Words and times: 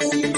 Good 0.00 0.14
evening 0.14 0.29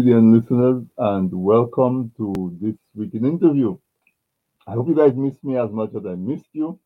the 0.00 0.14
listeners 0.20 0.84
and 0.98 1.30
welcome 1.34 2.12
to 2.16 2.56
this 2.60 2.76
weekend 2.94 3.26
interview. 3.26 3.76
I 4.66 4.72
hope 4.72 4.88
you 4.88 4.96
guys 4.96 5.14
missed 5.16 5.44
me 5.44 5.58
as 5.58 5.70
much 5.70 5.90
as 5.96 6.06
I 6.06 6.14
missed 6.14 6.48
you. 6.52 6.78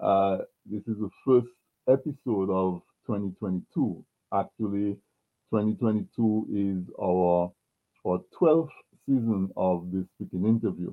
Uh, 0.00 0.38
this 0.66 0.82
is 0.88 0.96
the 0.98 1.10
first 1.26 1.48
episode 1.88 2.50
of 2.50 2.82
2022. 3.06 4.04
Actually, 4.34 4.94
2022 5.52 6.46
is 6.54 6.94
our 7.02 7.52
our 8.06 8.20
12th 8.40 8.70
season 9.06 9.50
of 9.56 9.90
this 9.92 10.06
weekend 10.20 10.46
interview. 10.46 10.92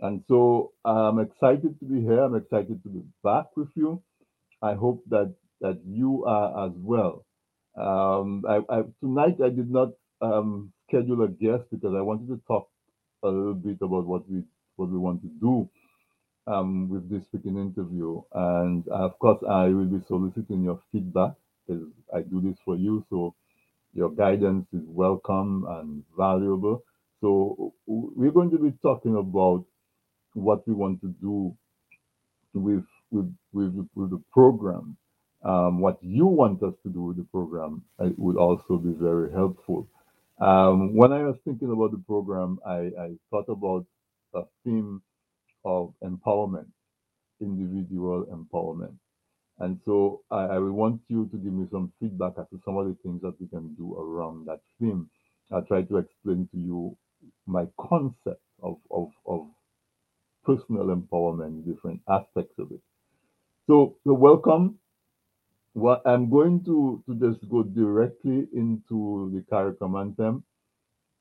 And 0.00 0.22
so 0.28 0.72
I'm 0.84 1.20
excited 1.20 1.78
to 1.80 1.86
be 1.86 2.00
here. 2.02 2.20
I'm 2.22 2.36
excited 2.36 2.82
to 2.84 2.88
be 2.90 3.02
back 3.24 3.46
with 3.56 3.70
you. 3.76 4.02
I 4.62 4.74
hope 4.74 5.02
that 5.10 5.34
that 5.60 5.80
you 5.86 6.24
are 6.26 6.66
as 6.66 6.72
well. 6.76 7.24
Um, 7.76 8.44
I, 8.48 8.60
I, 8.70 8.82
tonight 9.00 9.36
I 9.44 9.50
did 9.50 9.70
not 9.70 9.90
um, 10.22 10.72
schedule 10.88 11.22
a 11.24 11.28
guest 11.28 11.64
because 11.70 11.94
I 11.96 12.02
wanted 12.02 12.28
to 12.28 12.40
talk 12.46 12.68
a 13.24 13.28
little 13.28 13.54
bit 13.54 13.78
about 13.82 14.06
what 14.06 14.28
we 14.30 14.42
what 14.76 14.90
we 14.90 14.98
want 14.98 15.22
to 15.22 15.28
do 15.40 15.68
um, 16.46 16.88
with 16.88 17.10
this 17.10 17.24
speaking 17.24 17.58
interview, 17.58 18.22
and 18.34 18.88
of 18.88 19.18
course 19.18 19.42
I 19.48 19.68
will 19.68 19.86
be 19.86 20.04
soliciting 20.08 20.64
your 20.64 20.80
feedback 20.92 21.32
because 21.66 21.84
I 22.14 22.22
do 22.22 22.40
this 22.40 22.58
for 22.64 22.76
you. 22.76 23.04
So 23.10 23.34
your 23.94 24.10
guidance 24.10 24.66
is 24.72 24.82
welcome 24.86 25.66
and 25.68 26.04
valuable. 26.16 26.84
So 27.20 27.74
we're 27.86 28.32
going 28.32 28.50
to 28.52 28.58
be 28.58 28.72
talking 28.82 29.16
about 29.16 29.64
what 30.34 30.66
we 30.68 30.74
want 30.74 31.00
to 31.02 31.08
do 31.20 31.56
with 32.54 32.84
with 33.10 33.34
with, 33.52 33.88
with 33.96 34.10
the 34.10 34.22
program 34.32 34.96
um, 35.44 35.80
what 35.80 35.98
you 36.02 36.26
want 36.26 36.62
us 36.62 36.74
to 36.84 36.90
do 36.90 37.02
with 37.02 37.16
the 37.18 37.24
program 37.32 37.82
it 38.00 38.18
would 38.18 38.36
also 38.36 38.78
be 38.78 38.92
very 38.92 39.32
helpful. 39.32 39.88
Um, 40.40 40.96
when 40.96 41.12
I 41.12 41.24
was 41.24 41.36
thinking 41.44 41.72
about 41.72 41.92
the 41.92 42.02
program, 42.06 42.58
I, 42.66 42.90
I 43.00 43.10
thought 43.30 43.48
about 43.48 43.86
a 44.34 44.42
theme 44.64 45.02
of 45.64 45.94
empowerment, 46.04 46.68
individual 47.40 48.26
empowerment. 48.26 48.96
And 49.60 49.80
so 49.84 50.22
I, 50.30 50.44
I 50.44 50.58
will 50.58 50.72
want 50.72 51.00
you 51.08 51.26
to 51.32 51.36
give 51.38 51.52
me 51.52 51.66
some 51.72 51.92
feedback 52.00 52.34
as 52.38 52.46
to 52.50 52.60
some 52.64 52.76
of 52.78 52.86
the 52.88 52.96
things 53.02 53.22
that 53.22 53.40
we 53.40 53.48
can 53.48 53.74
do 53.76 53.94
around 53.98 54.46
that 54.46 54.60
theme. 54.80 55.10
I'll 55.52 55.62
try 55.64 55.82
to 55.82 55.98
explain 55.98 56.48
to 56.52 56.58
you 56.58 56.96
my 57.46 57.66
concept 57.80 58.42
of, 58.62 58.78
of, 58.90 59.10
of 59.26 59.46
personal 60.44 60.86
empowerment, 60.96 61.66
different 61.66 62.00
aspects 62.08 62.54
of 62.58 62.72
it. 62.72 62.80
So, 63.68 63.96
so 64.04 64.14
welcome 64.14 64.78
well, 65.76 66.02
I'm 66.06 66.30
going 66.30 66.64
to, 66.64 67.04
to 67.06 67.14
just 67.16 67.48
go 67.50 67.62
directly 67.62 68.48
into 68.54 69.30
the 69.34 69.42
CARICOM 69.52 70.00
anthem. 70.00 70.44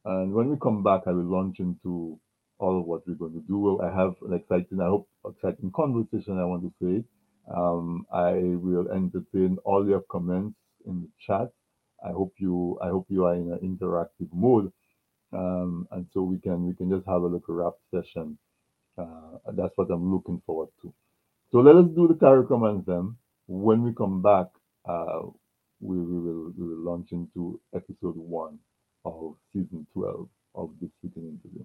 And 0.05 0.33
when 0.33 0.49
we 0.49 0.57
come 0.61 0.83
back, 0.83 1.01
I 1.07 1.11
will 1.11 1.25
launch 1.25 1.59
into 1.59 2.19
all 2.59 2.79
of 2.79 2.85
what 2.85 3.07
we're 3.07 3.15
going 3.15 3.33
to 3.33 3.43
do. 3.47 3.81
I 3.81 3.87
have 3.95 4.15
an 4.23 4.33
exciting, 4.33 4.81
I 4.81 4.85
hope, 4.87 5.09
exciting 5.27 5.71
conversation 5.75 6.39
I 6.39 6.45
want 6.45 6.63
to 6.63 6.73
say. 6.81 7.03
Um, 7.53 8.05
I 8.13 8.33
will 8.33 8.89
entertain 8.91 9.57
all 9.65 9.87
your 9.87 10.01
comments 10.11 10.57
in 10.85 11.01
the 11.01 11.09
chat. 11.25 11.49
I 12.05 12.11
hope 12.11 12.33
you, 12.37 12.79
I 12.81 12.89
hope 12.89 13.07
you 13.09 13.25
are 13.25 13.35
in 13.35 13.51
an 13.51 13.59
interactive 13.59 14.29
mode, 14.33 14.71
um, 15.33 15.87
and 15.91 16.07
so 16.13 16.21
we 16.23 16.39
can 16.39 16.67
we 16.67 16.75
can 16.75 16.89
just 16.89 17.07
have 17.07 17.21
a 17.23 17.27
little 17.27 17.55
rap 17.55 17.73
session. 17.93 18.37
Uh, 18.97 19.39
that's 19.53 19.77
what 19.77 19.89
I'm 19.91 20.13
looking 20.13 20.41
forward 20.45 20.69
to. 20.83 20.93
So 21.51 21.59
let 21.59 21.75
us 21.75 21.87
do 21.95 22.07
the 22.07 22.15
CARICOM 22.15 22.69
anthem. 22.69 23.17
When 23.47 23.83
we 23.83 23.93
come 23.93 24.23
back, 24.23 24.47
uh, 24.89 25.21
we, 25.79 25.97
we, 25.99 26.19
will, 26.19 26.51
we 26.57 26.67
will 26.67 26.83
launch 26.83 27.11
into 27.11 27.59
episode 27.75 28.15
one 28.15 28.57
of 29.05 29.35
season 29.53 29.85
12 29.93 30.27
of 30.55 30.71
this 30.81 30.89
weekend 31.03 31.39
interview. 31.43 31.63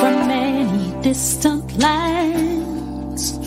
From 0.00 0.26
many 0.26 1.02
distant 1.02 1.78
lands, 1.78 3.38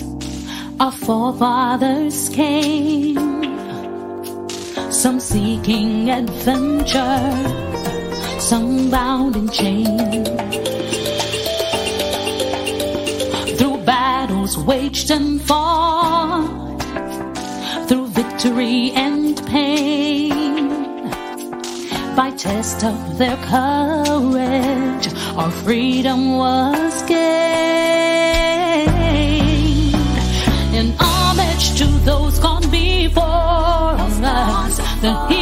our 0.79 0.93
forefathers 0.93 2.29
came, 2.29 3.43
some 4.89 5.19
seeking 5.19 6.09
adventure, 6.09 7.31
some 8.39 8.89
bound 8.89 9.35
in 9.35 9.49
chains. 9.49 10.70
Waged 14.57 15.11
and 15.11 15.41
fought 15.41 16.81
through 17.87 18.07
victory 18.07 18.91
and 18.91 19.45
pain. 19.47 20.69
By 22.15 22.31
test 22.31 22.83
of 22.83 23.17
their 23.17 23.37
courage, 23.37 25.07
our 25.35 25.51
freedom 25.63 26.37
was 26.37 27.01
gained. 27.03 27.21
In 30.75 30.93
homage 30.99 31.77
to 31.77 31.85
those 32.05 32.39
gone 32.39 32.69
before 32.69 33.21
us, 34.23 34.77
the 35.01 35.40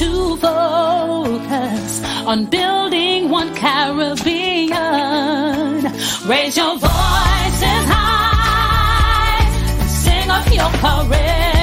to 0.00 0.36
focus 0.38 2.02
on 2.24 2.46
building 2.46 3.28
one 3.28 3.54
Caribbean. 3.54 4.72
Raise 6.26 6.56
your 6.56 6.78
voices 6.78 7.84
high, 7.92 9.44
sing 9.86 10.30
of 10.30 10.46
your 10.54 10.70
Caribbean 10.80 11.59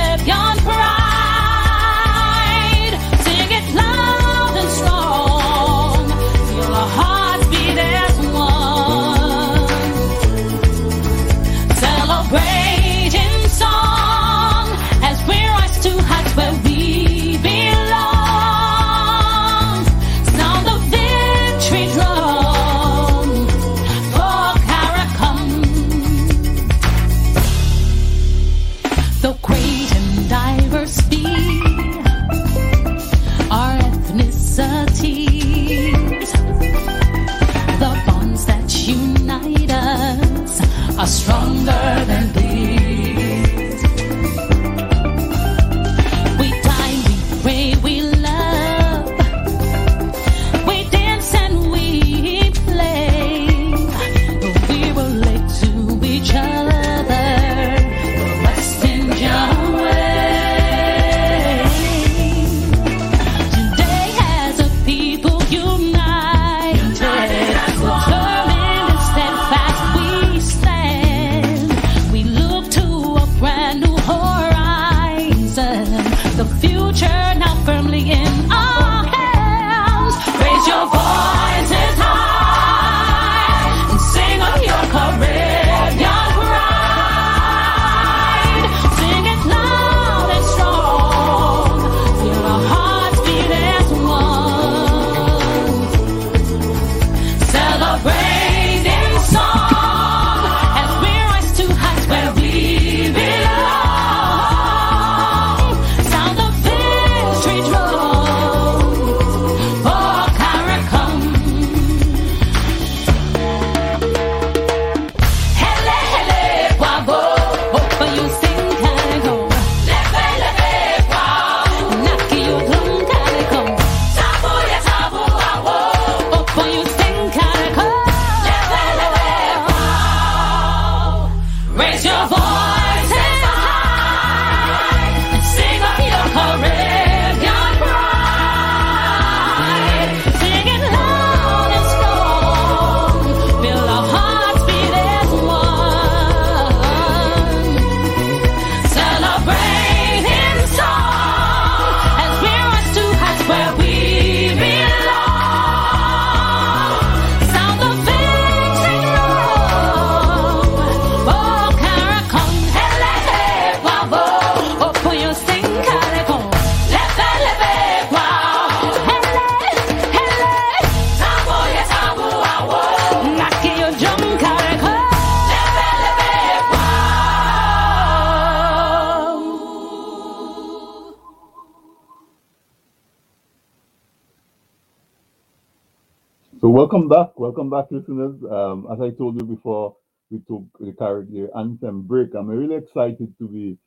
back, 187.25 187.40
welcome 187.40 187.69
back, 187.69 187.85
listeners. 187.91 188.35
Um, 188.52 188.87
as 188.93 189.02
I 189.02 189.11
told 189.11 189.41
you 189.41 189.47
before, 189.47 189.96
we 190.31 190.40
took 190.47 190.66
the 190.79 190.93
Caribbean 190.99 191.49
anthem 191.58 192.03
break. 192.03 192.29
I'm 192.35 192.47
really 192.47 192.75
excited 192.75 193.34
to 193.40 193.47
be 193.47 193.78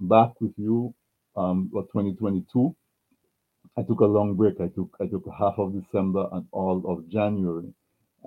back 0.00 0.40
with 0.40 0.52
you 0.56 0.94
um, 1.36 1.70
for 1.72 1.82
2022. 1.84 2.76
I 3.78 3.82
took 3.82 4.00
a 4.00 4.06
long 4.06 4.36
break. 4.36 4.56
I 4.60 4.68
took 4.68 4.96
I 5.00 5.06
took 5.06 5.24
half 5.38 5.54
of 5.58 5.74
December 5.74 6.28
and 6.32 6.46
all 6.52 6.82
of 6.86 7.08
January. 7.10 7.72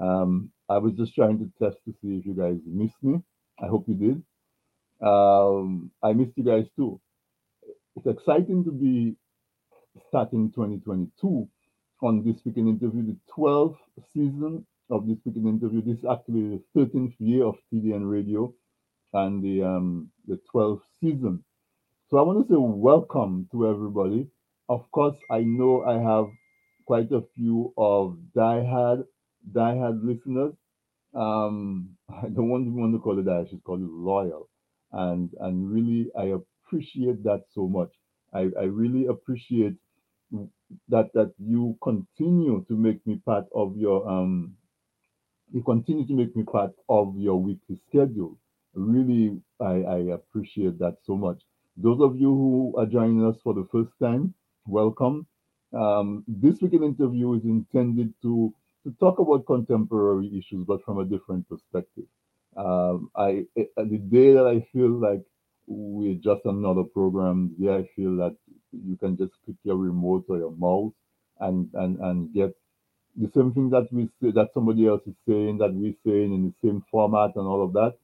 Um, 0.01 0.51
I 0.69 0.79
was 0.79 0.93
just 0.95 1.15
trying 1.15 1.39
to 1.39 1.51
test 1.63 1.77
to 1.85 1.93
see 2.01 2.17
if 2.19 2.25
you 2.25 2.33
guys 2.35 2.57
missed 2.65 3.01
me. 3.03 3.21
I 3.63 3.67
hope 3.67 3.85
you 3.87 3.95
did. 3.95 4.23
Um, 5.07 5.91
I 6.03 6.13
missed 6.13 6.33
you 6.37 6.45
guys 6.45 6.65
too. 6.75 7.01
It's 7.97 8.07
exciting 8.07 8.63
to 8.65 8.71
be 8.71 9.15
starting 10.09 10.51
2022 10.51 11.47
on 12.01 12.23
this 12.23 12.35
week 12.45 12.57
in 12.57 12.67
interview, 12.67 13.05
the 13.05 13.17
12th 13.37 13.77
season 14.13 14.65
of 14.89 15.07
this 15.07 15.17
week 15.25 15.35
in 15.37 15.47
interview. 15.47 15.81
This 15.81 15.99
is 15.99 16.05
actually 16.09 16.61
the 16.75 16.79
13th 16.81 17.13
year 17.19 17.45
of 17.45 17.55
TDN 17.73 18.09
Radio 18.09 18.53
and 19.13 19.43
the 19.43 19.63
um, 19.63 20.09
the 20.27 20.39
12th 20.53 20.81
season. 21.01 21.43
So 22.09 22.17
I 22.17 22.21
want 22.23 22.47
to 22.47 22.53
say 22.53 22.57
welcome 22.57 23.47
to 23.51 23.67
everybody. 23.69 24.27
Of 24.69 24.89
course, 24.91 25.17
I 25.31 25.41
know 25.41 25.83
I 25.83 25.99
have 25.99 26.27
quite 26.85 27.11
a 27.11 27.21
few 27.35 27.73
of 27.77 28.17
diehard 28.35 29.03
diehard 29.51 29.99
listeners. 30.03 30.53
Um, 31.13 31.91
I 32.09 32.27
don't 32.29 32.49
want 32.49 32.93
to 32.93 32.99
call 32.99 33.19
it 33.19 33.25
that. 33.25 33.45
I 33.45 33.49
should 33.49 33.63
call 33.63 33.75
it 33.77 33.89
loyal, 33.89 34.49
and 34.91 35.29
and 35.39 35.71
really 35.71 36.09
I 36.17 36.33
appreciate 36.39 37.23
that 37.23 37.43
so 37.53 37.67
much. 37.67 37.89
I, 38.33 38.49
I 38.59 38.63
really 38.65 39.07
appreciate 39.07 39.75
that 40.89 41.11
that 41.13 41.33
you 41.39 41.77
continue 41.83 42.63
to 42.67 42.75
make 42.75 43.05
me 43.07 43.21
part 43.25 43.45
of 43.55 43.75
your 43.77 44.07
um 44.09 44.55
you 45.51 45.63
continue 45.63 46.05
to 46.05 46.13
make 46.13 46.35
me 46.35 46.43
part 46.43 46.71
of 46.89 47.15
your 47.17 47.35
weekly 47.41 47.79
schedule. 47.87 48.37
Really, 48.73 49.39
I, 49.59 49.81
I 49.83 49.97
appreciate 50.13 50.77
that 50.79 50.97
so 51.03 51.15
much. 51.15 51.41
Those 51.77 52.01
of 52.01 52.15
you 52.15 52.27
who 52.29 52.75
are 52.77 52.85
joining 52.85 53.25
us 53.25 53.37
for 53.43 53.53
the 53.53 53.67
first 53.71 53.91
time, 54.01 54.33
welcome. 54.67 55.25
Um, 55.73 56.23
this 56.27 56.61
weekend 56.61 56.83
interview 56.83 57.33
is 57.33 57.43
intended 57.45 58.13
to 58.23 58.53
to 58.85 58.91
talk 58.99 59.19
about 59.19 59.45
contemporary 59.45 60.27
issues, 60.37 60.65
but 60.65 60.83
from 60.83 60.99
a 60.99 61.05
different 61.05 61.47
perspective. 61.49 62.05
Um, 62.55 63.09
I 63.15 63.45
eh, 63.57 63.65
the 63.77 63.97
day 63.97 64.33
that 64.33 64.45
I 64.47 64.61
feel 64.73 64.89
like 64.89 65.23
we're 65.69 66.15
just 66.15 66.45
another 66.45 66.83
program, 66.85 67.55
the 67.59 67.67
day 67.67 67.75
I 67.77 67.89
feel 67.95 68.17
that 68.17 68.37
you 68.73 68.97
can 68.97 69.17
just 69.17 69.33
click 69.45 69.57
your 69.63 69.77
remote 69.77 70.25
or 70.29 70.39
your 70.39 70.53
mouse 70.53 70.93
and 71.41 71.69
and 71.75 71.99
and 71.99 72.33
get 72.33 72.53
the 73.17 73.31
same 73.35 73.53
thing 73.53 73.69
that 73.71 73.87
we 73.93 74.09
say 74.21 74.31
that 74.31 74.49
somebody 74.55 74.87
else 74.87 75.03
is 75.07 75.15
saying 75.27 75.59
that 75.59 75.73
we're 75.73 75.95
saying 76.05 76.33
in 76.33 76.45
the 76.47 76.67
same 76.67 76.83
format 76.91 77.31
and 77.37 77.47
all 77.47 77.63
of 77.63 77.73
that. 77.73 77.95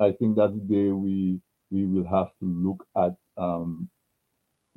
I 0.00 0.12
think 0.12 0.36
that's 0.36 0.54
the 0.54 0.60
day 0.60 0.92
we 0.92 1.40
we 1.70 1.86
will 1.86 2.06
have 2.06 2.28
to 2.40 2.46
look 2.46 2.86
at 2.96 3.16
um, 3.38 3.90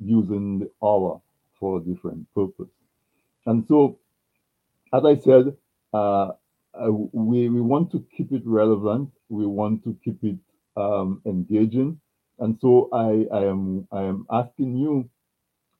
using 0.00 0.60
the 0.60 0.70
hour 0.84 1.20
for 1.60 1.78
a 1.78 1.82
different 1.84 2.26
purpose. 2.34 2.70
And 3.46 3.66
so, 3.68 3.98
as 4.92 5.04
I 5.04 5.16
said, 5.18 5.56
uh, 5.94 6.32
we 7.12 7.48
we 7.50 7.60
want 7.60 7.92
to 7.92 8.04
keep 8.16 8.32
it 8.32 8.42
relevant. 8.46 9.10
We 9.28 9.46
want 9.46 9.84
to 9.84 9.96
keep 10.04 10.22
it 10.24 10.38
um, 10.76 11.22
engaging. 11.26 12.00
And 12.38 12.58
so 12.60 12.88
I, 12.92 13.26
I 13.34 13.44
am 13.46 13.88
I 13.92 14.02
am 14.04 14.26
asking 14.30 14.76
you 14.76 15.08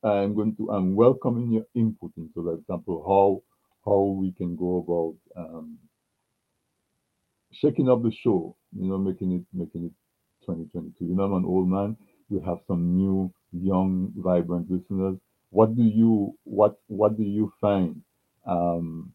I'm 0.04 0.34
going 0.34 0.56
to 0.56 0.70
I'm 0.70 0.94
welcoming 0.94 1.52
your 1.52 1.66
input 1.74 2.12
into, 2.16 2.42
for 2.42 2.54
example, 2.54 3.02
how 3.06 3.42
how 3.90 4.02
we 4.20 4.32
can 4.32 4.56
go 4.56 4.78
about 4.78 5.16
um, 5.44 5.78
shaking 7.52 7.88
up 7.88 8.02
the 8.02 8.12
show, 8.22 8.56
you 8.76 8.88
know, 8.88 8.98
making 8.98 9.32
it 9.32 9.44
making 9.52 9.86
it 9.86 9.92
2022. 10.44 11.06
You 11.06 11.14
know, 11.14 11.24
I'm 11.24 11.34
an 11.34 11.44
old 11.44 11.68
man. 11.68 11.96
We 12.28 12.40
have 12.40 12.58
some 12.66 12.96
new, 12.96 13.32
young, 13.52 14.12
vibrant 14.16 14.70
listeners. 14.70 15.16
What 15.50 15.76
do 15.76 15.82
you 15.82 16.36
what 16.44 16.78
what 16.88 17.16
do 17.16 17.22
you 17.22 17.52
find 17.60 18.02
um, 18.46 19.12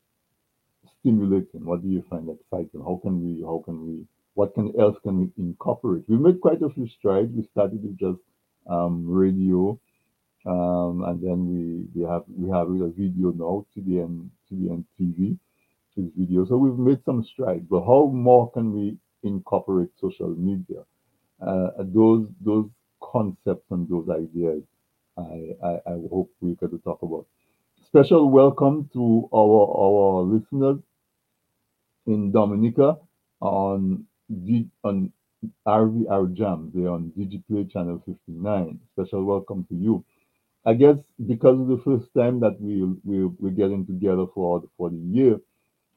stimulating? 1.00 1.66
What 1.66 1.82
do 1.84 1.90
you 1.90 2.04
find 2.10 2.30
exciting? 2.30 2.82
How 2.82 3.00
can 3.02 3.22
we 3.24 3.42
how 3.44 3.62
can 3.66 3.86
we 3.86 3.99
what 4.40 4.54
can 4.54 4.72
else 4.80 4.96
can 5.04 5.20
we 5.20 5.28
incorporate? 5.38 6.04
We 6.08 6.18
made 6.18 6.40
quite 6.40 6.62
a 6.62 6.70
few 6.70 6.88
strides. 6.98 7.30
We 7.36 7.44
started 7.52 7.84
with 7.84 7.98
just 7.98 8.22
um, 8.70 9.06
radio 9.06 9.78
um, 10.46 11.04
and 11.08 11.22
then 11.22 11.40
we 11.52 11.62
we 11.94 12.10
have 12.10 12.24
we 12.34 12.50
have 12.50 12.70
a 12.70 12.90
video 12.90 13.32
now, 13.32 13.66
TDN 13.76 14.30
TDN 14.50 14.86
TV 14.98 15.38
is 15.98 16.10
video. 16.18 16.46
So 16.46 16.56
we've 16.56 16.80
made 16.80 17.04
some 17.04 17.26
strides, 17.26 17.66
but 17.70 17.82
how 17.82 18.10
more 18.14 18.50
can 18.52 18.72
we 18.72 18.98
incorporate 19.24 19.90
social 20.00 20.30
media? 20.30 20.84
Uh, 21.46 21.72
those 21.80 22.26
those 22.40 22.70
concepts 23.04 23.66
and 23.72 23.90
those 23.90 24.08
ideas, 24.10 24.64
I, 25.18 25.52
I 25.62 25.74
I 25.86 25.96
hope 26.10 26.32
we 26.40 26.56
to 26.56 26.80
talk 26.86 27.02
about. 27.02 27.26
Special 27.88 28.30
welcome 28.30 28.90
to 28.94 29.30
our 29.34 29.62
our 29.84 30.22
listeners 30.22 30.80
in 32.08 32.32
Dominica 32.32 32.98
on 33.42 34.06
on 34.30 35.12
RVR 35.68 36.34
Jam. 36.34 36.72
They're 36.74 36.90
on 36.92 37.12
Digiplay 37.18 37.72
Channel 37.72 38.02
59. 38.06 38.80
Special 38.94 39.26
welcome 39.26 39.66
to 39.70 39.76
you. 39.76 40.06
I 40.66 40.74
guess 40.76 40.98
because 41.28 41.60
of 41.60 41.68
the 41.68 41.82
first 41.84 42.14
time 42.16 42.40
that 42.42 42.62
we 42.62 42.84
we 43.04 43.26
we're 43.26 43.52
getting 43.52 43.86
together 43.86 44.26
for 44.36 44.64
for 44.78 44.90
the 44.90 44.98
year, 44.98 45.40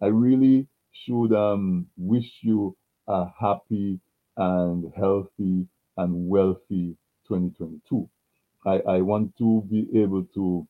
I 0.03 0.07
really 0.07 0.69
should 0.93 1.33
um 1.35 1.89
wish 1.99 2.31
you 2.43 2.77
a 3.09 3.27
happy 3.39 4.01
and 4.37 4.93
healthy 4.97 5.67
and 5.99 6.29
wealthy 6.29 6.97
2022. 7.29 8.09
I, 8.67 8.81
I 8.81 9.01
want 9.03 9.37
to 9.39 9.63
be 9.71 9.89
able 10.03 10.25
to 10.35 10.67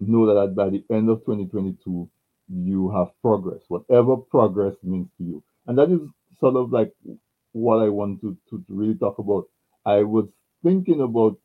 know 0.00 0.26
that 0.26 0.54
by 0.54 0.70
the 0.70 0.84
end 0.90 1.08
of 1.10 1.20
2022 1.24 2.08
you 2.48 2.90
have 2.90 3.08
progress, 3.22 3.60
whatever 3.68 4.16
progress 4.16 4.74
means 4.82 5.08
to 5.18 5.24
you. 5.24 5.42
And 5.66 5.78
that 5.78 5.90
is 5.90 6.00
sort 6.40 6.56
of 6.56 6.72
like 6.72 6.92
what 7.52 7.82
I 7.82 7.88
want 7.88 8.20
to, 8.20 8.36
to, 8.50 8.64
really 8.68 8.94
talk 8.94 9.18
about. 9.18 9.48
I 9.84 10.02
was 10.02 10.26
thinking 10.62 11.00
about 11.00 11.38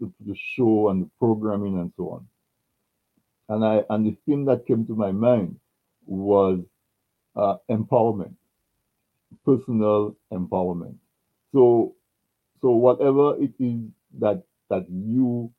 the, 0.00 0.10
the 0.26 0.34
show 0.34 0.88
and 0.88 1.04
the 1.04 1.10
programming 1.18 1.78
and 1.78 1.92
so 1.96 2.10
on. 2.10 2.26
And 3.48 3.64
I 3.64 3.82
and 3.90 4.06
the 4.06 4.16
thing 4.26 4.44
that 4.46 4.66
came 4.66 4.86
to 4.86 4.94
my 4.94 5.12
mind 5.12 5.58
was 6.06 6.60
uh, 7.36 7.56
empowerment, 7.70 8.34
personal 9.44 10.16
empowerment. 10.32 10.94
So 11.52 11.94
so 12.62 12.70
whatever 12.70 13.36
it 13.42 13.52
is 13.58 13.80
that 14.20 14.44
that 14.68 14.86
you 14.88 15.52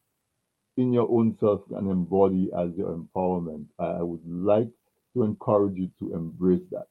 in 0.78 0.94
your 0.94 1.10
own 1.12 1.36
self 1.40 1.68
can 1.68 1.92
embody 1.92 2.50
as 2.58 2.72
your 2.78 2.96
empowerment, 2.96 3.66
I, 3.78 3.88
I 3.88 4.02
would 4.02 4.26
like 4.26 4.70
to 5.14 5.24
encourage 5.24 5.76
you 5.76 5.92
to 6.00 6.16
embrace 6.16 6.64
that 6.72 6.88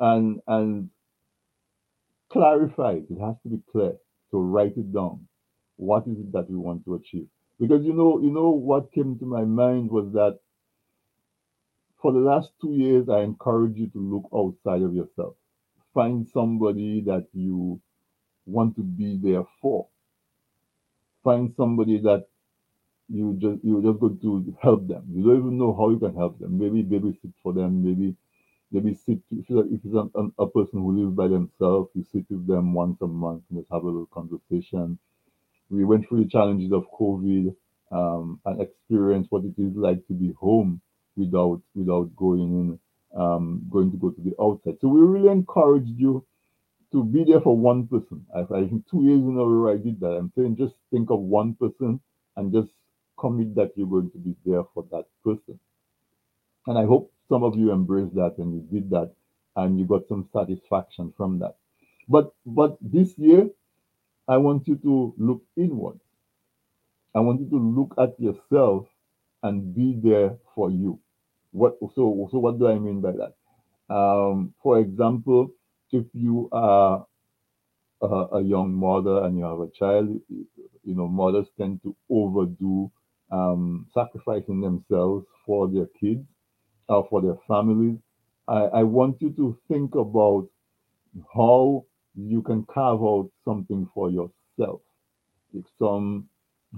and 0.00 0.40
and 0.46 0.90
clarify 2.30 2.92
it. 2.92 3.06
It 3.10 3.20
has 3.20 3.36
to 3.42 3.48
be 3.48 3.60
clear. 3.70 3.92
So 4.30 4.38
write 4.38 4.76
it 4.76 4.92
down. 4.92 5.26
What 5.76 6.06
is 6.06 6.18
it 6.18 6.32
that 6.32 6.50
we 6.50 6.56
want 6.56 6.84
to 6.86 6.94
achieve? 6.94 7.28
Because 7.60 7.84
you 7.84 7.92
know 7.92 8.20
you 8.20 8.30
know 8.30 8.50
what 8.50 8.92
came 8.92 9.18
to 9.18 9.26
my 9.26 9.44
mind 9.44 9.90
was 9.90 10.12
that 10.12 10.38
for 12.00 12.12
the 12.12 12.18
last 12.18 12.52
two 12.60 12.72
years 12.74 13.08
i 13.08 13.20
encourage 13.20 13.76
you 13.76 13.88
to 13.88 13.98
look 13.98 14.28
outside 14.34 14.82
of 14.82 14.94
yourself. 14.94 15.34
Find 15.94 16.28
somebody 16.28 17.02
that 17.06 17.26
you 17.32 17.80
want 18.46 18.76
to 18.76 18.82
be 18.82 19.18
there 19.22 19.44
for. 19.60 19.88
Find 21.24 21.52
somebody 21.56 21.98
that 22.00 22.26
you 23.08 23.36
just 23.40 23.64
you're 23.64 23.82
just 23.82 24.00
going 24.00 24.18
to 24.20 24.56
help 24.62 24.86
them. 24.88 25.04
You 25.12 25.24
don't 25.24 25.38
even 25.38 25.58
know 25.58 25.74
how 25.74 25.90
you 25.90 25.98
can 25.98 26.14
help 26.14 26.38
them. 26.38 26.58
Maybe 26.58 26.82
babysit 26.84 27.32
for 27.42 27.52
them. 27.52 27.84
Maybe 27.84 28.16
maybe 28.72 28.94
sit 28.94 29.18
if 29.30 29.46
it's 29.50 29.94
a, 29.94 30.42
a 30.42 30.48
person 30.48 30.80
who 30.80 30.98
lives 30.98 31.14
by 31.16 31.28
themselves 31.28 31.90
you 31.94 32.04
sit 32.12 32.24
with 32.30 32.46
them 32.46 32.74
once 32.74 32.98
a 33.02 33.06
month 33.06 33.42
and 33.50 33.60
just 33.60 33.72
have 33.72 33.82
a 33.82 33.86
little 33.86 34.06
conversation 34.12 34.98
we 35.70 35.84
went 35.84 36.08
through 36.08 36.24
the 36.24 36.30
challenges 36.30 36.72
of 36.72 36.86
COVID 36.98 37.54
um, 37.92 38.40
and 38.44 38.60
experienced 38.60 39.30
what 39.32 39.44
it 39.44 39.54
is 39.58 39.74
like 39.76 40.06
to 40.08 40.14
be 40.14 40.32
home 40.40 40.80
without 41.16 41.60
without 41.74 42.14
going 42.16 42.40
in, 42.42 42.80
um, 43.20 43.62
going 43.70 43.90
to 43.90 43.96
go 43.96 44.10
to 44.10 44.20
the 44.22 44.34
outside. 44.40 44.78
So 44.80 44.88
we 44.88 45.00
really 45.00 45.30
encouraged 45.30 45.90
you 45.96 46.24
to 46.92 47.04
be 47.04 47.24
there 47.24 47.40
for 47.40 47.56
one 47.56 47.86
person. 47.88 48.26
I, 48.34 48.40
I 48.40 48.68
think 48.68 48.88
two 48.90 49.04
years 49.04 49.20
in 49.20 49.36
a 49.38 49.44
row 49.44 49.72
I 49.72 49.76
did 49.78 50.00
that. 50.00 50.12
I'm 50.12 50.32
saying 50.36 50.56
just 50.56 50.74
think 50.90 51.10
of 51.10 51.20
one 51.20 51.54
person 51.54 52.00
and 52.36 52.52
just 52.52 52.70
commit 53.18 53.54
that 53.56 53.72
you're 53.76 53.88
going 53.88 54.10
to 54.12 54.18
be 54.18 54.34
there 54.46 54.64
for 54.74 54.84
that 54.92 55.06
person. 55.24 55.58
And 56.66 56.78
I 56.78 56.84
hope 56.84 57.12
some 57.28 57.44
of 57.44 57.56
you 57.56 57.72
embraced 57.72 58.14
that 58.16 58.36
and 58.38 58.54
you 58.54 58.62
did 58.80 58.90
that 58.90 59.12
and 59.56 59.78
you 59.78 59.86
got 59.86 60.08
some 60.08 60.28
satisfaction 60.32 61.12
from 61.16 61.38
that. 61.40 61.56
But 62.08 62.32
but 62.46 62.78
this 62.82 63.16
year 63.18 63.50
I 64.28 64.38
want 64.38 64.68
you 64.68 64.76
to 64.76 65.14
look 65.18 65.42
inward. 65.56 66.00
I 67.14 67.20
want 67.20 67.40
you 67.40 67.48
to 67.50 67.58
look 67.58 67.94
at 67.98 68.18
yourself 68.20 68.86
and 69.42 69.74
be 69.74 69.98
there 70.02 70.36
for 70.54 70.70
you. 70.70 71.00
what 71.52 71.78
so 71.94 72.28
so 72.32 72.38
what 72.38 72.58
do 72.58 72.68
I 72.68 72.78
mean 72.78 73.00
by 73.02 73.12
that? 73.12 73.34
Um, 73.94 74.54
for 74.62 74.78
example, 74.80 75.50
if 75.92 76.06
you 76.14 76.48
are 76.52 77.06
a, 78.02 78.06
a 78.06 78.42
young 78.42 78.74
mother 78.74 79.24
and 79.24 79.38
you 79.38 79.44
have 79.44 79.60
a 79.60 79.70
child, 79.70 80.08
you 80.28 80.94
know, 80.94 81.08
mothers 81.08 81.48
tend 81.58 81.82
to 81.84 81.96
overdo 82.10 82.90
um, 83.32 83.86
sacrificing 83.94 84.60
themselves 84.60 85.26
for 85.46 85.68
their 85.68 85.86
kids 86.00 86.26
or 86.88 87.06
for 87.10 87.20
their 87.22 87.36
families. 87.48 87.98
I, 88.48 88.64
I 88.80 88.82
want 88.84 89.20
you 89.22 89.30
to 89.32 89.58
think 89.68 89.94
about 89.94 90.48
how 91.34 91.84
you 92.14 92.42
can 92.42 92.64
carve 92.66 93.02
out 93.02 93.30
something 93.44 93.88
for 93.94 94.10
yourself. 94.10 94.80
Some 95.78 96.28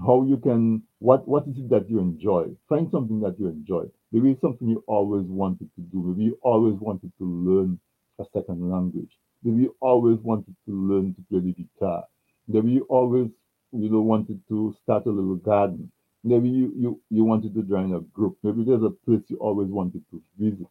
how 0.05 0.23
you 0.23 0.37
can 0.37 0.83
what 0.99 1.27
what 1.27 1.47
is 1.47 1.57
it 1.57 1.69
that 1.69 1.89
you 1.89 1.99
enjoy? 1.99 2.45
Find 2.69 2.89
something 2.91 3.19
that 3.21 3.39
you 3.39 3.47
enjoy. 3.47 3.85
Maybe 4.11 4.31
it's 4.31 4.41
something 4.41 4.67
you 4.69 4.83
always 4.87 5.25
wanted 5.27 5.69
to 5.75 5.81
do. 5.81 6.01
Maybe 6.03 6.23
you 6.25 6.39
always 6.41 6.75
wanted 6.79 7.11
to 7.17 7.25
learn 7.25 7.79
a 8.19 8.25
second 8.33 8.69
language. 8.71 9.11
Maybe 9.43 9.63
you 9.63 9.75
always 9.79 10.19
wanted 10.19 10.55
to 10.65 10.71
learn 10.71 11.15
to 11.15 11.21
play 11.29 11.39
the 11.39 11.53
guitar. 11.53 12.03
Maybe 12.47 12.71
you 12.71 12.85
always 12.89 13.29
you 13.71 13.89
know 13.89 14.01
wanted 14.01 14.41
to 14.49 14.75
start 14.83 15.05
a 15.05 15.09
little 15.11 15.35
garden. 15.35 15.91
Maybe 16.23 16.49
you 16.49 16.73
you, 16.77 17.01
you 17.09 17.23
wanted 17.25 17.53
to 17.55 17.63
join 17.63 17.93
a 17.93 18.01
group. 18.01 18.37
Maybe 18.43 18.63
there's 18.65 18.83
a 18.83 18.91
place 18.91 19.23
you 19.29 19.37
always 19.37 19.69
wanted 19.69 20.03
to 20.11 20.21
visit. 20.39 20.67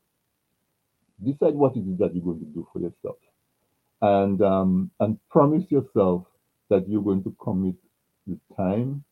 Decide 1.25 1.55
what 1.55 1.77
it 1.77 1.81
is 1.89 1.99
that 1.99 2.15
you're 2.15 2.25
going 2.25 2.41
to 2.41 2.47
do 2.47 2.67
for 2.73 2.81
yourself 2.81 3.17
and 4.03 4.43
um, 4.43 4.91
and 5.01 5.19
promise 5.31 5.65
yourself 5.71 6.27
that 6.71 6.89
you're 6.89 7.03
going 7.03 7.25
to 7.25 7.37
commit 7.43 7.77
the 8.27 8.39
time, 8.57 9.05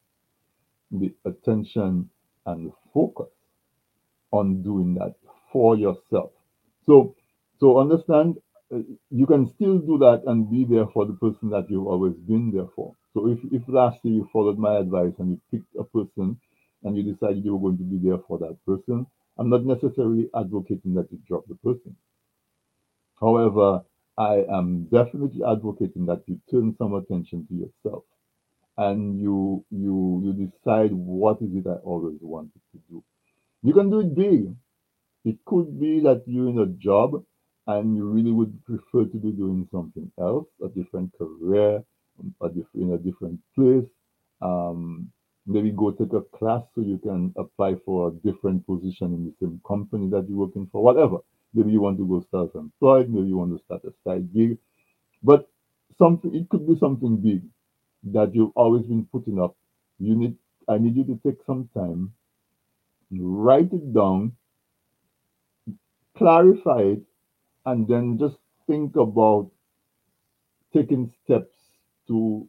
the 0.92 1.14
attention, 1.26 2.10
and 2.46 2.66
the 2.68 2.72
focus 2.94 3.28
on 4.32 4.62
doing 4.62 4.94
that 4.94 5.14
for 5.52 5.76
yourself. 5.76 6.32
So 6.86 7.16
so 7.60 7.78
understand 7.78 8.36
uh, 8.74 8.80
you 9.10 9.26
can 9.26 9.46
still 9.46 9.78
do 9.78 9.98
that 9.98 10.22
and 10.26 10.50
be 10.50 10.64
there 10.64 10.86
for 10.88 11.06
the 11.06 11.14
person 11.14 11.50
that 11.50 11.70
you've 11.70 11.86
always 11.88 12.14
been 12.14 12.52
there 12.52 12.68
for. 12.76 12.94
So 13.14 13.28
if 13.28 13.38
if 13.52 13.62
last 13.68 14.04
year 14.04 14.14
you 14.14 14.28
followed 14.32 14.58
my 14.58 14.78
advice 14.78 15.12
and 15.18 15.30
you 15.32 15.40
picked 15.50 15.74
a 15.76 15.84
person 15.84 16.40
and 16.84 16.96
you 16.96 17.02
decided 17.02 17.44
you 17.44 17.56
were 17.56 17.68
going 17.70 17.78
to 17.78 17.84
be 17.84 17.98
there 17.98 18.18
for 18.26 18.38
that 18.38 18.56
person, 18.66 19.06
I'm 19.38 19.50
not 19.50 19.64
necessarily 19.64 20.30
advocating 20.34 20.94
that 20.94 21.10
you 21.12 21.18
drop 21.28 21.46
the 21.48 21.56
person. 21.56 21.96
However, 23.20 23.84
I 24.16 24.44
am 24.48 24.84
definitely 24.84 25.44
advocating 25.44 26.06
that 26.06 26.26
you 26.26 26.40
turn 26.50 26.74
some 26.78 26.94
attention 26.94 27.46
to 27.48 27.54
yourself 27.54 28.04
and 28.78 29.20
you 29.20 29.64
you 29.70 30.22
you 30.24 30.32
decide 30.46 30.92
what 30.92 31.42
is 31.42 31.54
it 31.54 31.66
I 31.66 31.76
always 31.92 32.18
wanted 32.22 32.60
to 32.72 32.78
do. 32.90 33.04
You 33.62 33.74
can 33.74 33.90
do 33.90 34.00
it 34.00 34.14
big. 34.14 34.54
It 35.24 35.44
could 35.46 35.78
be 35.80 36.00
that 36.00 36.24
you're 36.26 36.48
in 36.50 36.58
a 36.60 36.66
job 36.66 37.24
and 37.66 37.96
you 37.96 38.08
really 38.08 38.32
would 38.32 38.64
prefer 38.64 39.04
to 39.06 39.18
be 39.18 39.32
doing 39.32 39.68
something 39.72 40.10
else, 40.18 40.48
a 40.62 40.68
different 40.68 41.12
career, 41.18 41.84
in 42.74 42.92
a 42.92 42.98
different 42.98 43.40
place. 43.54 43.88
Um, 44.40 45.10
maybe 45.46 45.70
go 45.70 45.90
take 45.90 46.12
a 46.12 46.22
class 46.38 46.62
so 46.74 46.82
you 46.82 46.98
can 46.98 47.32
apply 47.36 47.74
for 47.84 48.08
a 48.08 48.12
different 48.30 48.66
position 48.66 49.14
in 49.14 49.24
the 49.24 49.34
same 49.40 49.60
company 49.66 50.08
that 50.10 50.26
you're 50.28 50.38
working 50.38 50.68
for, 50.70 50.82
whatever. 50.82 51.18
Maybe 51.54 51.72
you 51.72 51.80
want 51.80 51.98
to 51.98 52.06
go 52.06 52.24
self-employed, 52.30 53.08
maybe 53.08 53.28
you 53.28 53.38
want 53.38 53.56
to 53.56 53.64
start 53.64 53.82
a 53.84 53.92
side 54.04 54.32
gig. 54.34 54.58
But 55.22 55.48
something 55.98 56.34
it 56.34 56.48
could 56.48 56.66
be 56.66 56.78
something 56.78 57.16
big 57.16 57.42
that 58.12 58.34
you've 58.34 58.52
always 58.54 58.86
been 58.86 59.06
putting 59.10 59.40
up. 59.40 59.56
You 59.98 60.14
need 60.14 60.36
I 60.68 60.78
need 60.78 60.96
you 60.96 61.04
to 61.04 61.20
take 61.26 61.38
some 61.46 61.68
time, 61.74 62.12
write 63.10 63.72
it 63.72 63.94
down, 63.94 64.32
clarify 66.16 66.80
it, 66.80 67.02
and 67.64 67.88
then 67.88 68.18
just 68.18 68.36
think 68.66 68.96
about 68.96 69.50
taking 70.74 71.12
steps 71.24 71.57
to 72.08 72.48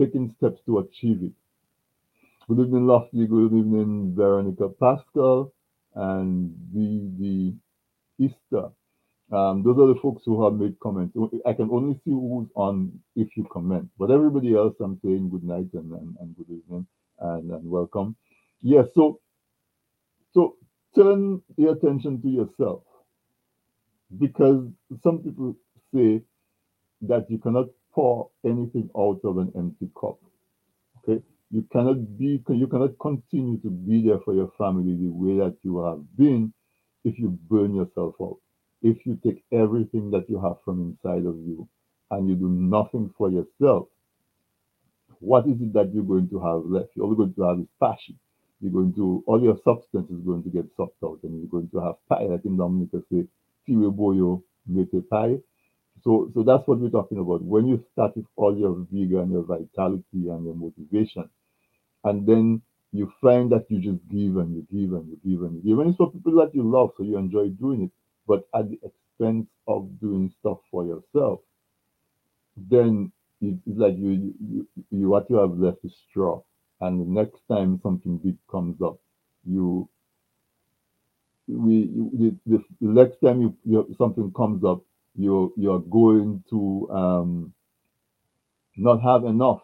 taking 0.00 0.34
steps 0.38 0.60
to 0.66 0.78
achieve 0.80 1.22
it. 1.22 1.32
Good 2.48 2.60
evening, 2.60 2.86
Lofty. 2.86 3.26
Good 3.26 3.54
evening, 3.54 4.14
Veronica 4.16 4.68
Pascal 4.68 5.52
and 5.94 6.54
Didi 6.72 7.56
Easter. 8.18 8.70
Um, 9.32 9.62
those 9.64 9.78
are 9.78 9.88
the 9.92 10.00
folks 10.02 10.22
who 10.26 10.44
have 10.44 10.54
made 10.54 10.80
comments. 10.80 11.16
I 11.46 11.52
can 11.54 11.70
only 11.70 11.94
see 12.04 12.12
who's 12.12 12.48
on 12.56 13.00
if 13.16 13.28
you 13.36 13.46
comment, 13.52 13.88
but 13.98 14.10
everybody 14.10 14.54
else, 14.56 14.74
I'm 14.80 15.00
saying 15.04 15.30
good 15.30 15.44
night 15.44 15.68
and, 15.74 15.92
and, 15.92 16.16
and 16.20 16.36
good 16.36 16.50
evening 16.50 16.86
and, 17.20 17.50
and 17.50 17.70
welcome. 17.70 18.16
Yes, 18.62 18.86
so 18.94 19.20
so 20.34 20.56
turn 20.96 21.42
the 21.58 21.70
attention 21.70 22.22
to 22.22 22.28
yourself 22.28 22.82
because 24.18 24.66
some 25.02 25.20
people 25.20 25.56
say 25.94 26.22
that 27.02 27.26
you 27.30 27.38
cannot 27.38 27.66
pour 27.94 28.30
anything 28.44 28.90
out 28.96 29.20
of 29.24 29.38
an 29.38 29.52
empty 29.56 29.90
cup. 30.00 30.18
Okay, 30.98 31.22
you 31.50 31.64
cannot 31.72 32.18
be 32.18 32.42
you 32.48 32.66
cannot 32.68 32.98
continue 33.00 33.58
to 33.60 33.70
be 33.70 34.06
there 34.06 34.20
for 34.24 34.34
your 34.34 34.52
family 34.58 34.94
the 34.94 35.10
way 35.10 35.38
that 35.38 35.56
you 35.62 35.84
have 35.84 36.00
been 36.16 36.52
if 37.04 37.18
you 37.18 37.30
burn 37.50 37.74
yourself 37.74 38.14
out. 38.20 38.38
If 38.82 39.06
you 39.06 39.18
take 39.24 39.44
everything 39.52 40.10
that 40.12 40.28
you 40.28 40.40
have 40.40 40.56
from 40.64 40.80
inside 40.82 41.26
of 41.26 41.36
you 41.36 41.68
and 42.10 42.28
you 42.28 42.36
do 42.36 42.48
nothing 42.48 43.12
for 43.18 43.30
yourself, 43.30 43.88
what 45.20 45.46
is 45.46 45.60
it 45.60 45.72
that 45.74 45.92
you're 45.94 46.04
going 46.04 46.28
to 46.30 46.40
have 46.40 46.64
left? 46.66 46.90
You're 46.94 47.06
only 47.06 47.16
going 47.16 47.34
to 47.34 47.42
have 47.42 47.58
is 47.60 47.66
passion. 47.80 48.18
You're 48.60 48.72
going 48.72 48.94
to 48.94 49.24
all 49.26 49.42
your 49.42 49.58
substance 49.64 50.10
is 50.10 50.20
going 50.24 50.42
to 50.44 50.50
get 50.50 50.66
sucked 50.76 51.02
out 51.04 51.20
and 51.24 51.38
you're 51.38 51.50
going 51.50 51.70
to 51.70 51.80
have 51.80 51.94
pie, 52.08 52.24
like 52.24 52.44
in 52.44 52.56
Dominica 52.56 52.98
say, 53.10 53.24
Fiwe 53.68 53.94
boyo 53.94 54.42
mete 54.66 55.08
pie. 55.10 55.38
So 56.04 56.30
so 56.34 56.42
that's 56.42 56.66
what 56.68 56.78
we're 56.80 56.90
talking 56.90 57.18
about. 57.18 57.42
When 57.42 57.66
you 57.66 57.84
start 57.92 58.16
with 58.16 58.26
all 58.36 58.56
your 58.56 58.86
vigor 58.90 59.20
and 59.22 59.32
your 59.32 59.42
vitality 59.44 60.28
and 60.28 60.44
your 60.44 60.54
motivation, 60.54 61.28
and 62.04 62.26
then 62.26 62.62
you 62.92 63.12
find 63.20 63.52
that 63.52 63.66
you 63.70 63.80
just 63.80 64.00
give 64.08 64.36
and 64.38 64.54
you 64.56 64.66
give 64.72 64.92
and 64.94 65.08
you 65.10 65.18
give 65.24 65.42
and 65.42 65.56
you 65.56 65.62
give. 65.70 65.78
And 65.80 65.90
it's 65.90 65.96
for 65.98 66.10
people 66.12 66.36
that 66.36 66.54
you 66.54 66.62
love, 66.62 66.92
so 66.96 67.04
you 67.04 67.18
enjoy 67.18 67.48
doing 67.50 67.84
it, 67.84 67.90
but 68.26 68.48
at 68.54 68.70
the 68.70 68.78
expense 68.84 69.46
of 69.68 69.88
doing 70.00 70.32
stuff 70.40 70.58
for 70.70 70.84
yourself, 70.84 71.40
then 72.56 73.12
it's 73.40 73.60
like 73.78 73.96
you, 73.96 74.34
you, 74.40 74.68
you 74.90 75.08
what 75.08 75.28
you 75.30 75.36
have 75.36 75.56
left 75.58 75.78
is 75.84 75.94
straw. 76.10 76.42
And 76.80 77.00
the 77.00 77.20
next 77.20 77.40
time 77.50 77.80
something 77.82 78.18
big 78.18 78.36
comes 78.50 78.80
up, 78.82 78.98
you 79.44 79.88
we 81.48 81.86
the, 81.86 82.36
the 82.46 82.64
next 82.80 83.20
time 83.20 83.40
you, 83.40 83.56
you 83.64 83.94
something 83.98 84.32
comes 84.32 84.64
up, 84.64 84.82
you're 85.18 85.52
you're 85.58 85.80
going 85.80 86.44
to 86.50 86.88
um 86.92 87.54
not 88.76 89.02
have 89.02 89.24
enough 89.24 89.60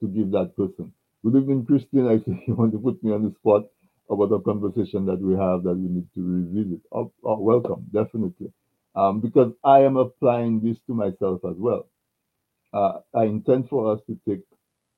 to 0.00 0.08
give 0.08 0.30
that 0.32 0.56
person. 0.56 0.92
Good 1.24 1.36
evening, 1.36 1.66
Christine. 1.66 2.08
I 2.08 2.18
see 2.18 2.44
you 2.48 2.54
want 2.54 2.72
to 2.72 2.78
put 2.78 3.02
me 3.04 3.12
on 3.12 3.24
the 3.24 3.32
spot 3.40 3.64
about 4.10 4.32
a 4.34 4.40
conversation 4.42 5.06
that 5.06 5.20
we 5.20 5.34
have 5.34 5.62
that 5.64 5.74
we 5.74 5.88
need 5.88 6.08
to 6.14 6.22
revisit. 6.22 6.80
Oh, 6.92 7.12
oh, 7.24 7.40
welcome, 7.40 7.86
definitely. 7.92 8.52
Um, 8.96 9.20
because 9.20 9.52
I 9.64 9.80
am 9.80 9.96
applying 9.96 10.60
this 10.62 10.78
to 10.88 10.94
myself 10.94 11.42
as 11.48 11.56
well. 11.58 11.88
Uh, 12.72 13.00
I 13.14 13.24
intend 13.24 13.68
for 13.68 13.92
us 13.92 14.00
to 14.08 14.18
take 14.28 14.42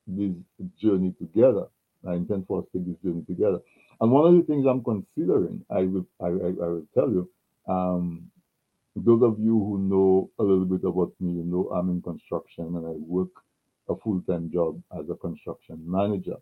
this 0.07 0.33
journey 0.81 1.13
together. 1.19 1.67
I 2.07 2.13
intend 2.15 2.47
for 2.47 2.61
us 2.61 2.65
to 2.71 2.79
take 2.79 2.87
this 2.87 2.97
journey 3.03 3.23
together. 3.27 3.59
And 4.01 4.11
one 4.11 4.27
of 4.33 4.39
the 4.39 4.45
things 4.47 4.65
I'm 4.67 4.83
considering, 4.83 5.65
I 5.71 5.83
will, 5.83 6.07
I, 6.21 6.27
I, 6.27 6.29
I 6.29 6.69
will 6.69 6.87
tell 6.95 7.09
you, 7.09 7.29
um, 7.67 8.31
those 9.05 9.23
of 9.23 9.39
you 9.39 9.57
who 9.57 9.79
know 9.79 10.29
a 10.39 10.43
little 10.43 10.65
bit 10.65 10.83
about 10.83 11.13
me, 11.19 11.31
you 11.33 11.43
know 11.43 11.69
I'm 11.69 11.89
in 11.89 12.01
construction 12.01 12.65
and 12.65 12.85
I 12.85 12.91
work 12.91 13.29
a 13.89 13.95
full-time 13.95 14.51
job 14.51 14.81
as 14.97 15.09
a 15.09 15.15
construction 15.15 15.81
manager. 15.85 16.35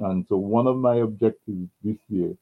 And 0.00 0.26
so 0.28 0.36
one 0.36 0.66
of 0.66 0.76
my 0.76 0.96
objectives 0.96 1.68
this 1.82 1.96
year 2.08 2.34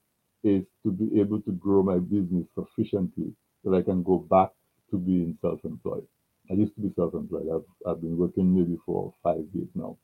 is 0.43 0.65
to 0.83 0.91
be 0.91 1.21
able 1.21 1.41
to 1.43 1.53
grow 1.53 1.83
my 1.83 1.99
business 1.99 2.47
sufficiently 2.55 3.33
that 3.65 3.75
I 3.77 3.83
can 3.83 4.03
go 4.03 4.19
back 4.19 4.51
to 4.91 4.99
being 4.99 5.39
self-employed. 5.41 6.07
I 6.51 6.55
used 6.55 6.75
to 6.75 6.81
be 6.81 6.93
self-employed. 6.97 7.49
I've, 7.55 7.91
I've 7.91 8.01
been 8.01 8.17
working 8.17 8.55
maybe 8.55 8.79
for 8.85 9.13
five 9.23 9.45
years 9.55 9.69
now. 9.75 9.97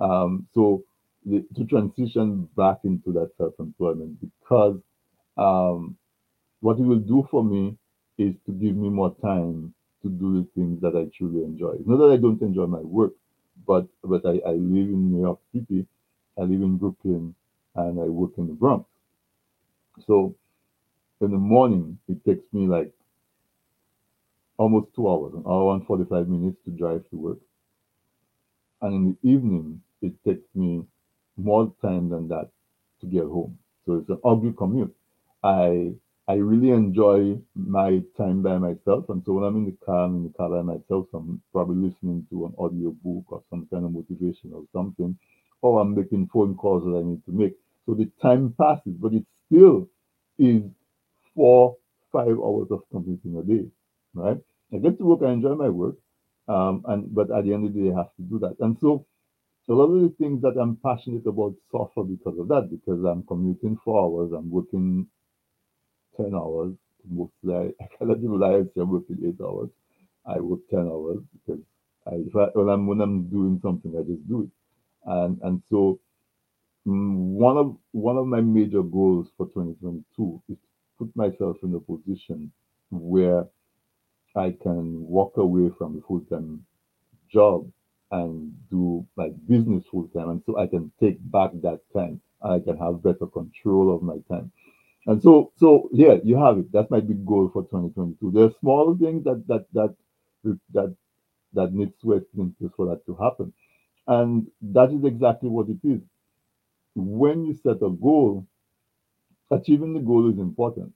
Um, 0.00 0.46
so 0.54 0.84
the, 1.24 1.44
to 1.56 1.64
transition 1.64 2.48
back 2.56 2.78
into 2.84 3.12
that 3.12 3.30
self-employment 3.36 4.18
because 4.20 4.78
um, 5.36 5.96
what 6.60 6.78
it 6.78 6.82
will 6.82 6.96
do 6.96 7.26
for 7.30 7.44
me 7.44 7.76
is 8.18 8.34
to 8.46 8.52
give 8.52 8.76
me 8.76 8.88
more 8.88 9.14
time 9.22 9.74
to 10.02 10.08
do 10.08 10.40
the 10.42 10.48
things 10.54 10.80
that 10.82 10.96
I 10.96 11.06
truly 11.16 11.44
enjoy. 11.44 11.76
Not 11.86 11.98
that 11.98 12.12
I 12.12 12.16
don't 12.16 12.40
enjoy 12.42 12.66
my 12.66 12.80
work, 12.80 13.12
but 13.66 13.86
but 14.02 14.24
I, 14.26 14.40
I 14.46 14.52
live 14.52 14.88
in 14.96 15.12
New 15.12 15.22
York 15.22 15.40
City, 15.52 15.86
I 16.38 16.42
live 16.42 16.62
in 16.62 16.76
Brooklyn, 16.78 17.34
and 17.74 18.00
I 18.00 18.04
work 18.04 18.32
in 18.38 18.46
the 18.48 18.54
Bronx. 18.54 18.88
So 20.06 20.34
in 21.20 21.30
the 21.32 21.38
morning, 21.38 21.98
it 22.08 22.24
takes 22.24 22.52
me 22.52 22.66
like 22.66 22.92
almost 24.58 24.94
two 24.94 25.08
hours, 25.08 25.32
an 25.34 25.44
hour 25.46 25.74
and 25.74 25.86
45 25.86 26.28
minutes 26.28 26.58
to 26.64 26.70
drive 26.70 27.08
to 27.10 27.16
work. 27.16 27.38
And 28.80 28.94
in 28.94 29.18
the 29.22 29.30
evening, 29.30 29.82
it 30.02 30.12
takes 30.24 30.54
me 30.54 30.84
more 31.36 31.72
time 31.82 32.08
than 32.08 32.28
that 32.28 32.50
to 33.00 33.06
get 33.06 33.24
home. 33.24 33.58
So 33.84 33.94
it's 33.98 34.08
an 34.08 34.20
ugly 34.24 34.52
commute. 34.52 34.94
I 35.42 35.94
I 36.28 36.34
really 36.34 36.70
enjoy 36.70 37.38
my 37.54 38.02
time 38.16 38.42
by 38.42 38.58
myself. 38.58 39.08
And 39.10 39.22
so 39.24 39.34
when 39.34 39.44
I'm 39.44 39.56
in 39.58 39.66
the 39.66 39.76
car, 39.86 40.06
I'm 40.06 40.16
in 40.16 40.22
the 40.24 40.30
car 40.30 40.48
by 40.50 40.62
myself. 40.62 41.06
So 41.12 41.18
I'm 41.18 41.40
probably 41.52 41.88
listening 41.88 42.26
to 42.30 42.46
an 42.46 42.54
audio 42.58 42.90
book 43.04 43.24
or 43.28 43.42
some 43.50 43.66
kind 43.72 43.84
of 43.84 43.92
motivation 43.92 44.52
or 44.52 44.64
something, 44.72 45.16
or 45.62 45.80
I'm 45.80 45.94
making 45.94 46.28
phone 46.32 46.56
calls 46.56 46.84
that 46.84 46.98
I 46.98 47.02
need 47.02 47.24
to 47.26 47.32
make. 47.32 47.54
So 47.86 47.94
the 47.94 48.10
time 48.20 48.54
passes, 48.60 48.94
but 48.98 49.12
it 49.12 49.24
still 49.46 49.88
is 50.38 50.62
four, 51.34 51.76
five 52.12 52.36
hours 52.38 52.68
of 52.70 52.82
computing 52.90 53.36
a 53.38 53.42
day, 53.42 53.66
right? 54.14 54.38
I 54.72 54.78
get 54.78 54.98
to 54.98 55.04
work, 55.04 55.20
I 55.22 55.32
enjoy 55.32 55.54
my 55.54 55.68
work, 55.68 55.96
um, 56.48 56.84
and 56.88 57.14
but 57.14 57.30
at 57.30 57.44
the 57.44 57.54
end 57.54 57.66
of 57.66 57.74
the 57.74 57.80
day, 57.82 57.92
I 57.92 57.98
have 57.98 58.14
to 58.16 58.22
do 58.22 58.38
that. 58.40 58.56
And 58.60 58.76
so 58.80 59.06
a 59.68 59.72
lot 59.72 59.92
of 59.94 60.02
the 60.02 60.14
things 60.18 60.42
that 60.42 60.56
I'm 60.60 60.76
passionate 60.76 61.26
about 61.26 61.54
suffer 61.70 62.02
because 62.04 62.38
of 62.38 62.48
that, 62.48 62.68
because 62.70 63.04
I'm 63.04 63.22
commuting 63.24 63.78
four 63.84 64.02
hours, 64.04 64.32
I'm 64.32 64.50
working 64.50 65.06
10 66.16 66.34
hours. 66.34 66.74
Mostly, 67.08 67.54
I, 67.80 67.84
I 67.84 67.88
cannot 67.98 68.18
and 68.18 68.70
say 68.74 68.80
I'm 68.82 68.90
working 68.90 69.18
eight 69.26 69.40
hours. 69.44 69.70
I 70.26 70.40
work 70.40 70.60
10 70.70 70.80
hours 70.80 71.18
because 71.34 71.62
I, 72.06 72.12
when, 72.54 72.68
I'm, 72.68 72.86
when 72.86 73.00
I'm 73.00 73.28
doing 73.28 73.60
something, 73.62 73.92
I 73.96 74.02
just 74.02 74.28
do 74.28 74.42
it. 74.42 74.50
And, 75.10 75.38
and 75.42 75.62
so, 75.70 76.00
mm, 76.86 77.14
one 77.16 77.56
of 77.58 77.76
one 77.92 78.16
of 78.18 78.26
my 78.26 78.40
major 78.40 78.82
goals 78.82 79.28
for 79.36 79.46
2022 79.48 80.42
is 80.50 80.56
to 80.58 81.04
put 81.06 81.16
myself 81.16 81.56
in 81.62 81.74
a 81.74 81.80
position 81.80 82.52
where 82.90 83.46
I 84.36 84.52
can 84.62 85.06
walk 85.08 85.36
away 85.36 85.70
from 85.78 85.96
the 85.96 86.02
full 86.02 86.20
time 86.22 86.64
job 87.32 87.70
and 88.12 88.54
do 88.70 89.06
my 89.16 89.30
business 89.48 89.84
full 89.90 90.08
time. 90.08 90.30
And 90.30 90.42
so 90.46 90.58
I 90.58 90.66
can 90.68 90.92
take 91.00 91.18
back 91.32 91.52
that 91.62 91.80
time 91.94 92.20
I 92.42 92.60
can 92.60 92.76
have 92.78 93.02
better 93.02 93.26
control 93.26 93.94
of 93.94 94.02
my 94.02 94.18
time. 94.30 94.52
And 95.06 95.22
so, 95.22 95.52
so 95.56 95.88
yeah, 95.92 96.16
you 96.24 96.36
have 96.36 96.58
it. 96.58 96.72
That's 96.72 96.90
my 96.90 97.00
big 97.00 97.24
goal 97.26 97.50
for 97.52 97.62
2022. 97.64 98.32
There 98.32 98.44
are 98.44 98.52
small 98.60 98.96
things 98.96 99.24
that 99.24 99.44
that 99.48 99.66
that 99.72 99.94
that 100.74 100.96
that 101.54 101.72
needs 101.74 101.92
to 102.02 102.06
place 102.06 102.70
for 102.76 102.86
that 102.86 103.06
to 103.06 103.14
happen, 103.16 103.52
and 104.08 104.48
that 104.62 104.92
is 104.92 105.04
exactly 105.04 105.48
what 105.48 105.68
it 105.68 105.78
is. 105.84 106.02
When 106.96 107.44
you 107.44 107.54
set 107.54 107.82
a 107.82 107.90
goal, 107.90 108.46
achieving 109.50 109.94
the 109.94 110.00
goal 110.00 110.30
is 110.30 110.38
important, 110.38 110.92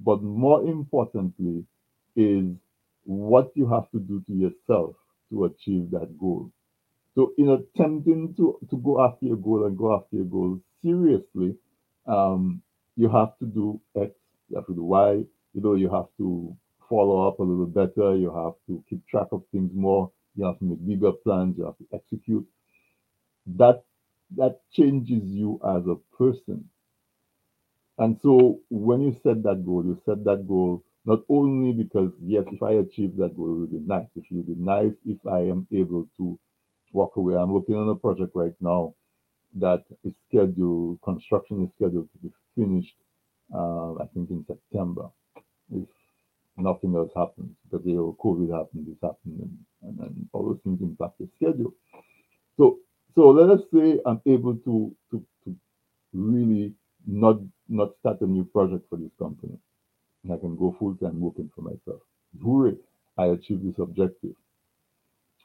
but 0.00 0.22
more 0.22 0.64
importantly, 0.64 1.64
is 2.16 2.54
what 3.04 3.52
you 3.56 3.68
have 3.68 3.90
to 3.92 4.00
do 4.00 4.22
to 4.28 4.34
yourself 4.34 4.96
to 5.30 5.44
achieve 5.46 5.90
that 5.92 6.18
goal. 6.18 6.50
So, 7.14 7.32
in 7.38 7.50
attempting 7.50 8.34
to 8.36 8.58
to 8.70 8.76
go 8.78 9.02
after 9.04 9.26
your 9.26 9.36
goal 9.38 9.66
and 9.66 9.76
go 9.78 9.94
after 9.96 10.16
your 10.16 10.26
goal 10.26 10.60
seriously, 10.82 11.56
um, 12.06 12.62
you 12.96 13.08
have 13.08 13.38
to 13.38 13.46
do 13.46 13.80
X, 13.96 14.12
you 14.48 14.56
have 14.56 14.66
to 14.66 14.74
do 14.74 14.84
Y, 14.84 15.12
you 15.54 15.60
know, 15.62 15.74
you 15.74 15.90
have 15.90 16.06
to 16.18 16.56
follow 16.88 17.28
up 17.28 17.38
a 17.38 17.42
little 17.42 17.66
better, 17.66 18.16
you 18.16 18.32
have 18.34 18.54
to 18.66 18.82
keep 18.88 19.06
track 19.08 19.28
of 19.32 19.42
things 19.52 19.70
more, 19.74 20.10
you 20.36 20.44
have 20.44 20.58
to 20.58 20.64
make 20.64 20.86
bigger 20.86 21.12
plans, 21.12 21.56
you 21.58 21.64
have 21.64 21.78
to 21.78 21.86
execute. 21.94 22.46
That 23.46 23.84
that 24.36 24.60
changes 24.72 25.22
you 25.24 25.60
as 25.64 25.86
a 25.86 25.96
person. 26.16 26.68
And 27.98 28.18
so 28.22 28.60
when 28.70 29.02
you 29.02 29.12
set 29.22 29.42
that 29.44 29.64
goal, 29.64 29.84
you 29.84 30.00
set 30.06 30.24
that 30.24 30.46
goal 30.48 30.82
not 31.04 31.20
only 31.28 31.72
because 31.72 32.12
yes, 32.22 32.44
if 32.52 32.62
I 32.62 32.72
achieve 32.72 33.16
that 33.16 33.36
goal, 33.36 33.54
it 33.54 33.58
will 33.60 33.66
be 33.66 33.80
nice. 33.86 34.06
It 34.16 34.24
would 34.30 34.46
be 34.46 34.54
nice 34.56 34.94
if 35.04 35.18
I 35.26 35.40
am 35.40 35.66
able 35.72 36.08
to 36.18 36.38
walk 36.92 37.16
away. 37.16 37.36
I'm 37.36 37.52
working 37.52 37.76
on 37.76 37.88
a 37.88 37.94
project 37.96 38.32
right 38.34 38.54
now 38.60 38.94
that 39.54 39.84
is 40.04 40.14
scheduled, 40.28 41.00
construction 41.02 41.64
is 41.64 41.70
scheduled 41.76 42.10
to 42.12 42.18
be 42.18 42.30
finished, 42.54 42.96
uh, 43.54 43.94
I 43.94 44.06
think 44.14 44.30
in 44.30 44.44
September, 44.46 45.08
if 45.72 45.88
nothing 46.56 46.94
else 46.94 47.10
happens, 47.16 47.50
because 47.64 47.84
the 47.84 47.92
COVID 47.92 48.50
happened, 48.56 48.86
this 48.86 48.96
happened, 49.02 49.40
and, 49.40 49.58
and, 49.82 49.98
and 50.00 50.28
all 50.32 50.44
those 50.44 50.60
things 50.64 50.80
impact 50.82 51.18
the 51.18 51.28
schedule. 51.36 51.72
So, 52.56 52.78
so 53.14 53.30
let 53.30 53.50
us 53.50 53.62
say 53.72 53.98
I'm 54.06 54.20
able 54.26 54.56
to, 54.56 54.94
to, 55.10 55.24
to 55.44 55.56
really 56.12 56.74
not 57.06 57.38
not 57.68 57.90
start 58.00 58.20
a 58.20 58.26
new 58.26 58.44
project 58.44 58.84
for 58.88 58.96
this 58.96 59.10
company. 59.18 59.58
And 60.22 60.32
I 60.32 60.36
can 60.36 60.56
go 60.56 60.76
full 60.78 60.94
time 60.96 61.20
working 61.20 61.50
for 61.54 61.62
myself. 61.62 62.02
Hooray, 62.42 62.76
I 63.18 63.26
achieved 63.26 63.66
this 63.66 63.78
objective. 63.78 64.34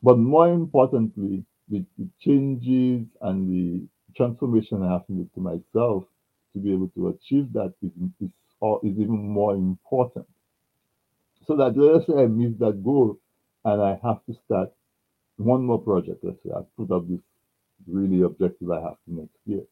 But 0.03 0.17
more 0.19 0.49
importantly, 0.49 1.43
the, 1.69 1.83
the 1.97 2.07
changes 2.21 3.07
and 3.21 3.49
the 3.49 3.87
transformation 4.15 4.83
I 4.83 4.91
have 4.91 5.07
to 5.07 5.13
make 5.13 5.33
to 5.33 5.39
myself 5.39 6.03
to 6.57 6.63
be 6.63 6.73
able 6.73 6.89
to 6.89 7.09
achieve 7.09 7.53
that 7.53 7.73
is, 7.81 7.91
is, 8.21 8.29
or 8.59 8.79
is 8.83 8.93
even 8.93 9.29
more 9.29 9.53
important. 9.53 10.25
So 11.45 11.55
that 11.57 11.77
let's 11.77 12.07
say 12.07 12.13
I 12.13 12.27
miss 12.27 12.57
that 12.59 12.83
goal 12.83 13.17
and 13.65 13.81
I 13.81 13.99
have 14.03 14.25
to 14.25 14.33
start 14.45 14.71
one 15.37 15.63
more 15.63 15.79
project. 15.79 16.23
Let's 16.23 16.37
say 16.43 16.51
I 16.55 16.61
put 16.77 16.91
up 16.91 17.07
this 17.07 17.19
really 17.87 18.23
objective 18.23 18.71
I 18.71 18.81
have 18.81 18.97
to 19.05 19.13
next 19.13 19.37
year. 19.45 19.63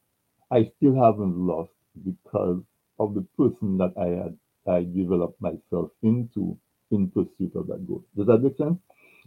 I 0.51 0.71
still 0.77 0.95
haven't 0.95 1.37
lost 1.37 1.71
because 2.05 2.61
of 2.99 3.13
the 3.15 3.25
person 3.37 3.77
that 3.77 3.93
I 3.99 4.23
had 4.23 4.37
I 4.67 4.83
developed 4.83 5.41
myself 5.41 5.91
into 6.01 6.57
in 6.91 7.09
pursuit 7.09 7.55
of 7.55 7.67
that 7.67 7.85
goal. 7.87 8.03
Does 8.15 8.27
that 8.27 8.39
make 8.39 8.57
sense? 8.57 8.77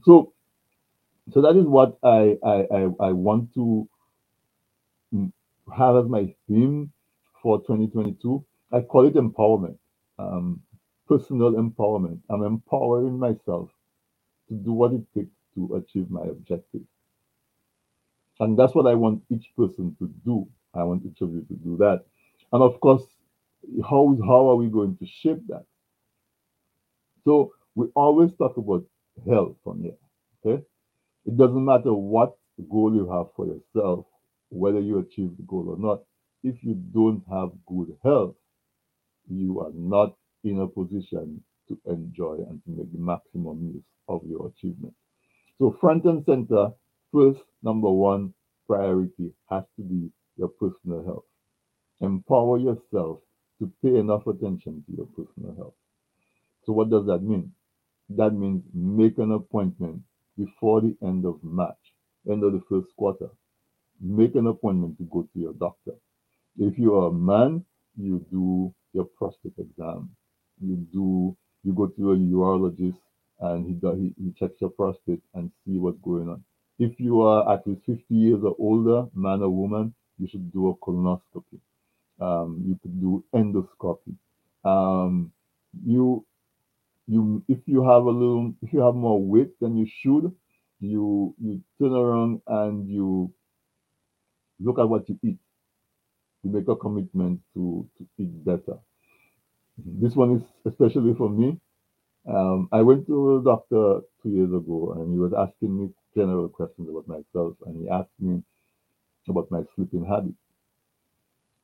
So 0.04 0.32
so 1.32 1.42
that 1.42 1.56
is 1.56 1.66
what 1.66 1.98
I 2.02 2.38
I, 2.44 2.66
I, 2.72 3.08
I 3.08 3.12
want 3.12 3.52
to 3.54 3.88
have 5.76 5.96
as 5.96 6.08
my 6.08 6.34
theme 6.48 6.92
for 7.42 7.58
2022. 7.60 8.44
I 8.72 8.80
call 8.80 9.06
it 9.06 9.14
empowerment, 9.14 9.78
um, 10.18 10.60
personal 11.08 11.52
empowerment. 11.52 12.20
I'm 12.30 12.42
empowering 12.42 13.18
myself 13.18 13.70
to 14.48 14.54
do 14.54 14.72
what 14.72 14.92
it 14.92 15.02
takes 15.14 15.34
to 15.54 15.76
achieve 15.76 16.10
my 16.10 16.22
objective. 16.22 16.82
And 18.40 18.58
that's 18.58 18.74
what 18.74 18.86
I 18.86 18.94
want 18.94 19.22
each 19.30 19.50
person 19.56 19.96
to 19.98 20.10
do. 20.24 20.48
I 20.74 20.84
want 20.84 21.04
each 21.06 21.20
of 21.22 21.32
you 21.32 21.42
to 21.48 21.54
do 21.54 21.76
that. 21.78 22.04
And 22.52 22.62
of 22.62 22.80
course, 22.80 23.02
how, 23.82 24.16
how 24.26 24.50
are 24.50 24.56
we 24.56 24.68
going 24.68 24.96
to 24.98 25.06
shape 25.06 25.46
that? 25.48 25.64
So 27.24 27.52
we 27.74 27.88
always 27.94 28.32
talk 28.34 28.56
about 28.56 28.84
health 29.28 29.56
from 29.64 29.82
here. 29.82 29.96
Okay. 30.44 30.62
It 31.26 31.36
doesn't 31.36 31.64
matter 31.64 31.92
what 31.92 32.36
goal 32.70 32.94
you 32.94 33.10
have 33.10 33.26
for 33.36 33.46
yourself, 33.46 34.06
whether 34.50 34.80
you 34.80 34.98
achieve 35.00 35.36
the 35.36 35.42
goal 35.44 35.68
or 35.70 35.78
not 35.78 36.02
if 36.42 36.62
you 36.62 36.74
don't 36.74 37.22
have 37.30 37.50
good 37.66 37.96
health, 38.04 38.36
you 39.28 39.60
are 39.60 39.72
not 39.74 40.16
in 40.44 40.60
a 40.60 40.66
position 40.66 41.42
to 41.68 41.78
enjoy 41.86 42.36
and 42.48 42.62
to 42.64 42.70
make 42.70 42.92
the 42.92 42.98
maximum 42.98 43.72
use 43.74 43.84
of 44.08 44.22
your 44.26 44.48
achievement. 44.48 44.94
So, 45.58 45.76
front 45.80 46.04
and 46.04 46.24
center, 46.24 46.70
first, 47.12 47.40
number 47.62 47.90
one 47.90 48.32
priority 48.66 49.32
has 49.50 49.64
to 49.76 49.82
be 49.82 50.10
your 50.36 50.48
personal 50.48 51.04
health. 51.04 51.24
Empower 52.00 52.58
yourself 52.58 53.20
to 53.58 53.70
pay 53.82 53.96
enough 53.98 54.26
attention 54.26 54.84
to 54.86 54.96
your 54.96 55.06
personal 55.06 55.54
health. 55.56 55.74
So, 56.64 56.72
what 56.72 56.90
does 56.90 57.06
that 57.06 57.22
mean? 57.22 57.52
That 58.10 58.30
means 58.30 58.62
make 58.72 59.18
an 59.18 59.32
appointment 59.32 60.02
before 60.38 60.80
the 60.80 60.96
end 61.02 61.26
of 61.26 61.42
March, 61.42 61.76
end 62.30 62.44
of 62.44 62.52
the 62.52 62.62
first 62.68 62.88
quarter. 62.96 63.28
Make 64.00 64.36
an 64.36 64.46
appointment 64.46 64.96
to 64.98 65.04
go 65.04 65.22
to 65.22 65.38
your 65.38 65.52
doctor 65.54 65.94
if 66.58 66.78
you 66.78 66.94
are 66.96 67.08
a 67.08 67.12
man, 67.12 67.64
you 67.96 68.24
do 68.30 68.74
your 68.92 69.04
prostate 69.04 69.54
exam. 69.58 70.10
You 70.60 70.76
do 70.92 71.36
you 71.64 71.72
go 71.72 71.86
to 71.86 72.12
a 72.12 72.16
urologist 72.16 72.98
and 73.40 73.66
he 73.66 73.72
does 73.74 73.98
he, 73.98 74.14
he 74.18 74.32
checks 74.38 74.60
your 74.60 74.70
prostate 74.70 75.22
and 75.34 75.50
see 75.64 75.78
what's 75.78 75.98
going 76.02 76.28
on. 76.28 76.42
If 76.78 76.98
you 76.98 77.22
are 77.22 77.52
at 77.52 77.66
least 77.66 77.82
50 77.86 78.02
years 78.14 78.40
or 78.42 78.54
older, 78.58 79.06
man 79.14 79.42
or 79.42 79.50
woman, 79.50 79.94
you 80.18 80.28
should 80.28 80.52
do 80.52 80.68
a 80.68 80.76
colonoscopy. 80.76 81.60
Um, 82.20 82.62
you 82.66 82.78
could 82.82 83.00
do 83.00 83.24
endoscopy. 83.34 84.16
Um, 84.64 85.32
you 85.84 86.24
you 87.06 87.42
if 87.48 87.58
you 87.66 87.82
have 87.84 88.02
a 88.02 88.10
little 88.10 88.52
if 88.62 88.72
you 88.72 88.80
have 88.80 88.94
more 88.94 89.20
weight 89.20 89.58
than 89.60 89.76
you 89.76 89.86
should, 90.02 90.32
you 90.80 91.34
you 91.40 91.62
turn 91.80 91.92
around 91.92 92.40
and 92.46 92.88
you 92.88 93.32
look 94.60 94.78
at 94.78 94.88
what 94.88 95.08
you 95.08 95.18
eat 95.22 95.38
to 96.42 96.48
make 96.48 96.68
a 96.68 96.76
commitment 96.76 97.40
to, 97.54 97.88
to 97.98 98.06
eat 98.18 98.44
better. 98.44 98.78
This 99.78 100.14
one 100.16 100.36
is 100.36 100.42
especially 100.66 101.14
for 101.14 101.28
me. 101.30 101.58
Um, 102.28 102.68
I 102.72 102.82
went 102.82 103.06
to 103.08 103.38
a 103.38 103.44
doctor 103.44 104.00
two 104.22 104.30
years 104.30 104.52
ago 104.52 104.96
and 104.98 105.12
he 105.12 105.18
was 105.18 105.32
asking 105.34 105.78
me 105.78 105.90
general 106.16 106.48
questions 106.48 106.88
about 106.88 107.08
myself 107.08 107.56
and 107.66 107.82
he 107.82 107.88
asked 107.90 108.10
me 108.20 108.42
about 109.28 109.50
my 109.50 109.62
sleeping 109.76 110.04
habits. 110.06 110.36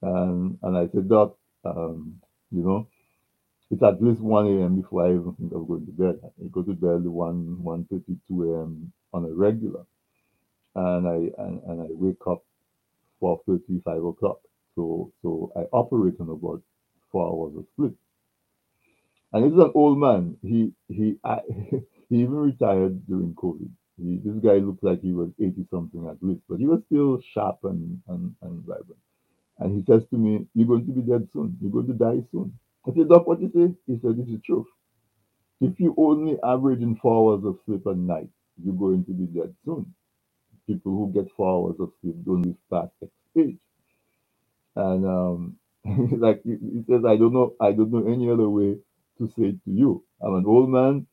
And, 0.03 0.59
and 0.63 0.77
I 0.77 0.89
said, 0.95 1.09
Doc, 1.09 1.37
um, 1.65 2.21
you 2.53 2.63
know, 2.63 2.89
it's 3.71 3.83
at 3.83 4.03
least 4.03 4.21
1 4.21 4.47
a.m. 4.47 4.81
before 4.81 5.07
I 5.07 5.11
even 5.11 5.35
think 5.39 5.53
of 5.53 5.67
going 5.69 5.87
to 5.87 5.93
bed. 5.93 6.21
I 6.25 6.49
go 6.53 6.63
to 6.63 6.75
bed 6.75 7.05
1, 7.05 7.63
1 7.65 7.87
32 7.91 8.55
a.m. 8.55 8.93
on 9.13 9.25
a 9.25 9.35
regular. 9.35 9.85
And 10.77 11.09
I 11.09 11.43
and, 11.43 11.63
and 11.65 11.83
I 11.83 11.87
wake 11.91 12.27
up 12.29 12.45
4 13.21 13.41
5 13.47 14.05
o'clock. 14.05 14.41
So, 14.77 15.13
so 15.23 15.53
I 15.57 15.63
operate 15.73 16.17
on 16.21 16.31
about 16.31 16.63
four 17.13 17.27
hours 17.29 17.59
of 17.59 17.67
sleep. 17.77 17.97
and 19.33 19.45
this 19.45 19.53
is 19.55 19.61
an 19.65 19.73
old 19.77 19.99
man. 19.99 20.37
He 20.43 20.73
he 20.89 21.17
I, 21.25 21.41
he 22.11 22.17
even 22.23 22.37
retired 22.37 23.07
during 23.07 23.35
COVID. 23.37 23.71
He, 23.99 24.21
this 24.25 24.37
guy 24.45 24.59
looked 24.59 24.85
like 24.85 25.03
he 25.03 25.13
was 25.13 25.31
80 25.41 25.67
something 25.71 26.09
at 26.09 26.23
least, 26.23 26.43
but 26.49 26.59
he 26.61 26.67
was 26.67 26.81
still 26.87 27.21
sharp 27.35 27.59
and, 27.65 28.01
and, 28.09 28.35
and 28.43 28.61
vibrant. 28.65 29.01
And 29.61 29.77
he 29.77 29.85
says 29.93 30.03
to 30.11 30.19
me, 30.19 30.47
You're 30.55 30.69
going 30.69 30.87
to 30.87 30.93
be 30.93 31.03
dead 31.03 31.29
soon. 31.33 31.59
You're 31.63 31.73
going 31.73 31.89
to 31.89 31.95
die 31.95 32.23
soon. 32.33 32.59
I 32.89 32.93
said, 32.95 33.09
Doc, 33.09 33.27
what 33.27 33.41
do 33.41 33.47
you 33.47 33.53
say? 33.69 33.75
He 33.87 34.01
said, 34.03 34.19
This 34.19 34.29
is 34.29 34.43
truth. 34.45 34.67
If 35.61 35.81
you 35.81 35.95
only 35.99 36.39
average 36.45 36.83
in 36.83 36.97
four 36.97 37.33
hours 37.35 37.45
of 37.45 37.59
sleep 37.67 37.87
a 37.87 37.95
night, 37.95 38.31
you're 38.65 38.75
going 38.77 39.05
to 39.07 39.13
be 39.13 39.27
dead 39.27 39.55
soon. 39.65 39.95
People 40.67 40.93
who 40.93 41.13
get 41.15 41.33
four 41.37 41.69
hours 41.69 41.77
of 41.81 41.93
sleep 42.03 42.17
don't 42.27 42.43
live 42.43 42.57
past 42.73 42.93
X 43.03 43.13
age. 43.39 43.59
And 44.77 45.07
um, 45.07 45.57
like 46.21 46.43
he 46.45 46.85
says, 46.89 47.05
I 47.07 47.17
don't 47.17 47.33
know, 47.35 47.55
I 47.61 47.73
don't 47.73 47.93
know 47.93 48.07
any 48.13 48.31
other 48.31 48.49
way 48.49 48.77
to 49.19 49.27
say 49.37 49.45
it 49.55 49.65
to 49.65 49.71
you. 49.71 50.05
I'm 50.23 50.35
an 50.37 50.47
old 50.47 50.71
man, 50.71 51.07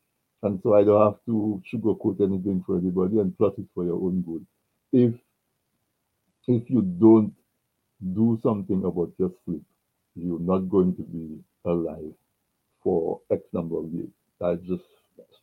and 0.43 0.59
so 0.63 0.75
I 0.75 0.83
don't 0.83 1.01
have 1.03 1.19
to 1.27 1.61
sugarcoat 1.73 2.21
anything 2.21 2.63
for 2.65 2.77
anybody 2.77 3.19
and 3.19 3.37
plot 3.37 3.53
it 3.57 3.67
for 3.75 3.85
your 3.85 3.95
own 3.95 4.21
good. 4.23 4.45
If 4.93 5.15
if 6.47 6.69
you 6.69 6.81
don't 6.81 7.33
do 8.13 8.39
something 8.43 8.83
about 8.85 9.13
your 9.17 9.31
sleep, 9.45 9.63
you're 10.15 10.39
not 10.39 10.69
going 10.69 10.95
to 10.95 11.03
be 11.03 11.39
alive 11.65 12.13
for 12.83 13.21
X 13.31 13.43
number 13.53 13.79
of 13.79 13.91
years. 13.93 14.09
That's 14.39 14.61
just 14.63 14.83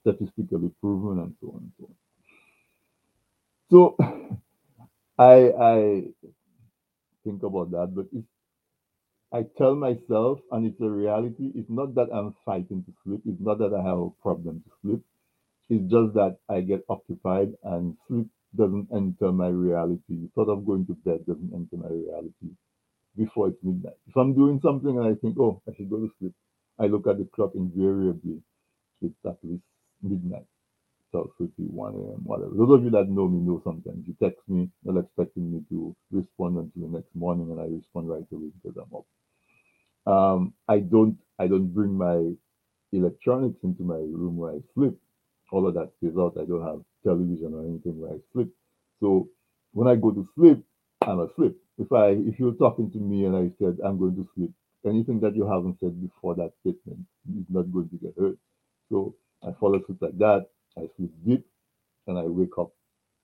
statistically 0.00 0.70
proven 0.81 1.20
and 1.22 1.35
so 1.40 1.48
on 1.48 1.61
and 1.62 1.72
so 1.78 1.87
on. 1.87 1.96
So 3.70 3.96
I 5.18 5.52
I 5.61 6.04
think 7.28 7.42
about 7.42 7.70
that, 7.72 7.94
but 7.94 8.06
it's 8.12 8.26
I 9.32 9.44
tell 9.58 9.74
myself, 9.74 10.40
and 10.52 10.66
it's 10.66 10.80
a 10.80 10.88
reality, 10.88 11.52
it's 11.54 11.68
not 11.68 11.94
that 11.96 12.08
I'm 12.12 12.34
fighting 12.46 12.82
to 12.84 12.92
sleep, 13.04 13.20
it's 13.26 13.40
not 13.40 13.58
that 13.58 13.74
I 13.74 13.82
have 13.86 13.98
a 13.98 14.10
problem 14.22 14.62
to 14.64 14.70
sleep. 14.82 15.02
It's 15.70 15.90
just 15.90 16.14
that 16.14 16.38
I 16.48 16.62
get 16.62 16.84
occupied 16.88 17.52
and 17.64 17.96
sleep 18.08 18.28
doesn't 18.56 18.88
enter 18.94 19.32
my 19.32 19.48
reality. 19.48 20.28
Thought 20.34 20.48
of 20.50 20.66
going 20.66 20.86
to 20.86 20.94
bed 20.94 21.26
doesn't 21.26 21.52
enter 21.54 21.76
my 21.76 21.90
reality 21.90 22.56
before 23.16 23.48
it's 23.48 23.62
midnight. 23.62 23.98
If 24.08 24.16
I'm 24.16 24.34
doing 24.34 24.60
something 24.62 24.98
and 24.98 25.06
I 25.06 25.14
think, 25.20 25.38
oh, 25.38 25.62
I 25.68 25.74
should 25.76 25.90
go 25.90 25.98
to 25.98 26.10
sleep, 26.20 26.34
I 26.78 26.86
look 26.86 27.06
at 27.06 27.18
the 27.18 27.28
clock 27.34 27.52
invariably, 27.54 28.42
it's 29.02 29.14
at 29.26 29.38
least 29.42 29.64
midnight, 30.02 30.46
12:30, 31.14 31.50
1 31.58 31.94
a.m., 31.94 32.20
whatever. 32.24 32.52
Those 32.56 32.78
of 32.78 32.84
you 32.84 32.90
that 32.90 33.08
know 33.10 33.28
me 33.28 33.40
know 33.40 33.62
sometimes 33.64 34.06
you 34.06 34.16
text 34.22 34.40
me, 34.48 34.70
not 34.84 35.00
expecting 35.04 35.52
me 35.52 35.62
to 35.70 35.96
respond 36.12 36.58
until 36.58 36.88
the 36.90 36.96
next 36.98 37.14
morning, 37.14 37.50
and 37.50 37.60
I 37.60 37.64
respond 37.66 38.10
right 38.10 38.26
away 38.32 38.50
because 38.62 38.76
I'm 38.78 38.96
up. 38.96 39.06
Um, 40.06 40.54
I 40.68 40.80
don't 40.80 41.18
I 41.38 41.48
don't 41.48 41.68
bring 41.74 41.94
my 41.98 42.32
electronics 42.92 43.58
into 43.64 43.82
my 43.82 43.96
room 43.96 44.36
where 44.36 44.52
I 44.54 44.58
sleep. 44.74 44.94
All 45.52 45.66
of 45.68 45.74
that 45.74 45.90
stays 45.98 46.16
out. 46.18 46.36
I 46.40 46.44
don't 46.46 46.66
have 46.66 46.80
television 47.04 47.54
or 47.54 47.64
anything 47.64 48.00
where 48.00 48.12
I 48.12 48.18
sleep. 48.32 48.48
So 49.00 49.28
when 49.72 49.88
I 49.88 49.96
go 49.96 50.10
to 50.12 50.28
sleep, 50.36 50.64
I'm 51.02 51.20
asleep. 51.20 51.56
If 51.78 51.92
I 51.92 52.08
if 52.10 52.38
you're 52.38 52.54
talking 52.54 52.90
to 52.92 52.98
me 52.98 53.26
and 53.26 53.36
I 53.36 53.50
said 53.60 53.78
I'm 53.84 53.98
going 53.98 54.16
to 54.16 54.28
sleep, 54.34 54.52
anything 54.86 55.20
that 55.20 55.36
you 55.36 55.46
haven't 55.48 55.78
said 55.80 56.00
before 56.02 56.34
that 56.36 56.52
statement 56.60 57.00
is 57.38 57.46
not 57.48 57.72
going 57.72 57.88
to 57.90 57.96
get 57.98 58.14
heard. 58.18 58.38
So 58.90 59.14
I 59.46 59.52
fall 59.60 59.76
asleep 59.76 59.98
like 60.00 60.18
that. 60.18 60.46
I 60.78 60.88
sleep 60.96 61.12
deep 61.26 61.46
and 62.08 62.18
I 62.18 62.24
wake 62.24 62.58
up 62.58 62.70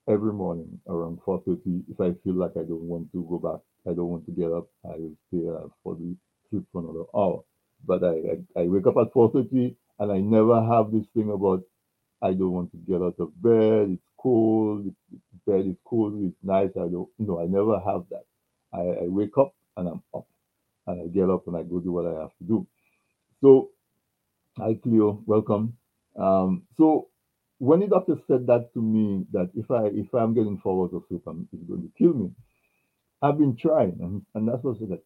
every 0.09 0.33
morning 0.33 0.79
around 0.89 1.19
4.30 1.25 1.83
if 1.89 1.99
i 2.01 2.11
feel 2.23 2.33
like 2.35 2.51
i 2.57 2.63
don't 2.63 2.83
want 2.87 3.11
to 3.13 3.25
go 3.29 3.39
back 3.39 3.61
i 3.91 3.95
don't 3.95 4.09
want 4.09 4.25
to 4.25 4.31
get 4.33 4.51
up 4.51 4.67
i 4.85 4.97
will 4.97 5.15
stay 5.29 5.41
for 5.83 5.95
the 5.95 6.15
sleep 6.49 6.63
for 6.73 6.81
another 6.83 7.05
hour. 7.15 7.43
But 7.87 8.03
I, 8.03 8.15
I 8.59 8.63
i 8.63 8.67
wake 8.67 8.87
up 8.87 8.97
at 8.97 9.13
4.30 9.13 9.75
and 9.99 10.11
i 10.11 10.19
never 10.19 10.61
have 10.63 10.91
this 10.91 11.05
thing 11.15 11.31
about 11.31 11.63
i 12.21 12.33
don't 12.33 12.51
want 12.53 12.71
to 12.71 12.77
get 12.79 13.01
out 13.01 13.15
of 13.19 13.31
bed 13.41 13.89
it's 13.91 14.09
cold 14.19 14.87
it's, 14.87 15.21
bed 15.47 15.67
is 15.67 15.77
cold 15.85 16.15
it's 16.23 16.37
nice 16.43 16.71
i 16.77 16.87
don't 16.87 17.09
no 17.19 17.41
i 17.41 17.45
never 17.45 17.79
have 17.79 18.05
that. 18.11 18.25
I, 18.73 19.05
I 19.05 19.07
wake 19.07 19.37
up 19.37 19.53
and 19.77 19.87
i'm 19.89 20.03
up 20.15 20.27
and 20.87 21.01
i 21.01 21.07
get 21.07 21.29
up 21.29 21.47
and 21.47 21.57
i 21.57 21.63
go 21.63 21.79
do 21.79 21.91
what 21.93 22.07
i 22.07 22.21
have 22.21 22.37
to 22.39 22.45
do. 22.45 22.67
So 23.41 23.69
hi 24.57 24.75
cleo 24.75 25.23
welcome. 25.25 25.77
Um 26.19 26.63
so 26.77 27.09
when 27.59 27.79
the 27.79 27.87
doctor 27.87 28.15
said 28.27 28.47
that 28.47 28.73
to 28.73 28.81
me 28.81 29.25
that 29.31 29.49
if 29.55 29.69
i 29.71 29.85
if 29.87 30.13
i'm 30.13 30.33
getting 30.33 30.57
four 30.57 30.83
hours 30.83 30.93
of 30.93 31.03
sleep 31.07 31.21
I'm, 31.27 31.47
it's 31.53 31.63
going 31.63 31.81
to 31.83 31.91
kill 31.97 32.13
me 32.13 32.31
i've 33.21 33.37
been 33.37 33.57
trying 33.57 33.97
and, 34.01 34.23
and 34.35 34.47
that's 34.47 34.63
what 34.63 34.77
i 34.77 34.79
said 34.79 34.89
that 34.89 35.03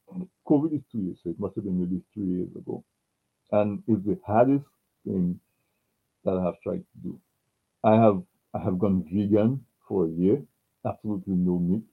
covid 0.48 0.76
is 0.76 0.82
two 0.92 1.00
years 1.00 1.20
so 1.24 1.30
it 1.32 1.40
must 1.40 1.56
have 1.56 1.66
been 1.66 1.80
maybe 1.80 2.02
three 2.14 2.26
years 2.28 2.50
ago. 2.56 2.84
And 3.52 3.84
it's 3.88 4.06
the 4.06 4.20
hardest 4.28 4.66
thing 5.06 5.40
that 6.26 6.34
i 6.38 6.44
have 6.46 6.56
tried 6.64 6.80
to 6.80 6.98
do 7.04 7.20
i 7.84 7.96
have 7.96 8.22
i 8.56 8.60
have 8.60 8.80
gone 8.80 9.04
vegan 9.12 9.66
for 9.88 10.06
a 10.08 10.10
year 10.10 10.42
absolutely 10.86 11.36
no 11.36 11.60
meat. 11.60 11.84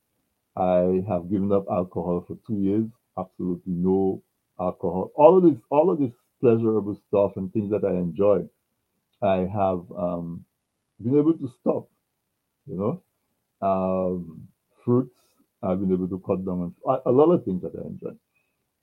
I 0.57 1.05
have 1.09 1.31
given 1.31 1.53
up 1.53 1.67
alcohol 1.71 2.25
for 2.27 2.37
two 2.47 2.61
years 2.61 2.87
absolutely 3.19 3.73
no 3.73 4.23
alcohol. 4.61 5.13
All 5.17 5.39
of 5.39 5.45
this 5.45 5.61
all 5.71 5.91
of 5.91 5.99
this 5.99 6.13
pleasurable 6.41 7.01
stuff 7.09 7.33
and 7.37 7.53
things 7.53 7.71
that 7.71 7.85
i 7.85 7.93
enjoy 7.93 8.45
i 9.27 9.39
have 9.61 9.83
um, 9.99 10.45
been 11.03 11.19
able 11.19 11.35
to 11.35 11.49
stop 11.61 11.89
you 12.67 12.77
know? 12.79 13.03
Um, 13.69 14.49
fruits 14.85 15.15
i've 15.63 15.81
been 15.81 15.93
able 15.93 16.09
to 16.09 16.23
cut 16.27 16.45
down 16.47 16.75
on 16.87 17.01
a, 17.07 17.11
lot 17.13 17.33
of 17.33 17.45
things 17.45 17.63
that 17.63 17.73
i 17.77 17.87
enjoy. 17.87 18.13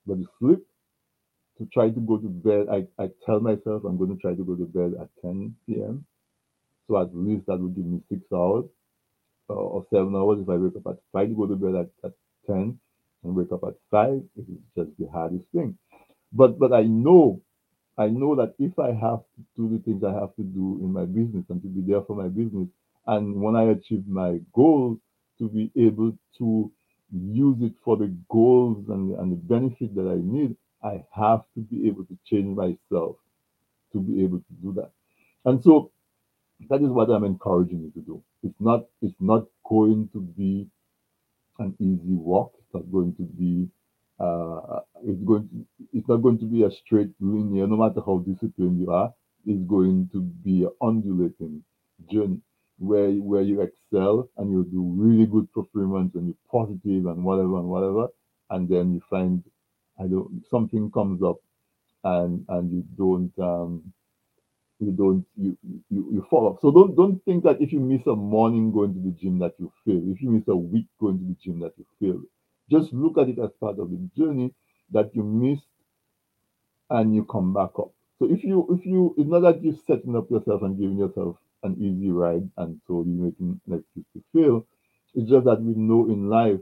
But 0.08 0.20
the 0.20 0.28
sleep 0.40 0.60
to 1.60 1.68
try 1.74 1.90
to 1.90 2.00
go 2.02 2.18
to 2.18 2.30
bed 2.30 2.68
I, 2.72 3.04
I 3.04 3.10
tell 3.26 3.40
myself 3.40 3.84
i'm 3.86 3.98
going 3.98 4.16
to 4.16 4.22
try 4.22 4.36
to 4.36 4.44
go 4.44 4.56
to 4.56 4.66
bed 4.66 4.94
at 5.02 5.10
10 5.22 5.56
p.m 5.68 6.06
so 6.88 7.02
at 7.02 7.16
least 7.16 7.48
that 7.48 7.60
would 7.60 7.76
give 7.76 7.86
me 7.86 8.02
six 8.10 8.22
hours 8.34 8.66
uh, 9.50 9.54
or 9.54 9.86
seven 9.94 10.16
hours 10.16 10.40
if 10.42 10.50
i 10.50 10.58
wake 10.58 10.76
up 10.78 10.88
at 10.94 11.00
five 11.14 11.30
to 11.30 11.36
go 11.36 11.48
to 11.48 11.56
bed 11.56 11.76
at, 11.76 11.90
at 12.06 12.14
10 12.48 12.80
and 13.24 13.36
wake 13.36 13.52
up 13.54 13.64
at 13.66 13.76
five. 13.92 14.22
It 14.38 14.46
is 14.50 14.60
just 14.78 14.92
the 15.00 15.08
hardest 15.12 15.46
thing. 15.54 15.78
But 16.34 16.60
but 16.60 16.74
i 16.74 16.84
know 16.84 17.42
I 17.98 18.08
know 18.10 18.36
that 18.36 18.56
if 18.60 18.80
I 18.80 18.88
have 18.94 19.22
to 19.36 19.42
do 19.58 19.70
the 19.70 19.84
things 19.84 20.04
I 20.04 20.14
have 20.14 20.36
to 20.38 20.44
do 20.44 20.80
in 20.82 20.94
my 20.94 21.06
business 21.06 21.46
and 21.50 21.62
to 21.62 21.68
be 21.70 21.82
there 21.82 22.02
for 22.04 22.16
my 22.16 22.28
business, 22.30 22.68
and 23.08 23.42
when 23.42 23.56
I 23.56 23.66
achieve 23.72 24.08
my 24.08 24.40
goals, 24.54 25.00
to 25.40 25.50
be 25.50 25.72
able 25.78 26.18
to 26.40 26.72
use 27.12 27.58
it 27.62 27.74
for 27.84 27.98
the 27.98 28.16
goals 28.30 28.86
and, 28.90 29.18
and 29.20 29.32
the 29.32 29.38
benefit 29.38 29.96
that 29.96 30.08
I 30.08 30.18
need, 30.24 30.56
I 30.84 31.04
have 31.14 31.44
to 31.56 31.62
be 31.62 31.88
able 31.88 32.06
to 32.06 32.18
change 32.26 32.56
myself 32.58 33.18
to 33.94 34.00
be 34.00 34.24
able 34.24 34.40
to 34.40 34.54
do 34.62 34.74
that. 34.74 34.92
And 35.46 35.64
so 35.64 35.92
that 36.70 36.82
is 36.82 36.90
what 36.90 37.10
I'm 37.10 37.24
encouraging 37.26 37.82
you 37.82 37.92
to 37.92 38.02
do. 38.06 38.24
It's 38.44 38.60
not 38.60 38.86
it's 39.02 39.16
not 39.20 39.46
going 39.70 40.10
to 40.14 40.22
be 40.22 40.68
an 41.60 41.76
easy 41.80 42.16
walk. 42.16 42.54
It's 42.60 42.74
not 42.74 42.92
going 42.92 43.16
to 43.18 43.24
be 43.24 43.70
uh, 44.20 44.80
it's 45.06 45.22
going 45.24 45.50
to, 45.50 45.88
it's 45.94 46.08
not 46.08 46.18
going 46.18 46.40
to 46.40 46.46
be 46.46 46.64
a 46.64 46.72
straight 46.72 47.12
linear, 47.20 47.68
no 47.68 47.78
matter 47.78 48.02
how 48.06 48.20
disciplined 48.20 48.80
you 48.80 48.92
are. 48.92 49.14
It's 49.46 49.64
going 49.68 50.10
to 50.14 50.22
be 50.22 50.64
an 50.64 50.72
undulating 50.82 51.64
journey 52.12 52.42
where 52.80 53.12
where 53.12 53.42
you 53.42 53.62
excel 53.62 54.30
and 54.38 54.52
you 54.52 54.64
do 54.66 54.82
really 54.96 55.26
good 55.26 55.52
performance 55.54 56.16
and 56.16 56.28
you're 56.28 56.52
positive 56.52 57.06
and 57.08 57.24
whatever 57.24 57.58
and 57.60 57.68
whatever, 57.70 58.08
and 58.52 58.70
then 58.70 58.94
you 58.94 59.02
find 59.10 59.44
I 60.00 60.04
don't 60.08 60.44
something 60.50 60.92
comes 60.92 61.22
up 61.24 61.38
and 62.04 62.46
and 62.50 62.72
you 62.72 62.84
don't 62.98 63.34
um 63.40 63.94
you 64.80 64.92
don't 64.92 65.26
you, 65.38 65.58
you 65.90 66.10
you 66.14 66.28
fall 66.30 66.48
off. 66.48 66.60
So 66.62 66.72
don't 66.72 66.96
don't 66.96 67.24
think 67.26 67.44
that 67.46 67.62
if 67.62 67.72
you 67.74 67.80
miss 67.80 68.06
a 68.08 68.16
morning 68.16 68.72
going 68.72 68.94
to 68.94 69.00
the 69.00 69.12
gym 69.12 69.40
that 69.40 69.54
you 69.60 69.72
fail. 69.86 70.02
If 70.12 70.22
you 70.22 70.32
miss 70.32 70.48
a 70.48 70.56
week 70.56 70.88
going 71.00 71.20
to 71.20 71.26
the 71.26 71.36
gym 71.44 71.60
that 71.62 71.74
you 71.78 71.86
fail. 72.00 72.22
Just 72.74 72.92
look 72.92 73.20
at 73.20 73.30
it 73.30 73.38
as 73.38 73.52
part 73.60 73.78
of 73.78 73.92
the 73.92 74.10
journey 74.18 74.52
that 74.92 75.16
you 75.16 75.24
missed 75.24 75.68
and 76.90 77.14
you 77.14 77.24
come 77.26 77.54
back 77.54 77.72
up. 77.78 77.92
So 78.18 78.26
if 78.32 78.44
you 78.44 78.68
if 78.72 78.86
you 78.86 79.14
it's 79.18 79.30
not 79.30 79.42
that 79.42 79.64
you're 79.64 79.76
setting 79.86 80.16
up 80.16 80.32
yourself 80.32 80.64
and 80.64 80.80
giving 80.80 80.98
yourself 80.98 81.38
an 81.62 81.76
easy 81.80 82.10
ride 82.10 82.50
and 82.58 82.80
so 82.88 83.04
you're 83.06 83.26
making 83.26 83.62
an 83.68 83.74
excuse 83.80 84.06
to 84.14 84.24
fail. 84.34 84.68
It's 85.14 85.30
just 85.30 85.46
that 85.46 85.62
we 85.62 85.74
know 85.76 86.08
in 86.08 86.30
life 86.30 86.60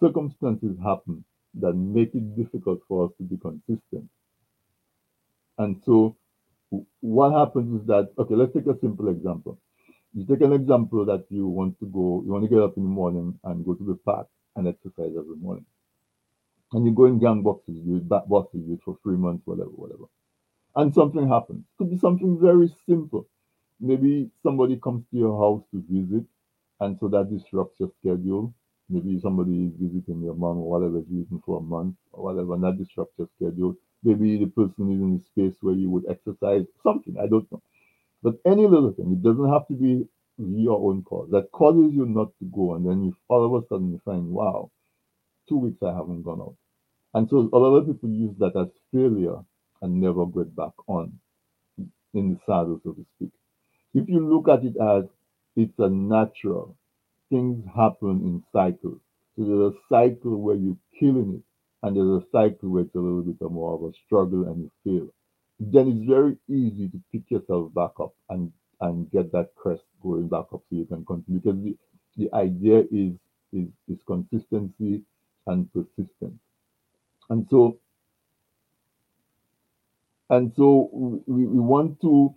circumstances 0.00 0.76
happen 0.82 1.24
that 1.54 1.72
make 1.74 2.14
it 2.14 2.36
difficult 2.36 2.80
for 2.86 3.06
us 3.06 3.12
to 3.18 3.24
be 3.24 3.36
consistent. 3.36 4.08
And 5.58 5.82
so 5.84 6.16
what 7.00 7.32
happens 7.32 7.80
is 7.80 7.86
that 7.88 8.10
okay, 8.18 8.34
let's 8.34 8.52
take 8.52 8.66
a 8.66 8.78
simple 8.80 9.08
example. 9.08 9.58
You 10.14 10.26
take 10.26 10.42
an 10.42 10.52
example 10.52 11.04
that 11.06 11.24
you 11.28 11.48
want 11.48 11.78
to 11.80 11.86
go, 11.86 12.22
you 12.24 12.32
want 12.32 12.44
to 12.44 12.50
get 12.50 12.62
up 12.62 12.76
in 12.76 12.84
the 12.84 12.88
morning 12.88 13.38
and 13.42 13.64
go 13.64 13.74
to 13.74 13.84
the 13.84 13.96
park 13.96 14.28
and 14.56 14.68
exercise 14.68 15.12
every 15.18 15.36
morning. 15.36 15.66
And 16.72 16.84
you 16.86 16.92
go 16.92 17.06
in 17.06 17.18
gang 17.18 17.42
boxes, 17.42 17.76
you 17.86 18.00
back 18.00 18.26
boxes 18.28 18.66
you 18.66 18.78
for 18.84 18.98
three 19.02 19.16
months, 19.16 19.46
whatever, 19.46 19.70
whatever. 19.70 20.04
And 20.76 20.94
something 20.94 21.28
happens. 21.28 21.64
Could 21.78 21.90
be 21.90 21.98
something 21.98 22.38
very 22.40 22.68
simple. 22.86 23.26
Maybe 23.80 24.30
somebody 24.42 24.76
comes 24.78 25.04
to 25.10 25.16
your 25.18 25.38
house 25.38 25.64
to 25.72 25.84
visit, 25.90 26.24
and 26.80 26.98
so 26.98 27.08
that 27.08 27.30
disrupts 27.30 27.80
your 27.80 27.90
schedule. 28.00 28.54
Maybe 28.90 29.18
somebody 29.20 29.66
is 29.66 29.74
visiting 29.76 30.22
your 30.22 30.34
mom 30.34 30.58
or 30.58 30.70
whatever 30.70 30.98
is 30.98 31.06
visiting 31.08 31.42
for 31.46 31.58
a 31.58 31.62
month 31.62 31.96
or 32.12 32.24
whatever, 32.24 32.54
and 32.54 32.64
that 32.64 32.78
disrupts 32.78 33.18
your 33.18 33.28
schedule. 33.36 33.76
maybe 34.04 34.38
the 34.38 34.46
person 34.46 34.92
is 34.92 35.00
in 35.00 35.16
a 35.16 35.20
space 35.20 35.56
where 35.62 35.74
you 35.74 35.90
would 35.90 36.06
exercise 36.08 36.66
something. 36.82 37.16
I 37.18 37.26
don't 37.28 37.50
know. 37.52 37.62
But 38.22 38.40
any 38.46 38.66
little 38.66 38.92
thing, 38.92 39.12
it 39.12 39.22
doesn't 39.22 39.48
have 39.50 39.66
to 39.68 39.74
be 39.74 40.08
your 40.38 40.78
own 40.90 41.02
cause 41.04 41.28
that 41.32 41.50
causes 41.52 41.92
you 41.94 42.06
not 42.06 42.28
to 42.38 42.46
go, 42.54 42.74
and 42.74 42.86
then 42.86 43.04
you 43.04 43.16
all 43.28 43.44
of 43.44 43.62
a 43.62 43.66
sudden 43.68 43.92
you 43.92 44.00
find, 44.04 44.28
wow, 44.28 44.70
two 45.48 45.58
weeks 45.58 45.82
I 45.82 45.94
haven't 45.94 46.22
gone 46.22 46.40
out. 46.40 46.56
And 47.14 47.28
so 47.30 47.48
a 47.52 47.58
lot 47.58 47.76
of 47.76 47.86
people 47.86 48.10
use 48.10 48.34
that 48.38 48.56
as 48.56 48.68
failure 48.92 49.38
and 49.82 50.00
never 50.00 50.26
get 50.26 50.54
back 50.56 50.72
on 50.88 51.12
in 52.14 52.34
the 52.34 52.38
saddle, 52.46 52.80
so 52.84 52.92
to 52.92 53.06
speak. 53.16 53.30
If 53.94 54.08
you 54.08 54.20
look 54.26 54.48
at 54.48 54.64
it 54.64 54.76
as 54.76 55.04
it's 55.56 55.78
a 55.78 55.88
natural, 55.88 56.76
things 57.30 57.64
happen 57.74 58.22
in 58.24 58.42
cycles. 58.52 59.00
So 59.36 59.44
there's 59.44 59.74
a 59.74 59.78
cycle 59.88 60.36
where 60.40 60.56
you're 60.56 60.76
killing 60.98 61.34
it, 61.36 61.42
and 61.86 61.96
there's 61.96 62.22
a 62.22 62.26
cycle 62.32 62.70
where 62.70 62.82
it's 62.82 62.94
a 62.94 62.98
little 62.98 63.22
bit 63.22 63.40
more 63.50 63.74
of 63.74 63.82
a 63.82 63.92
struggle 64.06 64.44
and 64.48 64.62
you 64.62 64.70
fail. 64.84 65.08
Then 65.60 65.88
it's 65.88 66.08
very 66.08 66.36
easy 66.48 66.88
to 66.88 67.00
pick 67.12 67.30
yourself 67.30 67.72
back 67.74 67.92
up 68.00 68.14
and 68.30 68.52
and 68.80 69.10
get 69.10 69.32
that 69.32 69.54
crest 69.56 69.82
going 70.02 70.28
back 70.28 70.46
up 70.52 70.62
so 70.70 70.76
you 70.76 70.86
can 70.86 71.04
continue. 71.04 71.40
Because 71.40 71.62
the, 71.62 71.76
the 72.16 72.34
idea 72.34 72.80
is 72.92 73.12
is 73.52 73.68
is 73.88 73.98
consistency 74.06 75.02
and 75.46 75.72
persistence. 75.72 76.40
And 77.30 77.46
so 77.50 77.78
and 80.30 80.52
so 80.56 80.90
we, 81.26 81.46
we 81.46 81.60
want 81.60 82.00
to 82.02 82.34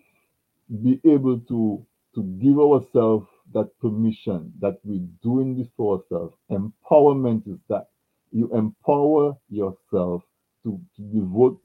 be 0.83 0.99
able 1.05 1.39
to 1.39 1.85
to 2.15 2.23
give 2.41 2.59
ourselves 2.59 3.27
that 3.53 3.69
permission 3.79 4.51
that 4.59 4.79
we're 4.83 5.07
doing 5.23 5.57
this 5.57 5.67
for 5.77 5.99
ourselves. 5.99 6.35
Empowerment 6.51 7.47
is 7.47 7.59
that 7.69 7.87
you 8.31 8.49
empower 8.55 9.37
yourself 9.49 10.23
to, 10.63 10.79
to 10.97 11.01
devote 11.13 11.61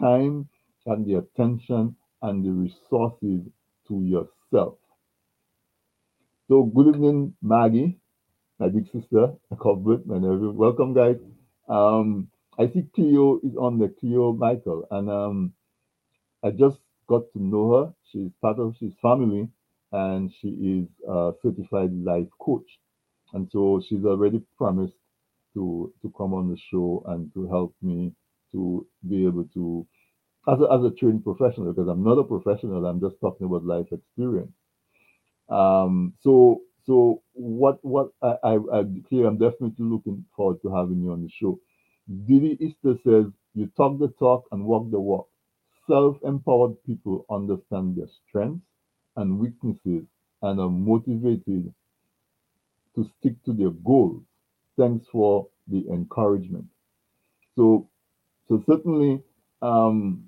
time 0.00 0.48
and 0.86 1.06
the 1.06 1.16
attention 1.16 1.94
and 2.22 2.44
the 2.44 2.50
resources 2.52 3.42
to 3.88 4.02
yourself. 4.02 4.78
So, 6.48 6.64
good 6.64 6.88
evening, 6.94 7.34
Maggie, 7.42 7.98
my 8.58 8.68
big 8.68 8.86
sister, 8.92 9.34
Cuthbert, 9.60 10.06
and 10.06 10.24
everyone. 10.24 10.56
Welcome, 10.56 10.94
guys. 10.94 11.16
Um, 11.68 12.28
I 12.58 12.68
see 12.68 12.84
Cleo 12.94 13.40
is 13.44 13.56
on 13.56 13.78
the 13.78 13.88
Cleo 13.88 14.32
Michael, 14.34 14.86
and 14.90 15.10
um, 15.10 15.52
I 16.44 16.50
just 16.52 16.78
got 17.08 17.24
to 17.34 17.42
know 17.42 17.72
her. 17.76 17.94
She's 18.12 18.30
part 18.42 18.58
of 18.58 18.76
she's 18.78 18.94
family, 19.02 19.48
and 19.92 20.32
she 20.40 20.48
is 20.48 20.88
a 21.08 21.32
certified 21.42 21.92
life 21.94 22.28
coach, 22.40 22.78
and 23.34 23.48
so 23.52 23.82
she's 23.88 24.04
already 24.04 24.42
promised 24.58 24.94
to 25.54 25.92
to 26.02 26.12
come 26.16 26.34
on 26.34 26.50
the 26.50 26.58
show 26.70 27.02
and 27.08 27.32
to 27.34 27.46
help 27.48 27.74
me 27.82 28.12
to 28.52 28.86
be 29.08 29.26
able 29.26 29.44
to 29.54 29.86
as 30.48 30.60
a, 30.60 30.72
as 30.72 30.84
a 30.84 30.90
trained 30.96 31.24
professional 31.24 31.72
because 31.72 31.88
I'm 31.88 32.04
not 32.04 32.18
a 32.18 32.24
professional. 32.24 32.84
I'm 32.86 33.00
just 33.00 33.16
talking 33.20 33.46
about 33.46 33.64
life 33.64 33.86
experience. 33.92 34.52
Um, 35.48 36.14
so 36.22 36.62
so 36.86 37.22
what 37.34 37.78
what 37.84 38.10
I, 38.22 38.36
I, 38.44 38.54
I 38.56 38.84
Cleo 39.08 39.28
I'm 39.28 39.38
definitely 39.38 39.74
looking 39.86 40.24
forward 40.36 40.62
to 40.62 40.74
having 40.74 41.02
you 41.02 41.12
on 41.12 41.22
the 41.22 41.30
show. 41.30 41.60
Didi 42.26 42.58
Easter 42.64 42.96
says 43.04 43.26
you 43.54 43.70
talk 43.76 43.98
the 44.00 44.08
talk 44.18 44.44
and 44.52 44.64
walk 44.64 44.90
the 44.90 45.00
walk. 45.00 45.28
Self-empowered 45.88 46.82
people 46.86 47.26
understand 47.30 47.96
their 47.96 48.08
strengths 48.28 48.66
and 49.16 49.38
weaknesses 49.38 50.04
and 50.42 50.60
are 50.60 50.70
motivated 50.70 51.72
to 52.96 53.10
stick 53.18 53.42
to 53.44 53.52
their 53.52 53.70
goals. 53.70 54.22
Thanks 54.78 55.06
for 55.12 55.48
the 55.68 55.86
encouragement. 55.90 56.66
So 57.56 57.88
so 58.48 58.62
certainly 58.68 59.22
um, 59.62 60.24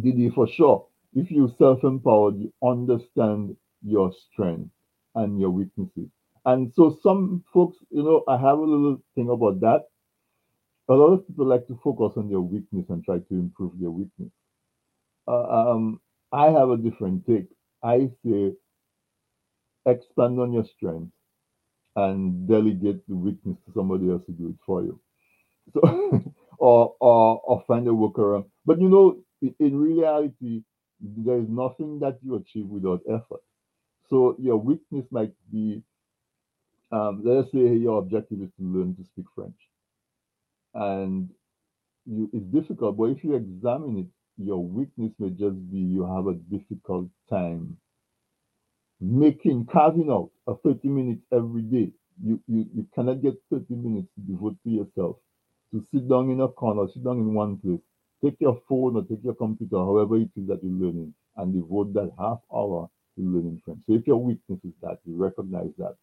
Didi, 0.00 0.30
for 0.30 0.46
sure, 0.48 0.86
if 1.12 1.30
you 1.30 1.48
self-empowered, 1.58 2.38
you 2.38 2.52
understand 2.62 3.56
your 3.82 4.12
strengths 4.12 4.74
and 5.14 5.38
your 5.38 5.50
weaknesses. 5.50 6.08
And 6.46 6.72
so 6.74 6.98
some 7.02 7.44
folks, 7.52 7.76
you 7.90 8.02
know, 8.02 8.24
I 8.28 8.38
have 8.38 8.58
a 8.58 8.62
little 8.62 9.02
thing 9.14 9.28
about 9.28 9.60
that. 9.60 9.84
A 10.88 10.94
lot 10.94 11.12
of 11.12 11.26
people 11.26 11.46
like 11.46 11.66
to 11.68 11.76
focus 11.82 12.16
on 12.16 12.28
their 12.28 12.40
weakness 12.40 12.86
and 12.90 13.04
try 13.04 13.18
to 13.20 13.34
improve 13.34 13.78
their 13.78 13.90
weakness. 13.90 14.30
Uh, 15.28 15.44
um, 15.72 16.00
I 16.32 16.46
have 16.50 16.70
a 16.70 16.76
different 16.76 17.26
take. 17.26 17.48
I 17.82 18.10
say 18.24 18.54
expand 19.86 20.38
on 20.40 20.52
your 20.52 20.64
strength 20.64 21.12
and 21.96 22.48
delegate 22.48 23.06
the 23.08 23.16
weakness 23.16 23.56
to 23.66 23.72
somebody 23.74 24.10
else 24.10 24.24
to 24.26 24.32
do 24.32 24.48
it 24.48 24.56
for 24.66 24.82
you. 24.82 25.00
So, 25.74 25.80
or, 26.58 26.94
or 27.00 27.40
or 27.44 27.64
find 27.66 27.86
a 27.88 27.92
workaround. 27.92 28.46
But 28.66 28.80
you 28.80 28.88
know, 28.88 29.18
in 29.60 29.78
reality, 29.80 30.62
there 31.00 31.38
is 31.38 31.48
nothing 31.48 32.00
that 32.00 32.18
you 32.22 32.36
achieve 32.36 32.66
without 32.66 33.00
effort. 33.08 33.42
So 34.10 34.36
your 34.38 34.56
weakness 34.58 35.06
might 35.10 35.34
be, 35.52 35.82
um, 36.92 37.22
let's 37.24 37.52
say 37.52 37.58
your 37.76 37.98
objective 38.00 38.42
is 38.42 38.50
to 38.58 38.64
learn 38.64 38.96
to 38.96 39.04
speak 39.04 39.26
French, 39.34 39.58
and 40.74 41.30
you, 42.06 42.30
it's 42.32 42.46
difficult. 42.46 42.96
But 42.98 43.06
if 43.10 43.24
you 43.24 43.36
examine 43.36 43.98
it, 43.98 44.06
your 44.38 44.64
weakness 44.64 45.12
may 45.18 45.30
just 45.30 45.70
be 45.70 45.78
you 45.78 46.04
have 46.06 46.26
a 46.28 46.34
difficult 46.34 47.08
time 47.30 47.76
making 49.00 49.66
carving 49.66 50.10
out 50.10 50.30
a 50.48 50.54
30 50.56 50.88
minutes 50.88 51.22
every 51.32 51.62
day. 51.62 51.92
You, 52.24 52.40
you 52.48 52.66
you 52.74 52.86
cannot 52.94 53.22
get 53.22 53.34
30 53.52 53.74
minutes 53.74 54.08
to 54.16 54.20
devote 54.32 54.56
to 54.64 54.70
yourself 54.70 55.16
to 55.72 55.84
sit 55.92 56.08
down 56.08 56.30
in 56.30 56.40
a 56.40 56.48
corner, 56.48 56.86
sit 56.92 57.04
down 57.04 57.18
in 57.18 57.34
one 57.34 57.58
place 57.58 57.80
Take 58.24 58.36
your 58.40 58.60
phone 58.68 58.96
or 58.96 59.04
take 59.04 59.22
your 59.24 59.34
computer, 59.34 59.76
however 59.78 60.16
it 60.16 60.30
is 60.36 60.46
that 60.48 60.62
you're 60.62 60.72
learning, 60.72 61.14
and 61.36 61.54
devote 61.54 61.92
that 61.94 62.10
half 62.18 62.40
hour 62.54 62.88
to 63.16 63.22
learning 63.22 63.62
French. 63.64 63.80
So 63.86 63.94
if 63.94 64.06
your 64.06 64.18
weakness 64.18 64.60
is 64.64 64.74
that, 64.82 64.98
you 65.04 65.16
recognize 65.16 65.70
that. 65.78 65.96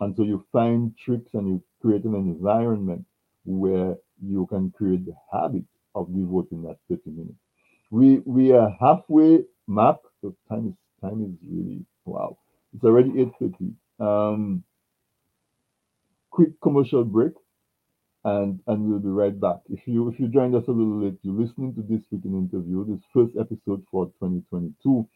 And 0.00 0.16
so 0.16 0.22
you 0.22 0.44
find 0.52 0.96
tricks 0.96 1.34
and 1.34 1.48
you 1.48 1.62
create 1.80 2.04
an 2.04 2.14
environment 2.14 3.04
where 3.44 3.96
you 4.22 4.46
can 4.46 4.70
create 4.70 5.04
the 5.06 5.14
habit 5.32 5.64
of 5.94 6.14
devoting 6.14 6.62
that 6.62 6.78
30 6.88 7.10
minutes. 7.10 7.38
We 7.90 8.18
we 8.20 8.52
are 8.52 8.76
halfway 8.80 9.44
mark. 9.66 10.00
So 10.22 10.34
time 10.48 10.68
is 10.68 10.74
time 11.00 11.24
is 11.24 11.48
really 11.50 11.84
wow. 12.04 12.38
It's 12.74 12.84
already 12.84 13.10
8:30. 13.20 13.74
Um 14.00 14.64
quick 16.30 16.60
commercial 16.62 17.04
break 17.04 17.32
and 18.24 18.60
and 18.66 18.84
we'll 18.88 18.98
be 19.00 19.08
right 19.08 19.38
back. 19.38 19.58
If 19.68 19.86
you 19.86 20.08
if 20.08 20.18
you 20.20 20.28
joined 20.28 20.54
us 20.54 20.64
a 20.68 20.72
little 20.72 21.02
late, 21.04 21.18
you're 21.22 21.34
listening 21.40 21.74
to 21.74 21.82
this 21.82 22.02
week 22.10 22.24
in 22.24 22.34
interview, 22.38 22.84
this 22.86 23.04
first 23.14 23.34
episode 23.38 23.84
for 23.90 24.06
2022, 24.20 25.08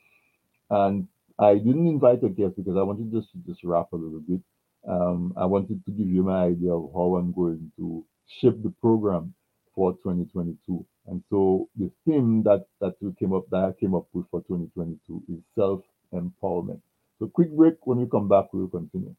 and 0.70 1.08
I 1.38 1.54
didn't 1.54 1.86
invite 1.88 2.22
a 2.24 2.28
guest 2.28 2.56
because 2.56 2.76
I 2.76 2.82
wanted 2.82 3.12
just 3.12 3.30
to 3.32 3.38
just 3.46 3.64
wrap 3.64 3.92
a 3.92 3.96
little 3.96 4.20
bit. 4.20 4.40
Um, 4.88 5.32
I 5.36 5.46
wanted 5.46 5.84
to 5.84 5.90
give 5.92 6.08
you 6.08 6.22
my 6.22 6.44
idea 6.46 6.72
of 6.72 6.90
how 6.94 7.16
I'm 7.16 7.32
going 7.32 7.72
to 7.78 8.04
shape 8.40 8.62
the 8.62 8.70
program 8.80 9.34
for 9.74 9.92
2022. 9.94 10.84
And 11.06 11.22
so 11.30 11.68
the 11.76 11.90
theme 12.06 12.42
that 12.44 12.66
that 12.80 12.94
we 13.00 13.12
came 13.14 13.32
up 13.32 13.48
that 13.50 13.64
I 13.64 13.72
came 13.80 13.94
up 13.94 14.06
with 14.12 14.26
for 14.30 14.40
2022 14.42 15.22
is 15.28 15.40
self 15.54 15.82
empowerment. 16.12 16.80
So 17.18 17.26
quick 17.28 17.50
break. 17.56 17.86
When 17.86 17.98
we 17.98 18.06
come 18.08 18.28
back, 18.28 18.52
we'll 18.52 18.68
continue. 18.68 19.14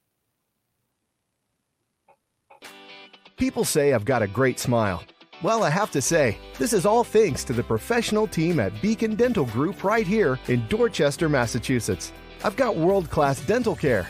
People 3.35 3.65
say 3.65 3.93
I've 3.93 4.05
got 4.05 4.21
a 4.21 4.27
great 4.27 4.59
smile. 4.59 5.03
Well, 5.41 5.63
I 5.63 5.69
have 5.71 5.89
to 5.91 6.01
say, 6.01 6.37
this 6.59 6.71
is 6.71 6.85
all 6.85 7.03
thanks 7.03 7.43
to 7.45 7.53
the 7.53 7.63
professional 7.63 8.27
team 8.27 8.59
at 8.59 8.79
Beacon 8.79 9.15
Dental 9.15 9.45
Group 9.45 9.83
right 9.83 10.05
here 10.05 10.39
in 10.47 10.65
Dorchester, 10.67 11.27
Massachusetts. 11.27 12.13
I've 12.43 12.55
got 12.55 12.75
world 12.75 13.09
class 13.09 13.41
dental 13.41 13.75
care. 13.75 14.07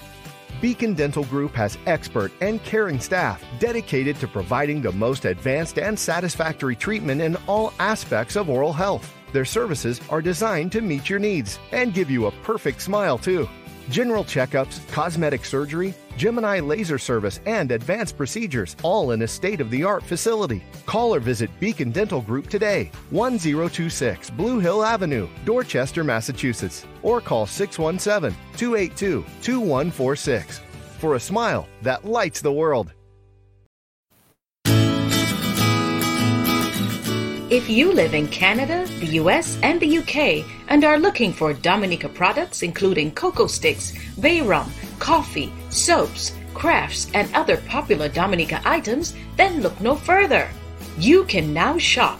Beacon 0.62 0.94
Dental 0.94 1.24
Group 1.24 1.54
has 1.54 1.78
expert 1.86 2.32
and 2.42 2.62
caring 2.64 3.00
staff 3.00 3.44
dedicated 3.60 4.18
to 4.18 4.28
providing 4.28 4.82
the 4.82 4.92
most 4.92 5.24
advanced 5.24 5.80
and 5.80 5.98
satisfactory 5.98 6.76
treatment 6.76 7.22
in 7.22 7.38
all 7.48 7.74
aspects 7.80 8.36
of 8.36 8.50
oral 8.50 8.74
health. 8.74 9.12
Their 9.32 9.46
services 9.46 10.02
are 10.10 10.22
designed 10.22 10.74
to 10.74 10.82
meet 10.82 11.10
your 11.10 11.20
needs 11.20 11.60
and 11.72 11.94
give 11.94 12.12
you 12.12 12.28
a 12.28 12.32
perfect 12.44 12.82
smile, 12.82 13.18
too 13.18 13.48
general 13.94 14.24
checkups, 14.24 14.82
cosmetic 14.92 15.46
surgery, 15.46 15.94
Gemini 16.18 16.60
laser 16.60 16.98
service, 16.98 17.40
and 17.46 17.72
advanced 17.72 18.18
procedures, 18.18 18.76
all 18.82 19.12
in 19.12 19.22
a 19.22 19.28
state 19.28 19.62
of 19.62 19.70
the 19.70 19.84
art 19.84 20.04
facility. 20.04 20.64
Call 20.88 21.14
or 21.14 21.20
visit 21.20 21.52
Beacon 21.60 21.92
Dental 21.92 22.20
Group 22.20 22.50
today, 22.50 22.90
1026 23.12 24.32
Blue 24.32 24.60
Hill 24.60 24.84
Avenue, 24.84 25.30
Dorchester, 25.46 26.04
Massachusetts, 26.04 26.88
or 27.04 27.22
call 27.22 27.46
617 27.46 28.36
282 28.58 29.24
2146 29.44 30.62
for 30.98 31.14
a 31.14 31.20
smile 31.20 31.68
that 31.84 32.04
lights 32.04 32.42
the 32.42 32.52
world. 32.52 32.94
If 37.54 37.70
you 37.70 37.92
live 37.94 38.16
in 38.16 38.30
Canada, 38.30 38.88
the 39.00 39.22
US, 39.22 39.60
and 39.62 39.80
the 39.80 40.00
UK 40.00 40.44
and 40.70 40.84
are 40.84 40.98
looking 40.98 41.32
for 41.32 41.54
Dominica 41.54 42.10
products 42.10 42.64
including 42.64 43.12
cocoa 43.12 43.46
sticks, 43.46 43.94
bay 44.20 44.42
rum, 44.42 44.72
coffee, 44.98 45.54
soaps, 45.70 46.34
crafts, 46.56 47.12
and 47.14 47.32
other 47.36 47.58
popular 47.68 48.10
Dominica 48.10 48.60
items, 48.66 49.14
then 49.38 49.62
look 49.62 49.80
no 49.80 49.96
further. 49.96 50.50
You 50.98 51.26
can 51.26 51.54
now 51.54 51.78
shop 51.78 52.20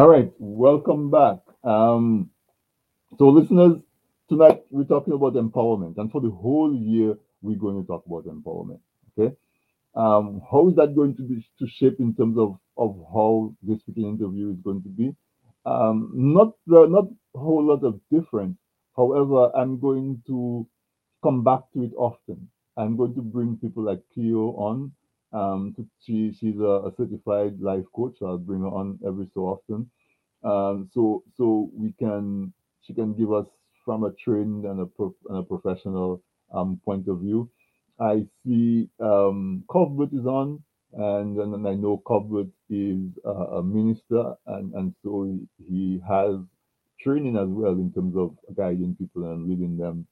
All 0.00 0.08
right, 0.08 0.32
welcome 0.38 1.10
back. 1.10 1.40
Um, 1.62 2.30
so, 3.18 3.28
listeners, 3.28 3.82
tonight 4.30 4.62
we're 4.70 4.84
talking 4.84 5.12
about 5.12 5.34
empowerment, 5.34 5.98
and 5.98 6.10
for 6.10 6.22
the 6.22 6.30
whole 6.30 6.74
year 6.74 7.16
we're 7.42 7.58
going 7.58 7.78
to 7.78 7.86
talk 7.86 8.04
about 8.06 8.24
empowerment. 8.24 8.80
Okay, 9.12 9.36
um, 9.94 10.40
how 10.50 10.70
is 10.70 10.76
that 10.76 10.96
going 10.96 11.16
to 11.16 11.22
be 11.22 11.46
to 11.58 11.66
shape 11.68 12.00
in 12.00 12.14
terms 12.14 12.38
of 12.38 12.58
of 12.78 12.96
how 13.12 13.54
this 13.62 13.80
speaking 13.80 14.08
interview 14.08 14.52
is 14.52 14.56
going 14.64 14.82
to 14.84 14.88
be? 14.88 15.14
Um, 15.66 16.12
not 16.14 16.54
the, 16.66 16.86
not 16.86 17.04
a 17.36 17.38
whole 17.38 17.62
lot 17.62 17.84
of 17.84 18.00
difference. 18.10 18.56
However, 18.96 19.54
I'm 19.54 19.80
going 19.80 20.22
to 20.28 20.66
come 21.22 21.44
back 21.44 21.60
to 21.74 21.82
it 21.82 21.92
often. 21.94 22.48
I'm 22.78 22.96
going 22.96 23.14
to 23.16 23.20
bring 23.20 23.58
people 23.58 23.82
like 23.82 24.00
Cleo 24.14 24.56
on. 24.56 24.92
Um, 25.32 25.74
she 26.00 26.32
she's 26.38 26.58
a, 26.60 26.88
a 26.88 26.92
certified 26.96 27.60
life 27.60 27.84
coach. 27.94 28.16
So 28.18 28.26
I'll 28.26 28.38
bring 28.38 28.62
her 28.62 28.68
on 28.68 28.98
every 29.06 29.28
so 29.34 29.42
often. 29.42 29.90
Um, 30.44 30.90
so 30.94 31.24
so 31.36 31.70
we 31.74 31.94
can 31.98 32.52
she 32.82 32.94
can 32.94 33.14
give 33.14 33.32
us 33.32 33.46
from 33.84 34.04
a 34.04 34.12
trained 34.24 34.66
and 34.66 34.80
a, 34.80 34.86
pro, 34.86 35.14
and 35.28 35.38
a 35.38 35.42
professional 35.42 36.22
um, 36.54 36.80
point 36.84 37.08
of 37.08 37.20
view. 37.20 37.50
I 38.00 38.26
see 38.46 38.88
um, 39.00 39.64
Cuthbert 39.72 40.12
is 40.14 40.26
on, 40.26 40.62
and, 40.94 41.38
and 41.38 41.68
I 41.68 41.74
know 41.74 42.02
Cuthbert 42.06 42.48
is 42.70 43.00
uh, 43.26 43.58
a 43.58 43.62
minister, 43.62 44.34
and, 44.46 44.72
and 44.74 44.94
so 45.04 45.24
he, 45.24 45.64
he 45.68 46.02
has 46.08 46.36
training 47.02 47.36
as 47.36 47.48
well 47.48 47.72
in 47.72 47.92
terms 47.92 48.16
of 48.16 48.36
guiding 48.56 48.96
people 48.98 49.24
and 49.32 49.48
leading 49.48 49.76
them 49.76 50.06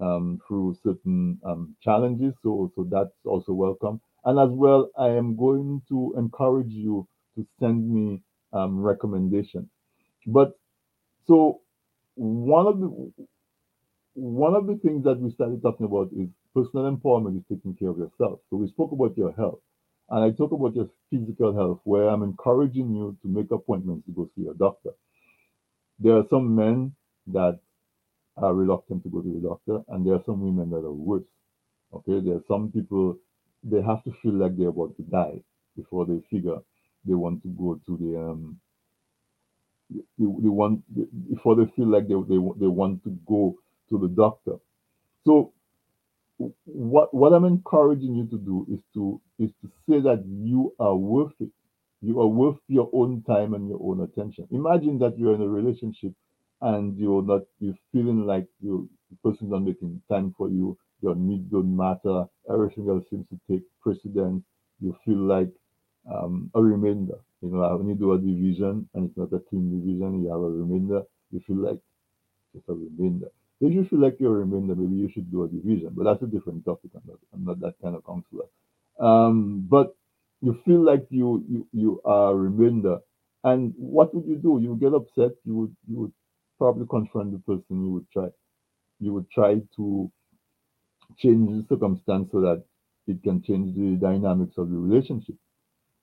um, 0.00 0.40
through 0.48 0.76
certain 0.84 1.38
um, 1.44 1.76
challenges. 1.82 2.34
So, 2.42 2.72
so 2.76 2.86
that's 2.90 3.14
also 3.26 3.52
welcome. 3.52 4.00
And 4.24 4.38
as 4.38 4.50
well, 4.50 4.90
I 4.98 5.08
am 5.08 5.36
going 5.36 5.82
to 5.88 6.14
encourage 6.18 6.70
you 6.70 7.06
to 7.36 7.46
send 7.60 7.88
me 7.88 8.22
um, 8.52 8.80
recommendations. 8.80 9.68
But 10.26 10.52
so 11.26 11.60
one 12.16 12.66
of 12.66 12.80
the 12.80 13.12
one 14.14 14.54
of 14.54 14.66
the 14.66 14.76
things 14.76 15.04
that 15.04 15.20
we 15.20 15.30
started 15.32 15.62
talking 15.62 15.86
about 15.86 16.10
is 16.12 16.28
personal 16.54 16.90
empowerment 16.90 17.38
is 17.38 17.44
taking 17.48 17.74
care 17.76 17.90
of 17.90 17.98
yourself. 17.98 18.40
So 18.50 18.56
we 18.56 18.68
spoke 18.68 18.92
about 18.92 19.16
your 19.16 19.32
health, 19.32 19.60
and 20.10 20.24
I 20.24 20.30
talk 20.36 20.52
about 20.52 20.74
your 20.74 20.88
physical 21.10 21.54
health, 21.54 21.80
where 21.84 22.08
I'm 22.08 22.22
encouraging 22.24 22.94
you 22.94 23.16
to 23.22 23.28
make 23.28 23.50
appointments 23.52 24.06
to 24.06 24.12
go 24.12 24.28
see 24.34 24.42
your 24.42 24.54
doctor. 24.54 24.90
There 26.00 26.16
are 26.16 26.24
some 26.30 26.54
men 26.56 26.94
that 27.28 27.60
are 28.36 28.54
reluctant 28.54 29.02
to 29.04 29.10
go 29.10 29.22
to 29.22 29.32
the 29.32 29.48
doctor, 29.48 29.82
and 29.88 30.06
there 30.06 30.14
are 30.14 30.22
some 30.26 30.40
women 30.40 30.70
that 30.70 30.86
are 30.86 30.92
worse. 30.92 31.24
Okay, 31.94 32.20
there 32.24 32.36
are 32.36 32.44
some 32.48 32.70
people 32.72 33.18
they 33.64 33.82
have 33.82 34.02
to 34.04 34.12
feel 34.22 34.34
like 34.34 34.56
they're 34.56 34.68
about 34.70 34.96
to 34.96 35.02
die 35.04 35.40
before 35.76 36.06
they 36.06 36.20
figure 36.30 36.58
they 37.06 37.14
want 37.14 37.42
to 37.42 37.48
go 37.50 37.80
to 37.86 37.96
the 37.98 38.18
um 38.20 38.60
they, 39.90 40.26
they 40.26 40.48
want 40.48 40.82
before 41.30 41.56
they 41.56 41.66
feel 41.76 41.88
like 41.88 42.08
they, 42.08 42.14
they 42.14 42.38
they 42.60 42.66
want 42.66 43.02
to 43.04 43.10
go 43.26 43.56
to 43.90 43.98
the 43.98 44.08
doctor. 44.08 44.56
So 45.26 45.52
what 46.66 47.14
what 47.14 47.32
I'm 47.32 47.44
encouraging 47.44 48.14
you 48.16 48.26
to 48.26 48.38
do 48.38 48.66
is 48.72 48.80
to 48.94 49.20
is 49.38 49.50
to 49.62 49.68
say 49.88 50.00
that 50.00 50.24
you 50.26 50.74
are 50.80 50.96
worth 50.96 51.32
it. 51.40 51.50
You 52.02 52.20
are 52.20 52.26
worth 52.28 52.58
your 52.68 52.90
own 52.92 53.22
time 53.22 53.54
and 53.54 53.68
your 53.68 53.80
own 53.82 54.02
attention. 54.02 54.48
Imagine 54.52 54.98
that 55.00 55.18
you're 55.18 55.34
in 55.34 55.42
a 55.42 55.48
relationship 55.48 56.12
and 56.62 56.96
you're 56.98 57.22
not 57.22 57.42
you're 57.60 57.74
feeling 57.92 58.26
like 58.26 58.46
you 58.60 58.88
the 59.10 59.16
person's 59.30 59.50
not 59.50 59.62
making 59.62 60.02
time 60.10 60.34
for 60.36 60.48
you, 60.50 60.78
your 61.02 61.14
needs 61.14 61.50
don't 61.50 61.76
matter, 61.76 62.24
everything 62.50 62.88
else 62.88 63.04
seems 63.10 63.26
to 63.28 63.38
take 63.50 63.62
precedence. 63.82 64.44
You 64.80 64.96
feel 65.04 65.18
like 65.18 65.50
um, 66.10 66.50
a 66.54 66.62
remainder. 66.62 67.18
You 67.42 67.50
know, 67.50 67.76
when 67.76 67.88
you 67.88 67.94
do 67.94 68.12
a 68.12 68.18
division 68.18 68.88
and 68.94 69.08
it's 69.08 69.16
not 69.16 69.32
a 69.32 69.40
team 69.50 69.70
division, 69.80 70.22
you 70.22 70.30
have 70.30 70.40
a 70.40 70.50
remainder, 70.50 71.02
you 71.30 71.40
feel 71.46 71.56
like 71.56 71.80
it's 72.54 72.68
a 72.68 72.72
remainder. 72.72 73.28
If 73.60 73.72
you 73.72 73.84
feel 73.86 74.00
like 74.00 74.16
you're 74.20 74.34
a 74.36 74.44
remainder, 74.44 74.74
maybe 74.74 74.96
you 74.96 75.10
should 75.12 75.30
do 75.30 75.44
a 75.44 75.48
division, 75.48 75.90
but 75.96 76.04
that's 76.04 76.22
a 76.22 76.26
different 76.26 76.64
topic. 76.64 76.90
I'm 76.94 77.02
not, 77.06 77.18
I'm 77.34 77.44
not 77.44 77.60
that 77.60 77.74
kind 77.82 77.96
of 77.96 78.04
counselor. 78.06 78.46
Um, 79.00 79.66
but 79.68 79.96
you 80.40 80.58
feel 80.64 80.80
like 80.84 81.06
you, 81.10 81.44
you 81.48 81.66
you 81.72 82.00
are 82.04 82.32
a 82.32 82.36
remainder, 82.36 82.98
and 83.44 83.74
what 83.76 84.14
would 84.14 84.26
you 84.26 84.36
do? 84.36 84.58
You 84.62 84.70
would 84.70 84.80
get 84.80 84.94
upset. 84.94 85.32
You 85.44 85.54
would 85.56 85.76
you 85.88 85.98
would 86.00 86.12
probably 86.58 86.86
confront 86.88 87.32
the 87.32 87.38
person. 87.40 87.82
You 87.84 87.90
would 87.90 88.10
try 88.12 88.28
you 89.00 89.12
would 89.14 89.30
try 89.30 89.60
to 89.76 90.10
change 91.16 91.50
the 91.50 91.66
circumstance 91.68 92.30
so 92.30 92.40
that 92.40 92.64
it 93.06 93.22
can 93.22 93.42
change 93.42 93.74
the 93.74 93.96
dynamics 93.96 94.58
of 94.58 94.70
the 94.70 94.76
relationship. 94.76 95.36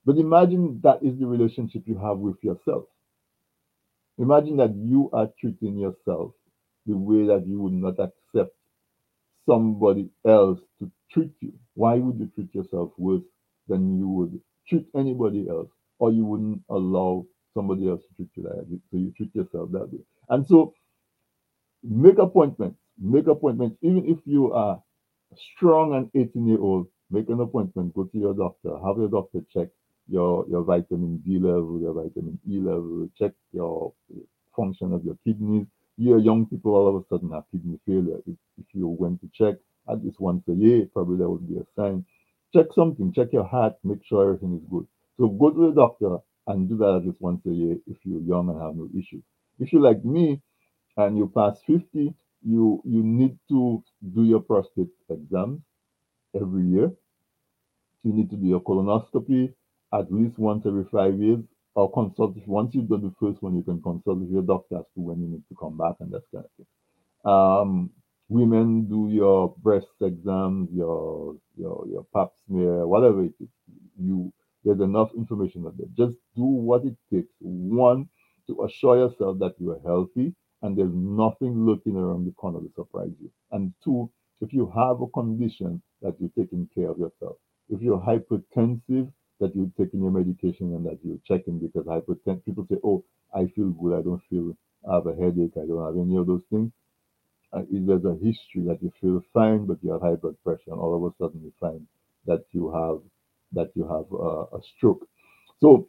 But 0.05 0.17
imagine 0.17 0.79
that 0.83 1.03
is 1.03 1.17
the 1.19 1.27
relationship 1.27 1.83
you 1.85 1.97
have 1.97 2.17
with 2.17 2.43
yourself. 2.43 2.85
Imagine 4.17 4.57
that 4.57 4.75
you 4.75 5.09
are 5.13 5.29
treating 5.39 5.77
yourself 5.77 6.31
the 6.85 6.95
way 6.95 7.25
that 7.27 7.45
you 7.47 7.59
would 7.61 7.73
not 7.73 7.99
accept 7.99 8.55
somebody 9.47 10.09
else 10.25 10.59
to 10.79 10.89
treat 11.11 11.31
you. 11.41 11.53
Why 11.73 11.95
would 11.95 12.19
you 12.19 12.31
treat 12.35 12.53
yourself 12.53 12.91
worse 12.97 13.23
than 13.67 13.97
you 13.97 14.07
would 14.07 14.39
treat 14.67 14.87
anybody 14.95 15.47
else? 15.49 15.69
Or 15.99 16.11
you 16.11 16.25
wouldn't 16.25 16.61
allow 16.69 17.25
somebody 17.53 17.89
else 17.89 18.01
to 18.01 18.15
treat 18.15 18.29
you 18.35 18.43
like 18.43 18.55
that. 18.55 18.79
So 18.91 18.97
you 18.97 19.11
treat 19.15 19.33
yourself 19.35 19.71
that 19.71 19.91
way. 19.91 19.99
And 20.29 20.45
so 20.45 20.73
make 21.83 22.17
appointments. 22.17 22.77
Make 22.99 23.27
appointments. 23.27 23.77
Even 23.81 24.05
if 24.05 24.19
you 24.25 24.53
are 24.53 24.81
strong 25.55 25.93
and 25.95 26.09
18 26.15 26.47
year 26.47 26.59
old, 26.59 26.88
make 27.11 27.29
an 27.29 27.39
appointment, 27.39 27.93
go 27.95 28.05
to 28.05 28.17
your 28.17 28.33
doctor, 28.33 28.71
have 28.86 28.97
your 28.97 29.09
doctor 29.09 29.41
check 29.53 29.69
your, 30.07 30.45
your 30.49 30.63
vitamin 30.63 31.17
D 31.25 31.39
level, 31.39 31.79
your 31.81 31.93
vitamin 31.93 32.39
E 32.49 32.59
level, 32.59 33.09
check 33.17 33.31
your 33.51 33.93
function 34.55 34.93
of 34.93 35.03
your 35.03 35.17
kidneys. 35.25 35.67
You're 35.97 36.19
young 36.19 36.45
people 36.45 36.73
all 36.75 36.89
of 36.89 36.95
a 36.95 37.05
sudden 37.09 37.31
have 37.31 37.45
kidney 37.51 37.79
failure. 37.86 38.19
If, 38.27 38.36
if 38.59 38.65
you 38.73 38.88
went 38.88 39.21
to 39.21 39.29
check 39.33 39.55
at 39.89 40.03
least 40.03 40.19
once 40.19 40.43
a 40.49 40.53
year, 40.53 40.88
probably 40.93 41.17
that 41.17 41.29
would 41.29 41.47
be 41.47 41.57
a 41.57 41.65
sign. 41.75 42.05
Check 42.53 42.67
something, 42.75 43.13
check 43.13 43.29
your 43.33 43.45
heart, 43.45 43.75
make 43.83 44.03
sure 44.05 44.23
everything 44.25 44.55
is 44.57 44.69
good. 44.69 44.88
So 45.17 45.27
go 45.27 45.51
to 45.51 45.67
the 45.69 45.75
doctor 45.75 46.17
and 46.47 46.69
do 46.69 46.77
that 46.77 46.97
at 46.97 47.05
least 47.05 47.21
once 47.21 47.41
a 47.45 47.51
year 47.51 47.77
if 47.88 47.97
you're 48.03 48.21
young 48.21 48.49
and 48.49 48.61
have 48.61 48.75
no 48.75 48.89
issue. 48.97 49.21
If 49.59 49.71
you're 49.73 49.81
like 49.81 50.03
me 50.03 50.41
and 50.97 51.17
you 51.17 51.31
pass 51.33 51.59
50, 51.67 52.13
you 52.45 52.81
you 52.85 53.03
need 53.03 53.37
to 53.49 53.83
do 54.13 54.23
your 54.23 54.41
prostate 54.41 54.89
exams 55.09 55.61
every 56.35 56.63
year. 56.67 56.91
You 58.03 58.13
need 58.13 58.29
to 58.29 58.37
do 58.37 58.45
your 58.47 58.61
colonoscopy 58.61 59.53
at 59.93 60.11
least 60.11 60.37
once 60.37 60.65
every 60.65 60.85
five 60.91 61.19
years, 61.19 61.39
or 61.75 61.91
consult. 61.91 62.35
Once 62.45 62.75
you've 62.75 62.89
done 62.89 63.01
the 63.01 63.13
first 63.19 63.41
one, 63.41 63.55
you 63.55 63.63
can 63.63 63.81
consult 63.81 64.19
with 64.19 64.29
your 64.29 64.43
doctor 64.43 64.77
as 64.77 64.85
to 64.95 65.01
when 65.01 65.21
you 65.21 65.27
need 65.27 65.43
to 65.49 65.55
come 65.59 65.77
back 65.77 65.95
and 65.99 66.11
that 66.11 66.23
kind 66.33 66.45
of 66.45 66.51
thing. 66.57 66.67
Um, 67.25 67.91
women 68.29 68.85
do 68.87 69.09
your 69.09 69.55
breast 69.63 69.87
exams, 70.01 70.69
your 70.71 71.35
your 71.57 71.85
your 71.89 72.05
pap 72.13 72.29
smear, 72.47 72.85
whatever 72.87 73.23
it 73.23 73.33
is. 73.39 73.49
You 73.99 74.31
there's 74.63 74.81
enough 74.81 75.11
information 75.15 75.65
out 75.65 75.77
there. 75.77 75.87
Just 75.95 76.17
do 76.35 76.43
what 76.43 76.85
it 76.85 76.95
takes. 77.13 77.33
One 77.39 78.09
to 78.47 78.63
assure 78.65 78.97
yourself 78.97 79.39
that 79.39 79.55
you 79.59 79.71
are 79.71 79.79
healthy 79.83 80.33
and 80.66 80.78
there's 80.78 80.93
nothing 80.93 81.66
lurking 81.66 81.95
around 81.95 82.26
the 82.26 82.32
corner 82.34 82.59
to 82.59 82.72
surprise 82.76 83.11
you. 83.22 83.30
And 83.51 83.74
two, 83.84 84.09
if 84.41 84.51
you 84.53 84.72
have 84.76 85.01
a 85.01 85.07
condition 85.07 85.82
that 86.01 86.16
you're 86.20 86.32
taking 86.38 86.70
care 86.76 86.89
of 86.89 86.99
yourself. 86.99 87.38
If 87.70 87.82
you're 87.82 87.99
hypertensive, 87.99 89.11
that 89.39 89.55
you're 89.55 89.72
taking 89.78 90.01
your 90.01 90.11
medication 90.11 90.74
and 90.74 90.86
that 90.86 90.99
you're 91.03 91.20
checking 91.28 91.59
because 91.59 91.86
hypertension 91.86 92.45
people 92.45 92.66
say, 92.70 92.78
Oh, 92.84 93.03
I 93.34 93.47
feel 93.55 93.70
good, 93.72 93.97
I 93.99 94.01
don't 94.01 94.22
feel 94.30 94.55
I 94.89 94.95
have 94.95 95.07
a 95.07 95.16
headache, 95.16 95.53
I 95.57 95.66
don't 95.68 95.86
have 95.86 95.97
any 95.97 96.16
of 96.18 96.28
those 96.28 96.43
things. 96.49 96.72
Uh, 97.53 97.61
if 97.72 97.86
there's 97.88 98.05
a 98.05 98.16
history 98.24 98.63
that 98.68 98.80
you 98.82 98.91
feel 99.01 99.22
fine, 99.34 99.66
but 99.66 99.78
you 99.82 99.91
have 99.91 100.01
high 100.01 100.16
blood 100.16 100.36
pressure, 100.43 100.72
and 100.72 100.80
all 100.80 100.95
of 100.95 101.03
a 101.03 101.16
sudden 101.18 101.41
you 101.43 101.53
find 101.59 101.86
that 102.26 102.43
you 102.51 102.72
have 102.72 103.01
that 103.53 103.72
you 103.76 103.84
have 103.84 104.05
uh, 104.13 104.57
a 104.57 104.61
stroke. 104.76 105.07
So 105.61 105.88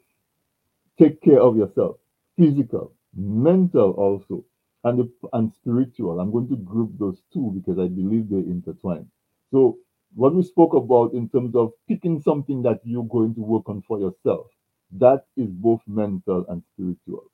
take 0.99 1.23
care 1.23 1.41
of 1.41 1.57
yourself, 1.57 1.97
physical, 2.39 2.93
mental 3.17 3.93
also, 3.93 4.45
and 4.87 5.01
the, 5.01 5.13
and 5.35 5.53
spiritual. 5.55 6.21
I'm 6.21 6.33
going 6.33 6.49
to 6.51 6.57
group 6.57 6.93
those 6.99 7.23
two 7.35 7.53
because 7.55 7.79
I 7.81 7.89
believe 7.89 8.31
they 8.31 8.39
intertwine. 8.39 9.11
So 9.53 9.79
what 10.15 10.35
we 10.35 10.45
spoke 10.45 10.75
about 10.75 11.15
in 11.15 11.29
terms 11.31 11.57
of 11.57 11.73
picking 11.89 12.23
something 12.23 12.63
that 12.63 12.81
you're 12.85 13.05
going 13.05 13.35
to 13.37 13.43
work 13.43 13.69
on 13.69 13.83
for 13.89 14.01
yourself, 14.01 14.49
that 14.99 15.27
is 15.37 15.51
both 15.51 15.83
mental 15.89 16.47
and 16.49 16.63
spiritual. 16.75 17.25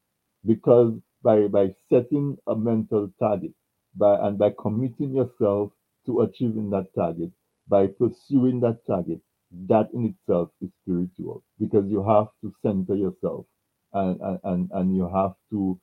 Because 0.46 0.94
by 1.22 1.48
by 1.48 1.74
setting 1.90 2.38
a 2.48 2.56
mental 2.56 3.12
target 3.20 3.52
by 3.96 4.16
and 4.26 4.38
by 4.38 4.52
committing 4.60 5.14
yourself 5.14 5.72
to 6.06 6.22
achieving 6.22 6.70
that 6.70 6.88
target 6.96 7.30
by 7.68 7.86
pursuing 7.86 8.60
that 8.60 8.78
target 8.86 9.20
that 9.68 9.88
in 9.94 10.06
itself 10.06 10.50
is 10.62 10.70
spiritual 10.82 11.44
because 11.60 11.88
you 11.88 12.02
have 12.02 12.28
to 12.42 12.52
center 12.62 12.96
yourself 12.96 13.46
and 13.94 14.20
and 14.44 14.70
and, 14.72 14.96
you 14.96 15.08
have 15.14 15.34
to 15.50 15.78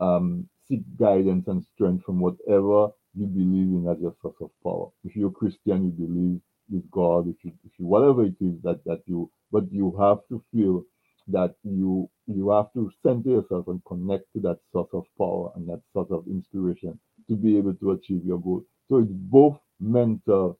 um, 0.00 0.48
seek 0.68 0.82
guidance 0.98 1.46
and 1.48 1.64
strength 1.74 2.04
from 2.04 2.20
whatever 2.20 2.88
you 3.14 3.26
believe 3.26 3.68
in 3.76 3.86
as 3.90 4.00
your 4.00 4.14
source 4.22 4.36
of 4.40 4.50
power. 4.62 4.88
If 5.04 5.16
you're 5.16 5.30
Christian, 5.30 5.84
you 5.86 5.92
believe 5.92 6.40
with 6.70 6.90
God. 6.90 7.28
If 7.28 7.36
you, 7.44 7.52
if 7.64 7.72
you 7.78 7.86
whatever 7.86 8.24
it 8.24 8.36
is 8.40 8.54
that 8.64 8.84
that 8.86 9.02
you, 9.06 9.30
but 9.52 9.70
you 9.72 9.96
have 9.98 10.18
to 10.30 10.42
feel 10.52 10.84
that 11.28 11.54
you 11.64 12.10
you 12.26 12.50
have 12.50 12.72
to 12.74 12.90
center 13.04 13.30
yourself 13.30 13.68
and 13.68 13.82
connect 13.86 14.24
to 14.34 14.40
that 14.42 14.58
source 14.72 14.90
of 14.92 15.04
power 15.18 15.52
and 15.56 15.68
that 15.68 15.82
source 15.92 16.08
of 16.10 16.26
inspiration 16.28 16.98
to 17.28 17.36
be 17.36 17.58
able 17.58 17.74
to 17.74 17.92
achieve 17.92 18.24
your 18.24 18.40
goal. 18.40 18.62
So 18.88 18.98
it's 18.98 19.12
both 19.12 19.58
mental 19.80 20.58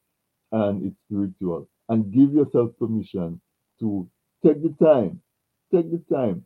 and 0.53 0.87
it's 0.87 0.97
spiritual. 1.07 1.69
And 1.89 2.13
give 2.13 2.33
yourself 2.33 2.71
permission 2.79 3.41
to 3.81 4.09
take 4.45 4.63
the 4.63 4.75
time, 4.85 5.21
take 5.73 5.91
the 5.91 6.03
time 6.15 6.45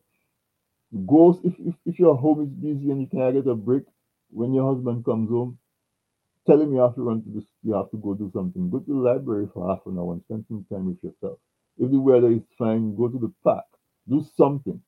Go 0.93 1.40
if, 1.43 1.55
if, 1.59 1.74
if 1.86 1.99
your 1.99 2.16
home 2.16 2.43
is 2.43 2.51
busy 2.51 2.90
and 2.90 3.01
you 3.01 3.07
can't 3.07 3.34
get 3.34 3.51
a 3.51 3.55
break, 3.55 3.84
when 4.30 4.53
your 4.53 4.74
husband 4.74 5.05
comes 5.05 5.30
home, 5.30 5.59
tell 6.47 6.61
him 6.61 6.72
you 6.74 6.80
have 6.80 6.95
to 6.97 7.03
run 7.03 7.22
to 7.22 7.47
you 7.62 7.74
have 7.74 7.90
to 7.90 7.97
go 7.97 8.14
do 8.14 8.30
something. 8.34 8.70
Go 8.70 8.80
to 8.80 8.93
the 8.93 8.99
library 8.99 9.49
for 9.55 9.68
half 9.68 9.86
an 9.86 9.99
hour 9.99 10.12
and 10.12 10.22
spend 10.24 10.45
some 10.49 10.66
time 10.70 10.86
with 10.86 11.03
yourself. 11.03 11.38
If 11.78 11.90
the 11.90 11.99
weather 12.01 12.30
is 12.30 12.43
fine, 12.59 12.95
go 12.95 13.09
to 13.09 13.18
the 13.18 13.32
park. 13.43 13.64
Do 14.09 14.24
something. 14.36 14.80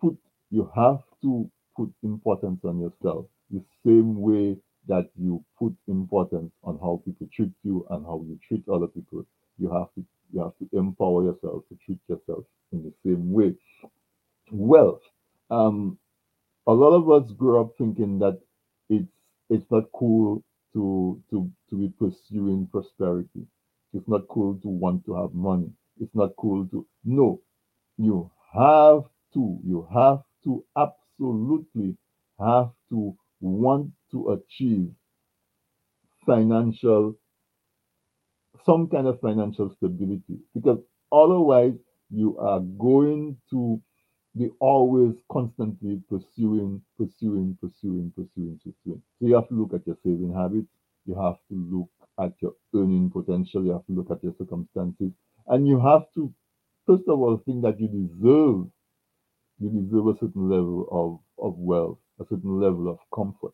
Put 0.00 0.16
you 0.50 0.70
have 0.74 1.00
to 1.22 1.50
put 1.76 1.92
importance 2.02 2.60
on 2.64 2.80
yourself 2.80 3.26
the 3.50 3.62
same 3.84 4.20
way 4.20 4.56
that 4.86 5.10
you 5.18 5.44
put 5.58 5.74
importance 5.88 6.52
on 6.64 6.78
how 6.78 7.02
people 7.04 7.28
treat 7.34 7.52
you 7.64 7.86
and 7.90 8.04
how 8.06 8.22
you 8.26 8.38
treat 8.48 8.66
other 8.68 8.86
people. 8.86 9.26
You 9.58 9.70
have 9.72 9.92
to 9.94 10.04
you 10.32 10.40
have 10.42 10.56
to 10.58 10.78
empower 10.78 11.24
yourself 11.24 11.64
to 11.68 11.78
treat 11.84 11.98
yourself 12.08 12.44
in 12.72 12.82
the 12.82 12.92
same 13.04 13.30
way. 13.30 13.54
Wealth 14.50 15.02
um, 15.50 15.98
a 16.66 16.72
lot 16.72 16.92
of 16.94 17.10
us 17.10 17.32
grew 17.32 17.60
up 17.60 17.72
thinking 17.78 18.18
that 18.20 18.40
it's 18.88 19.12
it's 19.50 19.70
not 19.70 19.84
cool 19.94 20.42
to 20.74 21.22
to 21.30 21.50
to 21.70 21.76
be 21.76 21.88
pursuing 21.98 22.68
prosperity. 22.68 23.46
It's 23.94 24.08
not 24.08 24.28
cool 24.28 24.56
to 24.62 24.68
want 24.68 25.04
to 25.06 25.14
have 25.16 25.34
money. 25.34 25.70
It's 26.00 26.14
not 26.14 26.30
cool 26.38 26.66
to 26.68 26.86
no. 27.04 27.40
You 27.98 28.30
have 28.54 29.04
to. 29.34 29.58
You 29.64 29.88
have 29.94 30.22
to 30.44 30.64
absolutely 30.76 31.96
have 32.40 32.70
to 32.90 33.16
want 33.40 33.92
to 34.12 34.30
achieve 34.32 34.90
financial 36.26 37.16
some 38.64 38.88
kind 38.88 39.06
of 39.06 39.20
financial 39.20 39.70
stability 39.76 40.38
because 40.54 40.78
otherwise 41.12 41.74
you 42.10 42.36
are 42.38 42.60
going 42.60 43.36
to 43.50 43.80
they 44.34 44.50
always 44.60 45.14
constantly 45.30 46.00
pursuing, 46.08 46.82
pursuing, 46.98 47.58
pursuing, 47.60 48.12
pursuing, 48.16 48.58
pursuing. 48.64 49.02
So 49.20 49.26
you 49.26 49.34
have 49.34 49.48
to 49.48 49.54
look 49.54 49.74
at 49.74 49.86
your 49.86 49.96
saving 50.04 50.32
habits. 50.34 50.68
You 51.06 51.14
have 51.20 51.36
to 51.50 51.54
look 51.54 51.90
at 52.20 52.34
your 52.40 52.54
earning 52.74 53.10
potential. 53.10 53.64
You 53.64 53.72
have 53.72 53.86
to 53.86 53.92
look 53.92 54.10
at 54.10 54.22
your 54.22 54.34
circumstances. 54.38 55.12
And 55.48 55.66
you 55.66 55.80
have 55.80 56.02
to, 56.14 56.32
first 56.86 57.04
of 57.08 57.20
all, 57.20 57.38
think 57.44 57.62
that 57.62 57.80
you 57.80 57.88
deserve, 57.88 58.68
you 59.60 59.70
deserve 59.82 60.08
a 60.08 60.18
certain 60.18 60.48
level 60.48 60.88
of, 60.90 61.44
of 61.44 61.58
wealth, 61.58 61.98
a 62.20 62.24
certain 62.28 62.60
level 62.60 62.88
of 62.88 62.98
comfort. 63.14 63.52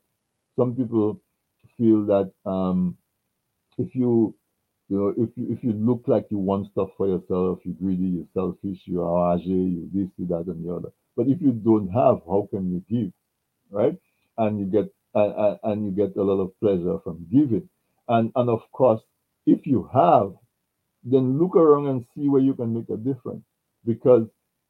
Some 0.57 0.77
people 0.77 1.21
feel 1.79 2.07
that 2.07 2.33
um, 2.47 2.97
if 3.79 3.95
you 3.95 4.37
you 4.89 4.99
know, 4.99 5.09
if 5.17 5.31
you 5.37 5.53
if 5.53 5.65
you 5.65 5.73
look 5.73 6.05
like 6.07 6.27
you 6.31 6.39
want 6.39 6.71
stuff 6.73 6.91
for 6.97 7.09
yourself, 7.09 7.61
you're 7.65 7.75
greedy, 7.75 8.05
you're 8.05 8.27
selfish, 8.35 8.83
you 8.87 9.03
are 9.03 9.37
age, 9.37 9.47
you 9.47 9.91
this, 9.93 10.11
you 10.19 10.27
that, 10.29 10.47
and 10.47 10.65
the 10.65 10.75
other. 10.75 10.91
But 11.17 11.29
if 11.29 11.41
you 11.41 11.53
don't 11.53 11.89
have, 11.89 12.21
how 12.27 12.49
can 12.51 12.71
you 12.73 12.83
give, 12.89 13.13
right? 13.71 13.97
And 14.39 14.61
you 14.61 14.67
get 14.67 14.93
and, 15.15 15.59
and 15.63 15.85
you 15.87 15.93
get 15.93 16.17
a 16.17 16.23
lot 16.23 16.41
of 16.43 16.59
pleasure 16.61 16.99
from 17.05 17.27
giving. 17.33 17.69
And 18.09 18.33
and 18.37 18.51
of 18.51 18.63
course, 18.73 19.01
if 19.47 19.67
you 19.67 19.89
have, 19.93 20.35
then 21.05 21.39
look 21.39 21.57
around 21.57 21.87
and 21.89 22.05
see 22.15 22.29
where 22.29 22.43
you 22.43 22.55
can 22.55 22.75
make 22.75 22.91
a 22.91 22.97
difference. 22.97 23.45
Because 23.87 24.29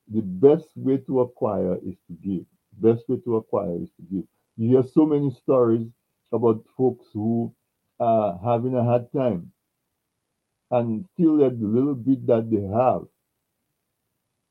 the 0.09 0.21
best 0.23 0.69
way 0.77 0.99
to 0.99 1.21
acquire 1.21 1.77
is 1.77 1.97
to 2.09 2.15
give. 2.23 2.45
Best 2.75 3.09
way 3.09 3.19
to 3.25 3.37
acquire 3.37 3.77
is 3.83 3.91
to 3.97 4.03
give. 4.15 4.25
You 4.57 4.69
hear 4.71 4.85
so 4.85 5.07
many 5.07 5.31
stories 5.31 5.89
about 6.33 6.65
folks 6.77 7.07
who 7.13 7.55
are 8.01 8.39
having 8.45 8.75
a 8.77 8.85
hard 8.85 9.11
time 9.13 9.53
and 10.71 11.07
still 11.15 11.39
the 11.39 11.51
little 11.51 11.95
bit 11.95 12.27
that 12.27 12.51
they 12.51 12.63
have, 12.63 13.03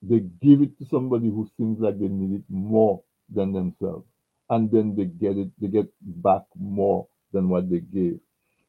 they 0.02 0.20
give 0.20 0.62
it 0.62 0.78
to 0.80 0.86
somebody 0.92 1.28
who 1.28 1.50
seems 1.58 1.80
like 1.80 2.00
they 2.00 2.08
need 2.08 2.36
it 2.40 2.44
more 2.50 3.02
than 3.34 3.54
themselves. 3.54 4.06
And 4.50 4.72
then 4.72 4.96
they 4.96 5.06
get 5.06 5.38
it, 5.38 5.50
they 5.60 5.68
get 5.68 5.88
back 6.02 6.44
more 6.58 7.08
than 7.32 7.50
what 7.50 7.70
they 7.70 7.80
gave. 7.80 8.20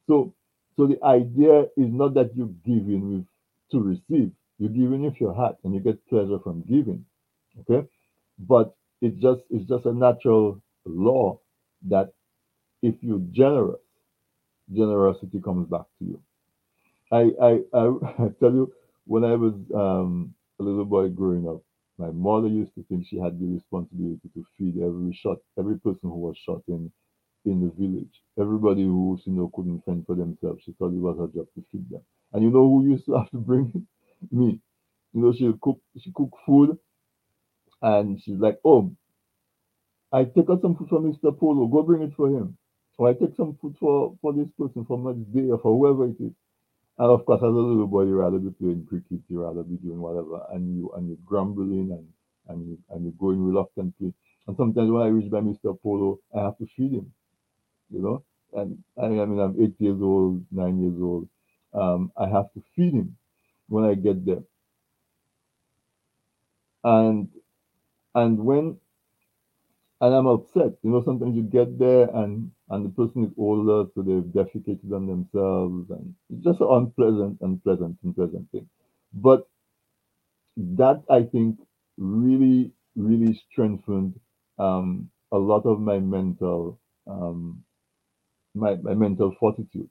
So 0.07 0.35
so 0.77 0.87
the 0.87 1.03
idea 1.05 1.63
is 1.77 1.91
not 1.93 2.15
that 2.15 2.37
you're 2.37 2.55
giving 2.65 3.15
with 3.17 3.27
to 3.73 3.81
receive. 3.81 4.33
You're 4.59 4.71
giving 4.71 5.03
with 5.03 5.21
your 5.21 5.35
heart 5.35 5.57
and 5.65 5.75
you 5.75 5.81
get 5.81 6.07
pleasure 6.09 6.39
from 6.43 6.63
giving. 6.63 7.05
Okay? 7.61 7.87
But 8.39 8.75
it's 9.01 9.21
just 9.21 9.43
it's 9.51 9.69
just 9.69 9.87
a 9.87 9.93
natural 9.93 10.61
law 10.87 11.41
that 11.89 12.13
if 12.83 12.95
you're 13.03 13.23
generous, 13.33 13.81
generosity 14.73 15.41
comes 15.43 15.69
back 15.69 15.87
to 15.99 16.05
you. 16.07 16.21
I, 17.13 17.31
I, 17.41 17.51
I, 17.73 17.85
I 18.25 18.29
tell 18.41 18.53
you, 18.53 18.73
when 19.07 19.25
I 19.25 19.35
was 19.35 19.55
um, 19.75 20.35
a 20.61 20.63
little 20.63 20.85
boy 20.85 21.09
growing 21.09 21.49
up, 21.49 21.63
my 21.99 22.11
mother 22.11 22.49
used 22.49 22.75
to 22.75 22.85
think 22.85 23.07
she 23.07 23.19
had 23.19 23.39
the 23.39 23.47
responsibility 23.47 24.29
to 24.35 24.45
feed 24.59 24.77
every 24.83 25.13
shot, 25.15 25.39
every 25.59 25.79
person 25.79 26.11
who 26.11 26.19
was 26.19 26.37
shot 26.39 26.63
in 26.69 26.91
in 27.47 27.61
the 27.61 27.71
village. 27.79 28.23
Everybody 28.41 28.83
who 28.85 29.19
you 29.25 29.33
know 29.33 29.51
couldn't 29.55 29.85
fend 29.85 30.07
for 30.07 30.17
themselves, 30.17 30.63
she 30.65 30.73
thought 30.73 30.93
it 30.95 30.99
was 31.01 31.19
her 31.19 31.29
job 31.29 31.47
to 31.55 31.65
feed 31.73 31.89
them. 31.91 32.03
And 32.33 32.43
you 32.43 32.51
know 32.51 32.69
who 32.69 32.87
used 32.91 33.07
to 33.07 33.19
have 33.19 33.31
to 33.31 33.39
bring 33.39 33.73
it? 33.75 33.83
Me. 34.37 34.61
You 35.15 35.23
know, 35.23 35.33
she'll 35.33 35.59
cook 35.61 35.81
she 35.99 36.13
cook 36.13 36.31
food 36.47 36.79
and 37.83 38.21
she's 38.23 38.39
like, 38.39 38.59
Oh, 38.65 38.93
I 40.13 40.25
take 40.25 40.49
out 40.49 40.63
some 40.63 40.77
food 40.77 40.89
for 40.89 41.01
Mr. 41.01 41.31
Polo, 41.33 41.67
go 41.67 41.83
bring 41.83 42.03
it 42.03 42.15
for 42.15 42.29
him. 42.31 42.57
Or 42.97 43.09
I 43.09 43.15
take 43.15 43.35
some 43.37 43.55
food 43.61 43.77
for, 43.79 44.17
for 44.23 44.33
this 44.33 44.49
person 44.59 44.85
for 44.87 44.97
Mother's 44.99 45.27
Day 45.27 45.51
or 45.51 45.59
for 45.59 45.77
whoever 45.77 46.07
it 46.09 46.17
is. 46.21 46.33
And 46.99 47.11
of 47.11 47.25
course, 47.27 47.39
as 47.39 47.45
a 47.45 47.47
little 47.49 47.87
boy, 47.87 48.03
you 48.05 48.17
rather 48.17 48.39
be 48.39 48.51
playing 48.51 48.87
cricket, 48.87 49.21
you 49.29 49.43
rather 49.43 49.63
be 49.63 49.77
doing 49.77 50.01
whatever, 50.01 50.47
and 50.53 50.77
you 50.77 50.91
and 50.97 51.09
you're 51.09 51.25
grumbling 51.25 51.91
and 51.93 52.07
and 52.49 52.67
you 52.69 52.79
and 52.91 53.05
you're 53.05 53.19
going 53.19 53.43
reluctantly. 53.45 54.13
And 54.47 54.57
sometimes 54.57 54.91
when 54.91 55.03
I 55.03 55.07
reach 55.09 55.31
by 55.31 55.41
Mr. 55.41 55.75
Polo, 55.75 56.21
I 56.35 56.43
have 56.45 56.59
to 56.59 56.67
feed 56.77 56.93
him, 56.93 57.13
you 57.91 58.01
know. 58.03 58.25
And 58.55 58.83
I 59.01 59.09
mean, 59.09 59.41
I'm 59.41 59.61
eight 59.63 59.77
years 59.81 60.01
old, 60.03 60.45
nine 60.53 60.81
years 60.83 61.01
old. 61.01 61.29
Um, 61.75 62.13
I 62.17 62.29
have 62.29 62.53
to 62.55 62.63
feed 62.77 62.95
him 62.95 63.17
when 63.69 63.85
I 63.85 63.95
get 63.95 64.25
there. 64.27 64.45
And 66.85 67.31
and 68.15 68.45
when 68.47 68.81
and 70.05 70.15
I'm 70.15 70.27
upset. 70.29 70.73
You 70.83 70.91
know, 70.93 71.03
sometimes 71.05 71.37
you 71.37 71.43
get 71.45 71.79
there 71.79 72.09
and 72.15 72.53
and 72.71 72.87
the 72.87 72.91
person 72.91 73.25
is 73.25 73.33
older, 73.39 73.91
so 73.95 74.03
they've 74.03 74.33
defecated 74.39 74.93
on 74.93 75.07
themselves, 75.07 75.91
and 75.91 76.15
it's 76.31 76.45
just 76.45 76.61
an 76.63 76.69
unpleasant, 76.71 77.39
unpleasant, 77.43 77.99
unpleasant 78.05 78.51
thing. 78.53 78.69
But 79.15 79.49
that 80.57 81.03
I 81.11 81.23
think 81.25 81.59
really, 81.97 82.73
really 82.97 83.41
strengthened 83.51 84.19
um, 84.59 85.11
a 85.33 85.39
lot 85.39 85.67
of 85.67 85.81
my 85.81 85.99
mental, 86.01 86.81
um, 87.07 87.65
my 88.55 88.77
my 88.77 88.95
mental 88.95 89.35
fortitude. 89.41 89.91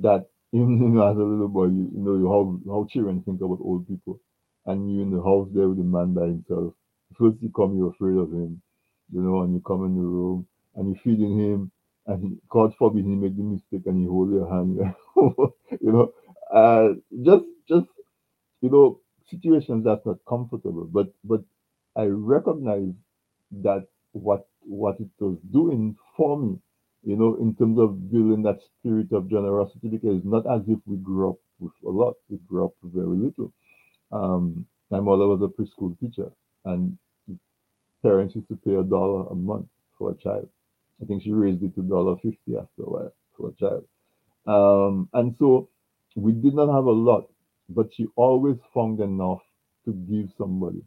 That 0.00 0.28
even 0.52 0.78
you 0.82 0.90
know, 0.90 1.10
as 1.10 1.18
a 1.18 1.22
little 1.22 1.48
boy, 1.48 1.66
you, 1.66 1.90
you 1.94 2.00
know 2.02 2.30
how 2.30 2.72
how 2.72 2.88
children 2.90 3.22
think 3.22 3.42
about 3.42 3.60
old 3.62 3.88
people, 3.88 4.20
and 4.66 4.92
you 4.94 5.02
in 5.02 5.10
the 5.12 5.22
house 5.22 5.48
there 5.54 5.68
with 5.68 5.80
a 5.80 5.84
man 5.84 6.14
by 6.14 6.26
himself. 6.26 6.74
First 7.18 7.38
you 7.42 7.50
come, 7.56 7.76
you're 7.76 7.90
afraid 7.90 8.18
of 8.18 8.32
him 8.32 8.62
you 9.12 9.22
know, 9.22 9.42
and 9.42 9.54
you 9.54 9.62
come 9.66 9.84
in 9.86 9.96
the 9.96 10.02
room 10.02 10.46
and 10.76 10.88
you're 10.88 11.02
feeding 11.04 11.38
him, 11.38 11.72
and 12.06 12.38
God 12.50 12.74
forbid 12.78 13.04
he 13.04 13.10
make 13.16 13.36
the 13.36 13.42
mistake 13.44 13.86
and 13.86 14.00
he 14.00 14.06
hold 14.06 14.32
your 14.32 14.50
hand, 14.50 14.78
you 15.16 15.92
know, 15.92 16.12
uh, 16.54 16.94
just 17.24 17.44
just 17.68 17.86
you 18.62 18.70
know 18.70 19.00
situations 19.30 19.84
that's 19.84 20.06
not 20.06 20.18
comfortable, 20.28 20.86
but 20.92 21.08
but 21.24 21.42
I 21.96 22.04
recognize 22.06 22.94
that 23.62 23.86
what 24.12 24.48
what 24.60 25.00
it 25.00 25.10
was 25.20 25.38
doing 25.52 25.96
for 26.16 26.38
me, 26.38 26.58
you 27.04 27.16
know, 27.16 27.36
in 27.36 27.54
terms 27.56 27.78
of 27.78 28.10
building 28.12 28.42
that 28.44 28.60
spirit 28.80 29.12
of 29.12 29.30
generosity, 29.30 29.88
because 29.88 30.18
it's 30.18 30.26
not 30.26 30.46
as 30.52 30.62
if 30.68 30.78
we 30.86 30.96
grew 30.98 31.30
up 31.30 31.36
with 31.60 31.72
a 31.86 31.90
lot, 31.90 32.14
we 32.30 32.38
grew 32.48 32.66
up 32.66 32.72
with 32.82 32.94
very 32.94 33.16
little. 33.16 33.52
Um, 34.12 34.66
my 34.90 35.00
mother 35.00 35.26
was 35.26 35.42
a 35.42 35.48
preschool 35.48 35.98
teacher, 36.00 36.30
and 36.64 36.98
parents 38.02 38.34
used 38.34 38.48
to 38.48 38.56
pay 38.56 38.74
a 38.74 38.82
dollar 38.84 39.26
a 39.28 39.34
month 39.34 39.66
for 39.98 40.12
a 40.12 40.16
child. 40.16 40.48
I 41.02 41.06
think 41.06 41.22
she 41.22 41.32
raised 41.32 41.62
it 41.62 41.74
to 41.76 41.82
dollar 41.82 42.16
fifty 42.16 42.56
after 42.56 42.82
a 42.82 42.90
while 42.90 43.12
for 43.36 43.50
a 43.50 43.54
child. 43.54 43.84
Um, 44.46 45.08
and 45.14 45.34
so 45.38 45.68
we 46.16 46.32
did 46.32 46.54
not 46.54 46.74
have 46.74 46.84
a 46.84 46.90
lot, 46.90 47.28
but 47.68 47.88
she 47.94 48.06
always 48.16 48.56
found 48.74 49.00
enough 49.00 49.42
to 49.84 49.92
give 49.92 50.30
somebody. 50.38 50.82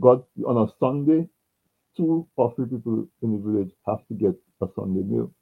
God 0.00 0.24
on 0.46 0.68
a 0.68 0.72
Sunday, 0.80 1.28
two 1.96 2.26
or 2.36 2.54
three 2.54 2.66
people 2.66 3.06
in 3.22 3.32
the 3.32 3.38
village 3.38 3.72
have 3.86 4.06
to 4.08 4.14
get 4.14 4.34
a 4.62 4.66
Sunday 4.74 5.02
meal. 5.02 5.32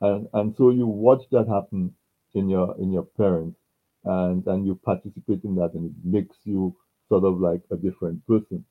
And 0.00 0.28
and 0.34 0.54
so 0.56 0.70
you 0.70 0.86
watch 0.86 1.22
that 1.32 1.48
happen 1.48 1.94
in 2.34 2.48
your 2.48 2.76
in 2.80 2.92
your 2.92 3.04
parents 3.04 3.58
and 4.04 4.46
and 4.46 4.66
you 4.66 4.76
participate 4.76 5.44
in 5.44 5.54
that 5.56 5.72
and 5.74 5.90
it 5.90 5.96
makes 6.04 6.36
you 6.44 6.76
sort 7.08 7.24
of 7.24 7.40
like 7.40 7.62
a 7.70 7.76
different 7.76 8.26
person. 8.26 8.64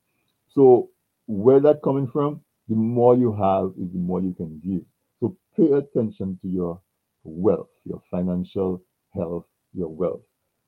So 0.54 0.90
where 1.26 1.60
that 1.60 1.82
coming 1.82 2.08
from, 2.12 2.40
the 2.68 2.74
more 2.74 3.16
you 3.16 3.32
have 3.32 3.72
is 3.80 3.92
the 3.92 3.98
more 3.98 4.20
you 4.20 4.34
can 4.34 4.60
give. 4.64 4.82
So 5.20 5.36
pay 5.56 5.72
attention 5.72 6.38
to 6.42 6.48
your 6.48 6.80
wealth, 7.24 7.68
your 7.84 8.02
financial 8.10 8.82
health, 9.14 9.46
your 9.74 9.88
wealth. 9.88 10.22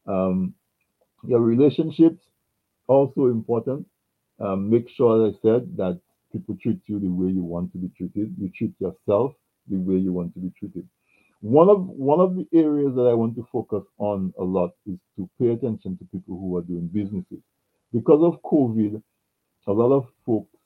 Um, 0.06 0.54
your 1.26 1.40
relationships 1.40 2.22
also 2.86 3.26
important. 3.26 3.86
Um, 4.40 4.70
make 4.70 4.88
sure, 4.96 5.26
as 5.26 5.34
I 5.34 5.38
said, 5.42 5.76
that 5.76 6.00
people 6.32 6.56
treat 6.62 6.80
you 6.86 7.00
the 7.00 7.08
way 7.08 7.30
you 7.32 7.42
want 7.42 7.72
to 7.72 7.78
be 7.78 7.90
treated. 7.96 8.34
You 8.38 8.50
treat 8.56 8.72
yourself 8.78 9.32
the 9.68 9.76
way 9.78 9.96
you 9.96 10.12
want 10.12 10.34
to 10.34 10.40
be 10.40 10.52
treated. 10.58 10.86
One 11.40 11.68
of 11.68 11.86
one 11.86 12.20
of 12.20 12.34
the 12.36 12.46
areas 12.52 12.94
that 12.96 13.02
I 13.02 13.14
want 13.14 13.36
to 13.36 13.46
focus 13.52 13.84
on 13.98 14.32
a 14.38 14.42
lot 14.42 14.72
is 14.86 14.98
to 15.16 15.28
pay 15.40 15.48
attention 15.50 15.96
to 15.98 16.04
people 16.06 16.38
who 16.38 16.56
are 16.56 16.62
doing 16.62 16.88
businesses. 16.88 17.38
Because 17.92 18.22
of 18.22 18.42
COVID, 18.42 19.00
a 19.68 19.72
lot 19.72 19.92
of 19.92 20.08
folks 20.26 20.56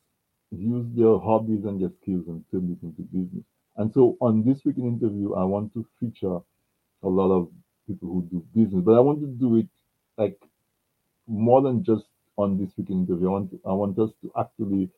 use 0.53 0.87
their 0.97 1.19
hobbies 1.19 1.65
and 1.67 1.83
their 1.83 1.91
skills 2.03 2.27
and 2.29 2.45
turn 2.53 2.77
it 2.79 2.85
into 2.87 3.03
business. 3.03 3.45
And 3.77 3.93
so 3.93 4.17
on 4.21 4.45
this 4.45 4.65
weekend 4.65 5.03
interview, 5.03 5.35
I 5.35 5.45
want 5.45 5.75
to 5.75 5.87
feature 6.01 6.39
a 7.03 7.09
lot 7.09 7.33
of 7.33 7.49
people 7.87 8.09
who 8.09 8.23
do 8.31 8.47
business, 8.55 8.83
but 8.85 8.95
I 8.95 9.01
want 9.01 9.21
to 9.21 9.29
do 9.29 9.57
it 9.59 9.69
like 10.19 10.39
more 11.29 11.63
than 11.63 11.85
just 11.85 12.07
on 12.39 12.59
this 12.59 12.73
weekend 12.79 13.09
interview. 13.09 13.29
I 13.29 13.33
want 13.33 13.51
to, 13.53 13.61
I 13.67 13.73
want 13.73 13.99
us 13.99 14.11
to 14.23 14.33
actually 14.39 14.91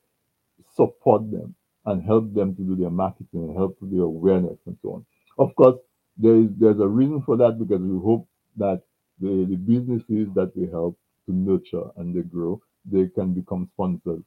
support 0.76 1.30
them 1.30 1.54
and 1.86 2.02
help 2.04 2.32
them 2.34 2.54
to 2.56 2.62
do 2.62 2.76
their 2.76 2.90
marketing 2.90 3.44
and 3.44 3.56
help 3.56 3.78
to 3.80 3.86
do 3.86 4.02
awareness 4.04 4.58
and 4.66 4.76
so 4.82 4.94
on. 4.94 5.06
Of 5.38 5.54
course, 5.56 5.78
there 6.16 6.36
is 6.36 6.48
there's 6.58 6.80
a 6.80 6.88
reason 6.88 7.22
for 7.22 7.36
that 7.38 7.58
because 7.58 7.82
we 7.82 7.98
hope 7.98 8.28
that 8.56 8.82
the, 9.20 9.46
the 9.48 9.56
businesses 9.56 10.28
that 10.34 10.52
we 10.56 10.68
help 10.68 10.98
to 11.26 11.34
nurture 11.34 11.84
and 11.96 12.14
they 12.14 12.22
grow, 12.22 12.60
they 12.84 13.08
can 13.08 13.34
become 13.34 13.68
sponsors 13.74 14.22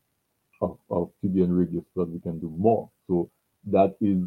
of, 0.62 0.78
of 0.90 1.12
TDN 1.24 1.58
Radio 1.58 1.86
so 1.94 2.02
that 2.06 2.12
we 2.12 2.20
can 2.20 2.40
do 2.40 2.50
more. 2.58 2.90
So 3.08 3.30
that 3.68 3.96
is 4.02 4.24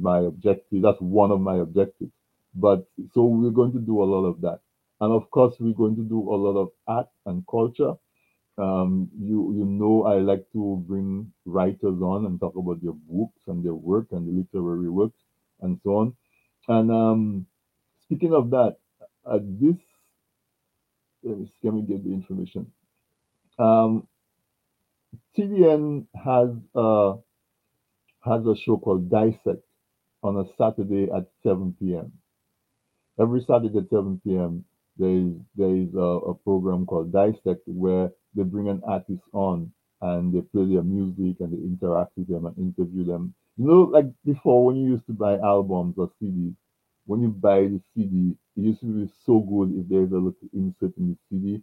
my 0.00 0.20
objective. 0.20 0.82
That's 0.82 1.00
one 1.00 1.30
of 1.30 1.40
my 1.40 1.58
objectives. 1.58 2.12
But 2.54 2.86
so 3.14 3.24
we're 3.24 3.50
going 3.50 3.72
to 3.72 3.80
do 3.80 4.02
a 4.02 4.06
lot 4.06 4.26
of 4.26 4.40
that. 4.42 4.60
And 5.00 5.12
of 5.12 5.30
course, 5.30 5.56
we're 5.60 5.74
going 5.74 5.96
to 5.96 6.02
do 6.02 6.20
a 6.20 6.36
lot 6.36 6.58
of 6.58 6.70
art 6.86 7.08
and 7.26 7.44
culture. 7.50 7.94
Um, 8.58 9.10
you 9.18 9.52
you 9.56 9.64
know 9.64 10.04
I 10.04 10.18
like 10.20 10.46
to 10.52 10.84
bring 10.86 11.32
writers 11.44 12.00
on 12.02 12.26
and 12.26 12.40
talk 12.40 12.56
about 12.56 12.82
their 12.82 12.92
books 12.92 13.40
and 13.48 13.64
their 13.64 13.74
work 13.74 14.08
and 14.12 14.28
the 14.28 14.32
literary 14.32 14.90
works 14.90 15.18
and 15.62 15.80
so 15.82 15.90
on. 15.96 16.16
And 16.68 16.90
um, 16.92 17.46
speaking 18.04 18.34
of 18.34 18.50
that, 18.50 18.76
at 19.32 19.42
this 19.60 19.76
let 21.24 21.38
me, 21.38 21.52
let 21.62 21.74
me 21.74 21.82
get 21.82 22.04
the 22.04 22.12
information. 22.12 22.70
Um, 23.58 24.06
TDN 25.36 26.06
has 26.14 26.50
uh, 26.74 27.14
has 28.22 28.46
a 28.46 28.56
show 28.56 28.76
called 28.78 29.10
Dissect 29.10 29.62
on 30.22 30.36
a 30.38 30.44
Saturday 30.56 31.10
at 31.10 31.28
7 31.42 31.76
p.m. 31.78 32.12
Every 33.20 33.42
Saturday 33.42 33.78
at 33.78 33.90
7 33.90 34.20
p.m. 34.24 34.64
there 34.96 35.10
is 35.10 35.32
there 35.56 35.76
is 35.76 35.94
a, 35.94 36.32
a 36.32 36.34
program 36.34 36.86
called 36.86 37.12
Dissect 37.12 37.62
where 37.66 38.10
they 38.34 38.42
bring 38.42 38.68
an 38.68 38.82
artist 38.86 39.22
on 39.32 39.72
and 40.00 40.34
they 40.34 40.40
play 40.40 40.66
their 40.66 40.82
music 40.82 41.40
and 41.40 41.52
they 41.52 41.62
interact 41.62 42.12
with 42.16 42.28
them 42.28 42.46
and 42.46 42.58
interview 42.58 43.04
them. 43.04 43.34
You 43.56 43.66
know, 43.68 43.82
like 43.82 44.06
before 44.24 44.66
when 44.66 44.76
you 44.76 44.90
used 44.92 45.06
to 45.06 45.12
buy 45.12 45.38
albums 45.38 45.94
or 45.98 46.10
CDs, 46.20 46.54
when 47.06 47.22
you 47.22 47.28
buy 47.28 47.60
the 47.62 47.80
CD, 47.94 48.36
it 48.56 48.60
used 48.60 48.80
to 48.80 48.86
be 48.86 49.12
so 49.24 49.38
good 49.40 49.72
if 49.78 49.88
there's 49.88 50.10
a 50.12 50.16
little 50.16 50.34
insert 50.52 50.96
in 50.98 51.10
the 51.10 51.16
CD 51.30 51.62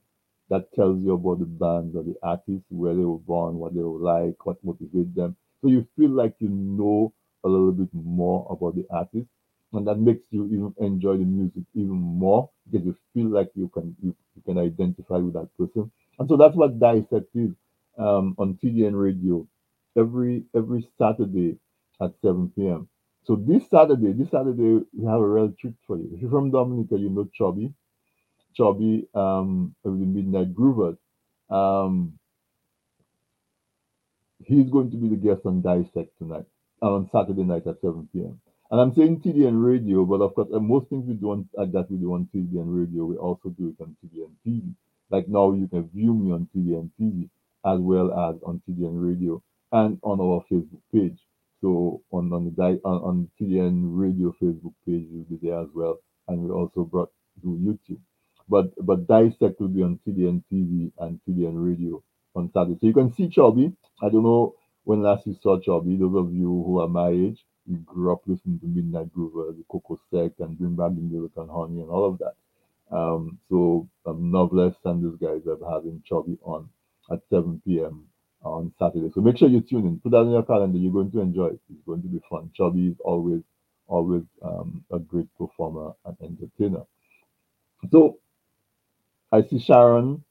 that 0.51 0.71
tells 0.73 1.01
you 1.03 1.13
about 1.13 1.39
the 1.39 1.45
bands 1.47 1.95
or 1.95 2.03
the 2.03 2.15
artists, 2.23 2.67
where 2.69 2.95
they 2.95 3.05
were 3.05 3.19
born, 3.19 3.55
what 3.57 3.73
they 3.75 3.81
were 3.81 3.99
like, 3.99 4.45
what 4.45 4.63
motivated 4.63 5.15
them. 5.15 5.37
So 5.61 5.69
you 5.69 5.87
feel 5.97 6.11
like 6.11 6.35
you 6.39 6.49
know 6.49 7.13
a 7.45 7.49
little 7.49 7.73
bit 7.73 7.89
more 7.93 8.47
about 8.51 8.75
the 8.75 8.85
artist, 8.91 9.27
and 9.73 9.87
that 9.87 9.97
makes 9.99 10.23
you 10.31 10.45
even 10.47 10.75
enjoy 10.79 11.17
the 11.17 11.25
music 11.25 11.63
even 11.75 11.97
more 11.97 12.49
because 12.71 12.85
you 12.85 12.95
feel 13.13 13.27
like 13.29 13.51
you 13.55 13.69
can 13.69 13.95
you, 14.03 14.15
you 14.35 14.43
can 14.45 14.59
identify 14.59 15.17
with 15.17 15.33
that 15.33 15.49
person. 15.57 15.91
And 16.19 16.29
so 16.29 16.37
that's 16.37 16.55
what 16.55 16.79
Dissect 16.79 17.35
is 17.35 17.51
um, 17.97 18.35
on 18.37 18.57
TDN 18.63 18.95
Radio 18.95 19.47
every 19.97 20.43
every 20.55 20.87
Saturday 20.97 21.57
at 22.01 22.11
7 22.21 22.67
p.m. 22.67 22.87
So 23.25 23.35
this 23.35 23.69
Saturday, 23.69 24.13
this 24.13 24.31
Saturday 24.31 24.83
we 24.93 25.05
have 25.05 25.19
a 25.21 25.27
real 25.27 25.53
treat 25.59 25.75
for 25.87 25.97
you. 25.97 26.09
If 26.15 26.21
you're 26.21 26.31
from 26.31 26.51
Dominica, 26.51 26.97
you 26.97 27.09
know 27.09 27.29
Chubby. 27.33 27.73
Chubby 28.55 29.07
um, 29.15 29.75
the 29.83 29.89
Midnight 29.91 30.53
Groovers. 30.53 30.97
Um, 31.49 32.13
he's 34.45 34.69
going 34.69 34.91
to 34.91 34.97
be 34.97 35.09
the 35.09 35.15
guest 35.15 35.41
on 35.45 35.61
Dissect 35.61 36.17
tonight, 36.17 36.45
uh, 36.81 36.93
on 36.93 37.09
Saturday 37.11 37.43
night 37.43 37.67
at 37.67 37.81
7 37.81 38.07
p.m. 38.13 38.39
And 38.71 38.79
I'm 38.79 38.93
saying 38.95 39.21
TDN 39.21 39.63
radio, 39.63 40.05
but 40.05 40.21
of 40.21 40.33
course, 40.33 40.47
uh, 40.53 40.59
most 40.59 40.89
things 40.89 41.05
we 41.07 41.13
do 41.15 41.31
on 41.31 41.49
uh, 41.57 41.65
that 41.65 41.91
we 41.91 41.97
do 41.97 42.13
on 42.13 42.27
TDN 42.33 42.65
radio, 42.67 43.05
we 43.05 43.17
also 43.17 43.49
do 43.49 43.69
it 43.77 43.83
on 43.83 43.95
TDN 44.03 44.31
TV. 44.47 44.73
Like 45.09 45.27
now, 45.27 45.51
you 45.53 45.67
can 45.67 45.89
view 45.89 46.13
me 46.13 46.31
on 46.31 46.47
TDN 46.55 46.89
TV 46.99 47.29
as 47.65 47.79
well 47.79 48.11
as 48.13 48.41
on 48.43 48.61
TDN 48.67 48.93
radio 48.95 49.41
and 49.73 49.99
on 50.03 50.19
our 50.21 50.43
Facebook 50.49 50.81
page. 50.93 51.19
So 51.61 52.01
on 52.11 52.31
on 52.33 52.45
the 52.55 52.81
on, 52.85 53.03
on 53.03 53.29
TDN 53.39 53.83
radio 53.97 54.33
Facebook 54.41 54.73
page, 54.87 55.05
you'll 55.11 55.25
be 55.25 55.37
there 55.41 55.59
as 55.59 55.67
well, 55.75 55.99
and 56.27 56.39
we 56.41 56.49
also 56.49 56.83
brought 56.85 57.11
to 57.41 57.47
YouTube. 57.47 57.99
But 58.51 58.67
but 58.85 59.07
Dissect 59.07 59.59
will 59.61 59.69
be 59.69 59.83
on 59.83 59.99
TDN 60.07 60.43
TV 60.51 60.91
and 60.99 61.19
TDN 61.27 61.55
radio 61.69 62.03
on 62.35 62.51
Saturday. 62.53 62.77
So 62.81 62.87
you 62.87 62.93
can 62.93 63.13
see 63.15 63.29
Chubby. 63.29 63.73
I 64.03 64.09
don't 64.09 64.23
know 64.23 64.55
when 64.85 65.03
last 65.03 65.27
you 65.27 65.35
saw 65.43 65.59
Chubby. 65.59 65.97
Those 65.97 66.15
of 66.17 66.33
you 66.33 66.49
who 66.67 66.81
are 66.81 66.89
my 66.89 67.09
age, 67.11 67.39
you 67.67 67.77
grew 67.79 68.13
up 68.13 68.23
listening 68.27 68.59
to 68.61 68.67
Midnight 68.67 69.13
Groover, 69.15 69.57
the 69.57 69.65
Coco 69.71 69.99
Sect, 70.11 70.39
and 70.41 70.57
Bring 70.59 70.75
Back 70.75 70.95
the 70.95 71.01
Milk 71.01 71.33
and 71.37 71.51
Honey, 71.51 71.81
and 71.81 71.91
all 71.91 72.05
of 72.11 72.19
that. 72.19 72.35
Um, 72.91 73.39
so 73.49 73.87
um, 74.05 74.31
Novelist 74.31 74.79
and 74.85 75.03
those 75.03 75.17
guys 75.19 75.41
are 75.47 75.59
having 75.73 76.03
Chubby 76.07 76.37
on 76.43 76.69
at 77.11 77.21
7 77.29 77.61
p.m. 77.65 78.05
on 78.43 78.73
Saturday. 78.79 79.11
So 79.15 79.21
make 79.21 79.37
sure 79.37 79.49
you 79.49 79.61
tune 79.61 79.87
in. 79.87 79.99
Put 80.01 80.11
that 80.13 80.21
in 80.21 80.31
your 80.31 80.43
calendar. 80.43 80.77
You're 80.77 80.93
going 80.93 81.11
to 81.13 81.21
enjoy 81.21 81.47
it. 81.47 81.61
It's 81.71 81.83
going 81.85 82.01
to 82.03 82.09
be 82.09 82.21
fun. 82.29 82.51
Chubby 82.55 82.87
is 82.89 82.97
always, 83.03 83.41
always 83.87 84.23
um, 84.43 84.83
a 84.91 84.99
great 84.99 85.27
performer 85.37 85.93
and 86.05 86.17
entertainer. 86.21 86.83
So 87.91 88.19
I 89.31 89.41
see 89.43 89.59
Sharon 89.59 90.23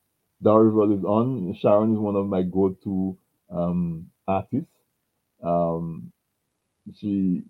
Darival 0.43 0.97
is 0.99 1.05
on. 1.05 1.55
Sharon 1.55 1.93
is 1.95 1.99
one 1.99 2.17
of 2.17 2.27
my 2.29 2.43
go-to 2.43 3.17
um, 3.51 4.11
artists. 4.27 4.71
Um, 5.43 6.13
she, 6.95 7.43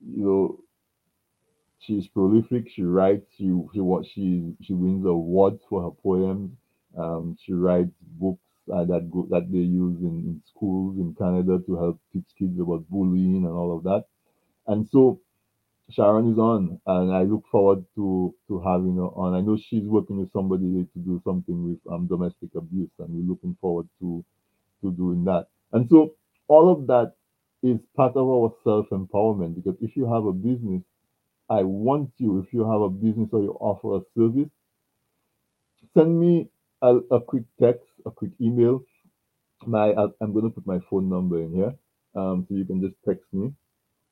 you 0.00 0.24
know, 0.24 0.60
she's 1.80 2.06
prolific. 2.08 2.68
She 2.70 2.82
writes. 2.82 3.26
She 3.36 3.44
she 3.72 3.80
what 3.80 4.06
she 4.06 4.54
she 4.62 4.72
wins 4.74 5.04
awards 5.06 5.62
for 5.68 5.82
her 5.82 5.90
poems. 6.02 6.52
Um, 6.96 7.36
she 7.42 7.52
writes 7.52 7.92
books 8.20 8.42
uh, 8.72 8.84
that 8.84 9.10
go, 9.10 9.26
that 9.30 9.50
they 9.50 9.58
use 9.58 10.00
in, 10.00 10.16
in 10.28 10.42
schools 10.46 10.98
in 10.98 11.14
Canada 11.14 11.58
to 11.66 11.76
help 11.76 12.00
teach 12.12 12.26
kids 12.38 12.58
about 12.60 12.88
bullying 12.90 13.44
and 13.44 13.48
all 13.48 13.76
of 13.76 13.82
that. 13.84 14.04
And 14.66 14.88
so 14.90 15.20
Sharon 15.92 16.32
is 16.32 16.38
on, 16.38 16.80
and 16.86 17.12
I 17.12 17.22
look 17.24 17.44
forward 17.52 17.84
to 17.96 18.34
to 18.48 18.60
having 18.60 18.96
her 18.96 19.10
on. 19.16 19.34
I 19.34 19.42
know 19.42 19.56
she's 19.58 19.84
working 19.84 20.18
with 20.18 20.32
somebody 20.32 20.64
to 20.64 21.00
do 21.00 21.20
something 21.24 21.64
with 21.68 21.80
um, 21.92 22.08
domestic 22.08 22.50
abuse, 22.56 22.90
and 23.00 23.10
we're 23.10 23.30
looking 23.30 23.56
forward 23.60 23.88
to 24.00 24.24
to 24.82 24.92
doing 24.92 25.24
that. 25.26 25.48
And 25.72 25.88
so 25.90 26.14
all 26.48 26.72
of 26.72 26.86
that 26.88 27.14
is 27.62 27.78
part 27.96 28.16
of 28.16 28.28
our 28.28 28.54
self 28.64 28.86
empowerment 28.92 29.56
because 29.56 29.76
if 29.82 29.96
you 29.96 30.12
have 30.12 30.26
a 30.26 30.32
business, 30.32 30.82
I 31.50 31.62
want 31.64 32.10
you, 32.18 32.40
if 32.40 32.52
you 32.52 32.70
have 32.70 32.82
a 32.82 32.90
business 32.90 33.30
or 33.32 33.42
you 33.42 33.52
offer 33.60 33.98
a 33.98 34.02
service, 34.18 34.50
send 35.96 36.18
me 36.20 36.50
a, 36.82 36.96
a 37.12 37.20
quick 37.20 37.44
text, 37.60 37.86
a 38.06 38.10
quick 38.10 38.32
email. 38.40 38.82
My 39.66 39.90
I'm 40.20 40.32
going 40.32 40.44
to 40.46 40.50
put 40.50 40.66
my 40.66 40.80
phone 40.90 41.08
number 41.10 41.42
in 41.42 41.54
here, 41.54 41.74
um, 42.16 42.46
so 42.48 42.56
you 42.56 42.64
can 42.66 42.80
just 42.82 42.96
text 43.08 43.24
me, 43.32 43.52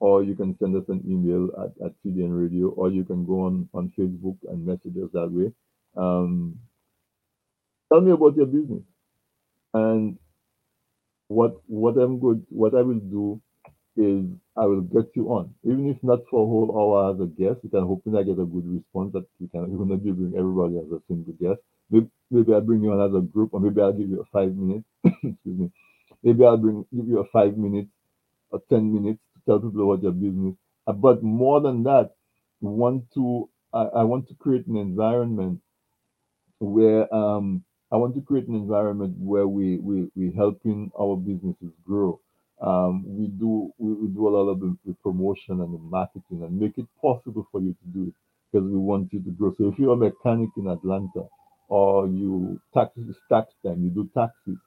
or 0.00 0.24
you 0.24 0.36
can 0.36 0.56
send 0.58 0.76
us 0.76 0.84
an 0.88 1.02
email 1.08 1.50
at, 1.62 1.86
at 1.86 1.92
TDN 2.06 2.38
Radio, 2.40 2.70
or 2.70 2.90
you 2.90 3.04
can 3.04 3.26
go 3.26 3.42
on 3.46 3.68
on 3.74 3.92
Facebook 3.98 4.38
and 4.50 4.66
message 4.66 4.96
us 5.02 5.10
that 5.14 5.30
way. 5.32 5.52
Um, 5.96 6.58
tell 7.92 8.00
me 8.02 8.12
about 8.12 8.36
your 8.36 8.46
business 8.46 8.82
and 9.74 10.18
what 11.28 11.54
what 11.66 11.96
I'm 11.98 12.18
good 12.20 12.44
what 12.50 12.74
I 12.74 12.82
will 12.82 13.00
do 13.00 13.40
is 13.96 14.26
I 14.56 14.66
will 14.66 14.82
get 14.82 15.10
you 15.16 15.28
on, 15.30 15.54
even 15.64 15.88
if 15.90 15.98
not 16.02 16.20
for 16.30 16.42
a 16.44 16.46
whole 16.48 16.70
hour 16.78 17.14
as 17.14 17.20
a 17.20 17.26
guest. 17.26 17.60
We 17.64 17.70
can 17.70 17.84
hoping 17.86 18.16
I 18.16 18.22
get 18.24 18.38
a 18.40 18.46
good 18.46 18.66
response 18.66 19.12
that 19.14 19.26
we 19.40 19.48
can. 19.48 19.70
We're 19.70 19.84
gonna 19.84 19.98
bring 19.98 20.34
everybody 20.38 20.78
as 20.78 20.90
a 20.92 21.00
single 21.08 21.34
guest. 21.40 21.60
Maybe, 21.90 22.08
maybe 22.30 22.54
I'll 22.54 22.62
bring 22.62 22.82
you 22.82 22.92
on 22.92 23.02
as 23.08 23.14
a 23.16 23.20
group, 23.22 23.50
or 23.54 23.60
maybe 23.60 23.80
I'll 23.82 23.92
give 23.92 24.08
you 24.10 24.20
a 24.22 24.26
five 24.32 24.54
minutes. 24.56 24.86
excuse 25.04 25.38
me. 25.46 25.70
Maybe 26.22 26.44
I'll 26.44 26.58
bring 26.58 26.86
give 26.94 27.08
you 27.08 27.20
a 27.20 27.26
five 27.32 27.56
minutes 27.56 27.90
or 28.50 28.60
ten 28.70 28.92
minutes 28.92 29.20
tell 29.50 29.60
people 29.60 29.92
about 29.92 30.04
your 30.04 30.12
business. 30.12 30.54
Uh, 30.86 30.94
But 30.94 31.22
more 31.24 31.60
than 31.60 31.84
that, 31.84 32.12
want 32.62 33.04
to 33.14 33.50
I, 33.74 33.84
I 34.00 34.04
want 34.04 34.28
to 34.30 34.34
create 34.36 34.66
an 34.68 34.76
environment 34.76 35.60
where 36.60 37.12
um, 37.14 37.64
I 37.92 37.96
want 37.96 38.14
to 38.16 38.20
create 38.22 38.48
an 38.48 38.54
environment 38.54 39.16
where 39.18 39.46
we 39.46 39.78
we 39.78 40.10
we 40.16 40.32
helping 40.36 40.90
our 41.00 41.16
businesses 41.16 41.72
grow. 41.86 42.20
Um, 42.60 43.04
we 43.06 43.28
do 43.28 43.72
we, 43.78 43.94
we 43.94 44.08
do 44.08 44.28
a 44.28 44.32
lot 44.36 44.50
of 44.50 44.60
the, 44.60 44.76
the 44.86 44.94
promotion 45.02 45.60
and 45.62 45.74
the 45.74 45.78
marketing 45.78 46.42
and 46.44 46.58
make 46.60 46.78
it 46.78 46.86
possible 47.02 47.46
for 47.52 47.60
you 47.60 47.72
to 47.74 47.86
do 47.94 48.08
it 48.08 48.14
because 48.52 48.66
we 48.68 48.78
want 48.78 49.12
you 49.12 49.20
to 49.22 49.30
grow. 49.32 49.54
So 49.58 49.68
if 49.68 49.78
you're 49.78 49.94
a 49.94 49.96
mechanic 49.96 50.50
in 50.56 50.68
Atlanta 50.68 51.24
or 51.68 52.08
you 52.08 52.60
taxes 52.74 53.16
tax 53.30 53.52
time, 53.64 53.84
you 53.84 53.90
do 53.90 54.10
taxes, 54.16 54.58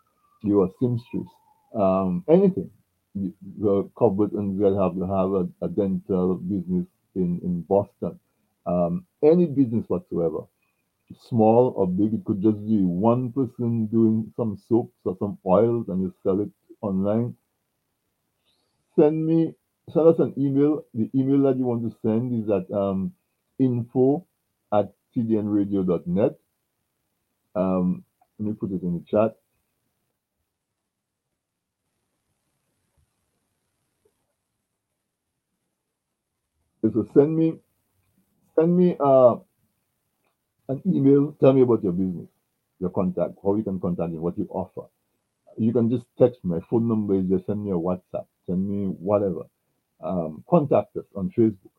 you're 0.44 0.72
seamstress, 0.80 1.28
um, 1.76 2.24
anything. 2.30 2.72
You're 3.16 3.90
covered 3.98 4.34
and 4.34 4.58
we'll 4.60 4.82
have 4.82 4.96
to 4.96 5.08
have 5.08 5.32
a, 5.34 5.66
a 5.66 5.70
dental 5.70 6.36
business 6.36 6.88
in 7.16 7.40
in 7.44 7.62
Boston. 7.62 8.20
Um, 8.66 9.06
any 9.24 9.46
business 9.48 9.86
whatsoever 9.90 10.42
small 11.30 11.74
or 11.76 11.88
big. 11.88 12.14
It 12.14 12.26
could 12.26 12.42
just 12.42 12.66
be 12.66 12.82
one 12.82 13.32
person 13.32 13.88
doing 13.88 14.34
some 14.36 14.58
soaps 14.70 14.98
or 15.06 15.16
some 15.20 15.38
oils 15.46 15.88
and 15.90 16.02
you 16.02 16.14
sell 16.24 16.42
it 16.42 16.50
online. 16.82 17.36
Send 18.96 19.26
me, 19.26 19.56
send 19.94 20.08
us 20.08 20.20
an 20.20 20.34
email. 20.38 20.86
The 20.94 21.10
email 21.16 21.44
that 21.44 21.58
you 21.58 21.66
want 21.66 21.84
to 21.84 21.98
send 22.02 22.34
is 22.44 22.50
at 22.50 22.72
um, 22.76 23.14
info 23.60 24.26
at 24.74 24.94
tdnradio.net. 25.16 26.36
Um, 27.56 28.04
let 28.40 28.48
me 28.48 28.54
put 28.54 28.72
it 28.72 28.84
in 28.84 28.94
the 28.96 29.06
chat. 29.10 29.38
So 36.94 37.08
send 37.16 37.36
me, 37.38 37.60
send 38.58 38.78
me 38.78 38.98
uh, 39.00 39.36
an 40.70 40.82
email. 40.88 41.36
Tell 41.40 41.54
me 41.54 41.62
about 41.62 41.84
your 41.84 41.94
business, 41.94 42.28
your 42.80 42.92
contact, 42.92 43.34
how 43.44 43.56
you 43.56 43.64
can 43.64 43.80
contact 43.80 44.12
me, 44.12 44.20
what 44.20 44.38
you 44.38 44.48
offer. 44.52 44.88
You 45.58 45.74
can 45.74 45.90
just 45.90 46.06
text 46.20 46.44
me. 46.44 46.56
My 46.58 46.62
phone 46.70 46.88
number 46.88 47.16
is 47.16 47.26
just 47.30 47.46
send 47.48 47.64
me 47.64 47.72
a 47.72 47.76
WhatsApp, 47.76 48.26
send 48.48 48.68
me 48.68 48.88
whatever. 48.88 49.44
Um, 50.04 50.44
contact 50.50 50.98
us 50.98 51.06
on 51.16 51.32
Facebook. 51.38 51.72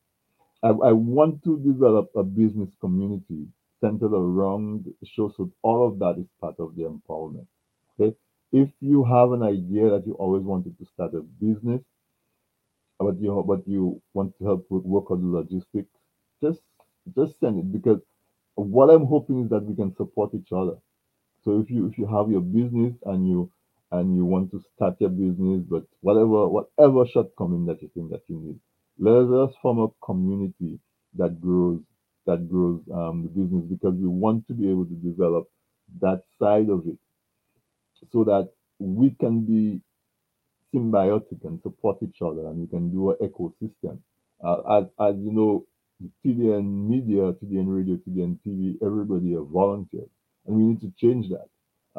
I, 0.63 0.69
I 0.71 0.93
want 0.93 1.45
to 1.45 1.59
develop 1.61 2.11
a 2.17 2.23
business 2.25 2.71
community 2.81 3.49
centered 3.81 4.13
around 4.15 4.87
the 4.87 5.09
show. 5.17 5.33
So 5.37 5.51
all 5.63 5.89
of 5.89 5.99
that 6.01 6.21
is 6.21 6.27
part 6.41 6.57
of 6.61 6.77
the 6.77 6.85
empowerment. 6.85 7.47
Okay. 8.01 8.17
If 8.53 8.71
you 8.81 9.05
have 9.05 9.33
an 9.33 9.43
idea 9.43 9.91
that 9.91 10.07
you 10.07 10.15
always 10.15 10.43
wanted 10.43 10.79
to 10.79 10.87
start 10.95 11.15
a 11.15 11.21
business, 11.23 11.83
but 13.01 13.21
you 13.21 13.45
but 13.47 13.67
you 13.69 14.03
want 14.15 14.35
to 14.39 14.45
help 14.45 14.67
with 14.71 14.85
work 14.85 15.11
on 15.11 15.23
the 15.23 15.39
logistics, 15.39 15.91
just 16.43 16.61
just 17.17 17.41
send 17.41 17.59
it 17.61 17.73
because 17.73 18.01
what 18.57 18.91
I'm 18.91 19.07
hoping 19.07 19.45
is 19.45 19.51
that 19.51 19.65
we 19.65 19.75
can 19.77 19.95
support 19.97 20.35
each 20.35 20.53
other. 20.53 20.77
So 21.45 21.61
if 21.61 21.71
you 21.71 21.87
if 21.89 21.99
you 21.99 22.07
have 22.07 22.31
your 22.31 22.41
business 22.43 22.95
and 23.07 23.29
you 23.29 23.51
and 23.93 24.17
you 24.17 24.25
want 24.25 24.51
to 24.53 24.61
start 24.77 24.97
your 25.01 25.11
business, 25.11 25.63
but 25.71 25.85
whatever 26.03 26.49
whatever 26.49 27.07
shortcoming 27.07 27.67
that 27.67 27.83
you 27.83 27.91
think 27.95 28.11
that 28.11 28.23
you 28.29 28.39
need, 28.41 28.61
let 28.99 29.31
us 29.33 29.55
form 29.63 29.81
a 29.81 29.89
community 30.05 30.81
that 31.17 31.41
grows 31.41 31.81
that 32.27 32.49
grows 32.51 32.81
um, 32.95 33.23
the 33.25 33.29
business 33.29 33.65
because 33.71 33.95
we 33.97 34.09
want 34.09 34.47
to 34.49 34.55
be 34.55 34.71
able 34.71 34.87
to 34.87 34.95
develop 34.97 35.49
that 36.01 36.23
side 36.41 36.71
of 36.71 36.87
it 36.89 36.99
so 38.13 38.25
that 38.25 38.51
we 38.81 39.11
can 39.21 39.43
be 39.43 39.81
symbiotic 40.75 41.45
and 41.45 41.61
support 41.63 41.99
each 42.03 42.19
other 42.21 42.49
and 42.49 42.59
we 42.59 42.67
can 42.67 42.91
do 42.91 43.11
an 43.11 43.17
ecosystem. 43.29 43.99
Uh, 44.45 44.79
as, 44.79 44.85
as 45.01 45.15
you 45.19 45.33
know, 45.33 45.65
TDN 46.25 46.89
media, 46.89 47.33
TDN 47.33 47.67
radio, 47.69 47.97
TDN 47.97 48.39
TV, 48.47 48.77
everybody 48.85 49.35
are 49.35 49.43
volunteers. 49.43 50.09
And 50.47 50.57
we 50.57 50.65
need 50.65 50.81
to 50.81 50.93
change 51.01 51.29
that. 51.31 51.49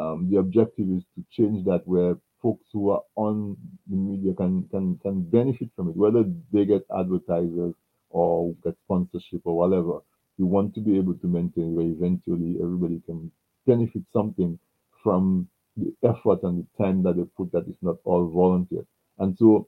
Um, 0.02 0.30
the 0.30 0.38
objective 0.38 0.88
is 0.90 1.04
to 1.16 1.24
change 1.32 1.66
that 1.66 1.82
where 1.86 2.16
folks 2.42 2.66
who 2.74 2.92
are 2.92 3.02
on 3.16 3.58
the 3.90 3.96
media 3.96 4.34
can, 4.34 4.68
can, 4.70 5.00
can 5.02 5.24
benefit 5.24 5.70
from 5.76 5.90
it, 5.90 5.96
whether 5.96 6.24
they 6.52 6.66
get 6.66 6.86
advertisers 6.96 7.74
or 8.10 8.54
get 8.64 8.76
sponsorship 8.84 9.42
or 9.46 9.58
whatever. 9.58 10.00
We 10.38 10.46
want 10.46 10.76
to 10.76 10.82
be 10.82 10.98
able 10.98 11.16
to 11.16 11.28
maintain 11.28 11.74
where 11.76 11.88
eventually 11.88 12.58
everybody 12.62 13.02
can 13.06 13.32
benefit 13.66 14.04
something 14.14 14.60
from 15.02 15.48
the 15.78 15.94
effort 16.04 16.44
and 16.44 16.66
the 16.66 16.84
time 16.84 17.04
that 17.04 17.18
they 17.18 17.24
put 17.38 17.52
that 17.54 17.68
is 17.68 17.78
not 17.82 17.98
all 18.06 18.28
volunteer. 18.30 18.86
And 19.20 19.38
so 19.38 19.68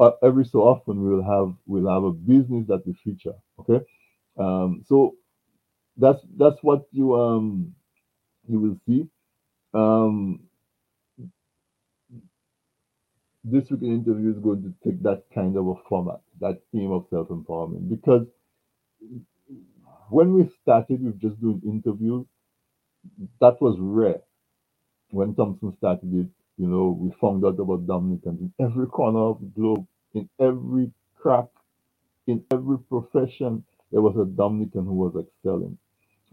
uh, 0.00 0.12
every 0.22 0.44
so 0.44 0.60
often 0.60 1.02
we'll 1.02 1.22
have 1.24 1.54
we'll 1.66 1.92
have 1.92 2.04
a 2.04 2.12
business 2.12 2.66
that 2.68 2.86
we 2.86 2.94
feature. 3.04 3.34
Okay, 3.60 3.84
um, 4.38 4.84
so 4.88 5.16
that's 5.96 6.20
that's 6.38 6.62
what 6.62 6.86
you 6.92 7.16
um 7.20 7.74
you 8.48 8.60
will 8.60 8.76
see. 8.86 9.08
Um, 9.74 10.40
this 13.44 13.70
week 13.70 13.82
in 13.82 13.94
interview 14.04 14.30
is 14.32 14.38
going 14.40 14.62
to 14.62 14.74
take 14.90 15.02
that 15.02 15.24
kind 15.34 15.56
of 15.56 15.66
a 15.68 15.74
format, 15.88 16.20
that 16.40 16.60
theme 16.72 16.92
of 16.92 17.06
self 17.10 17.28
empowerment, 17.28 17.88
because 17.90 18.26
when 20.10 20.34
we 20.34 20.50
started 20.62 21.04
with 21.04 21.20
just 21.20 21.40
doing 21.40 21.60
interviews, 21.66 22.26
that 23.40 23.60
was 23.60 23.76
rare. 23.80 24.20
When 25.10 25.34
Thompson 25.34 25.74
started 25.78 26.14
it, 26.14 26.28
you 26.58 26.68
know, 26.68 26.96
we 26.98 27.12
found 27.20 27.44
out 27.44 27.58
about 27.60 27.86
Dominicans 27.86 28.40
in 28.40 28.52
every 28.64 28.86
corner 28.86 29.20
of 29.20 29.40
the 29.40 29.46
globe, 29.48 29.86
in 30.14 30.28
every 30.40 30.92
crack, 31.16 31.46
in 32.26 32.44
every 32.52 32.78
profession, 32.78 33.64
there 33.92 34.02
was 34.02 34.16
a 34.16 34.24
Dominican 34.26 34.86
who 34.86 34.94
was 34.94 35.14
excelling. 35.16 35.78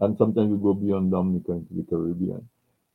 And 0.00 0.16
sometimes 0.18 0.50
we 0.50 0.58
go 0.58 0.74
beyond 0.74 1.10
Dominica 1.12 1.52
into 1.52 1.74
the 1.74 1.84
Caribbean. 1.88 2.48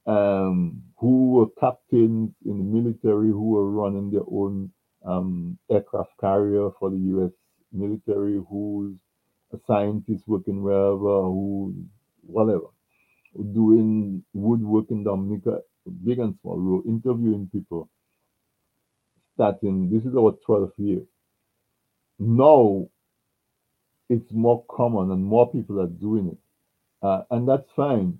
Um, 0.06 0.84
who 0.98 1.32
were 1.32 1.48
captains 1.60 2.32
in 2.46 2.58
the 2.58 2.64
military, 2.64 3.30
who 3.30 3.52
were 3.52 3.72
running 3.72 4.12
their 4.12 4.24
own 4.32 4.72
um, 5.06 5.58
aircraft 5.72 6.12
carrier 6.22 6.70
for 6.80 6.90
the 6.92 6.98
U.S. 6.98 7.32
military, 7.74 8.42
who's 8.50 8.96
a 9.54 9.58
scientist 9.68 10.26
working 10.28 10.64
wherever, 10.64 11.24
who 11.24 11.76
whatever, 12.26 12.68
doing 13.54 14.24
woodwork 14.34 14.92
in 14.92 15.04
Dominica, 15.04 15.60
big 15.92 16.20
and 16.20 16.36
small. 16.42 16.58
We 16.58 16.72
were 16.78 16.86
interviewing 16.88 17.50
people 17.52 17.90
starting, 19.36 19.90
this 19.92 20.06
is 20.06 20.16
our 20.16 20.38
12th 20.48 20.74
year. 20.78 21.02
Now 22.20 22.88
it's 24.10 24.32
more 24.32 24.64
common 24.70 25.12
and 25.12 25.24
more 25.24 25.52
people 25.52 25.82
are 25.82 25.88
doing 25.88 26.30
it. 26.30 26.38
Uh, 27.06 27.24
and 27.32 27.48
that's 27.48 27.70
fine. 27.76 28.20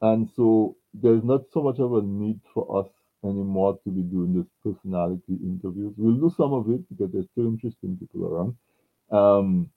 And 0.00 0.28
so 0.36 0.76
there's 0.94 1.24
not 1.24 1.42
so 1.52 1.62
much 1.62 1.78
of 1.78 1.94
a 1.94 2.02
need 2.02 2.40
for 2.54 2.80
us 2.80 2.90
anymore 3.24 3.78
to 3.84 3.90
be 3.90 4.02
doing 4.02 4.34
this 4.34 4.46
personality 4.64 5.38
interviews. 5.42 5.94
We'll 5.96 6.16
do 6.16 6.34
some 6.36 6.52
of 6.52 6.70
it 6.70 6.88
because 6.88 7.12
there's 7.12 7.28
still 7.32 7.46
interesting 7.46 7.98
people 7.98 8.26
around. 8.26 8.56
Um, 9.10 9.70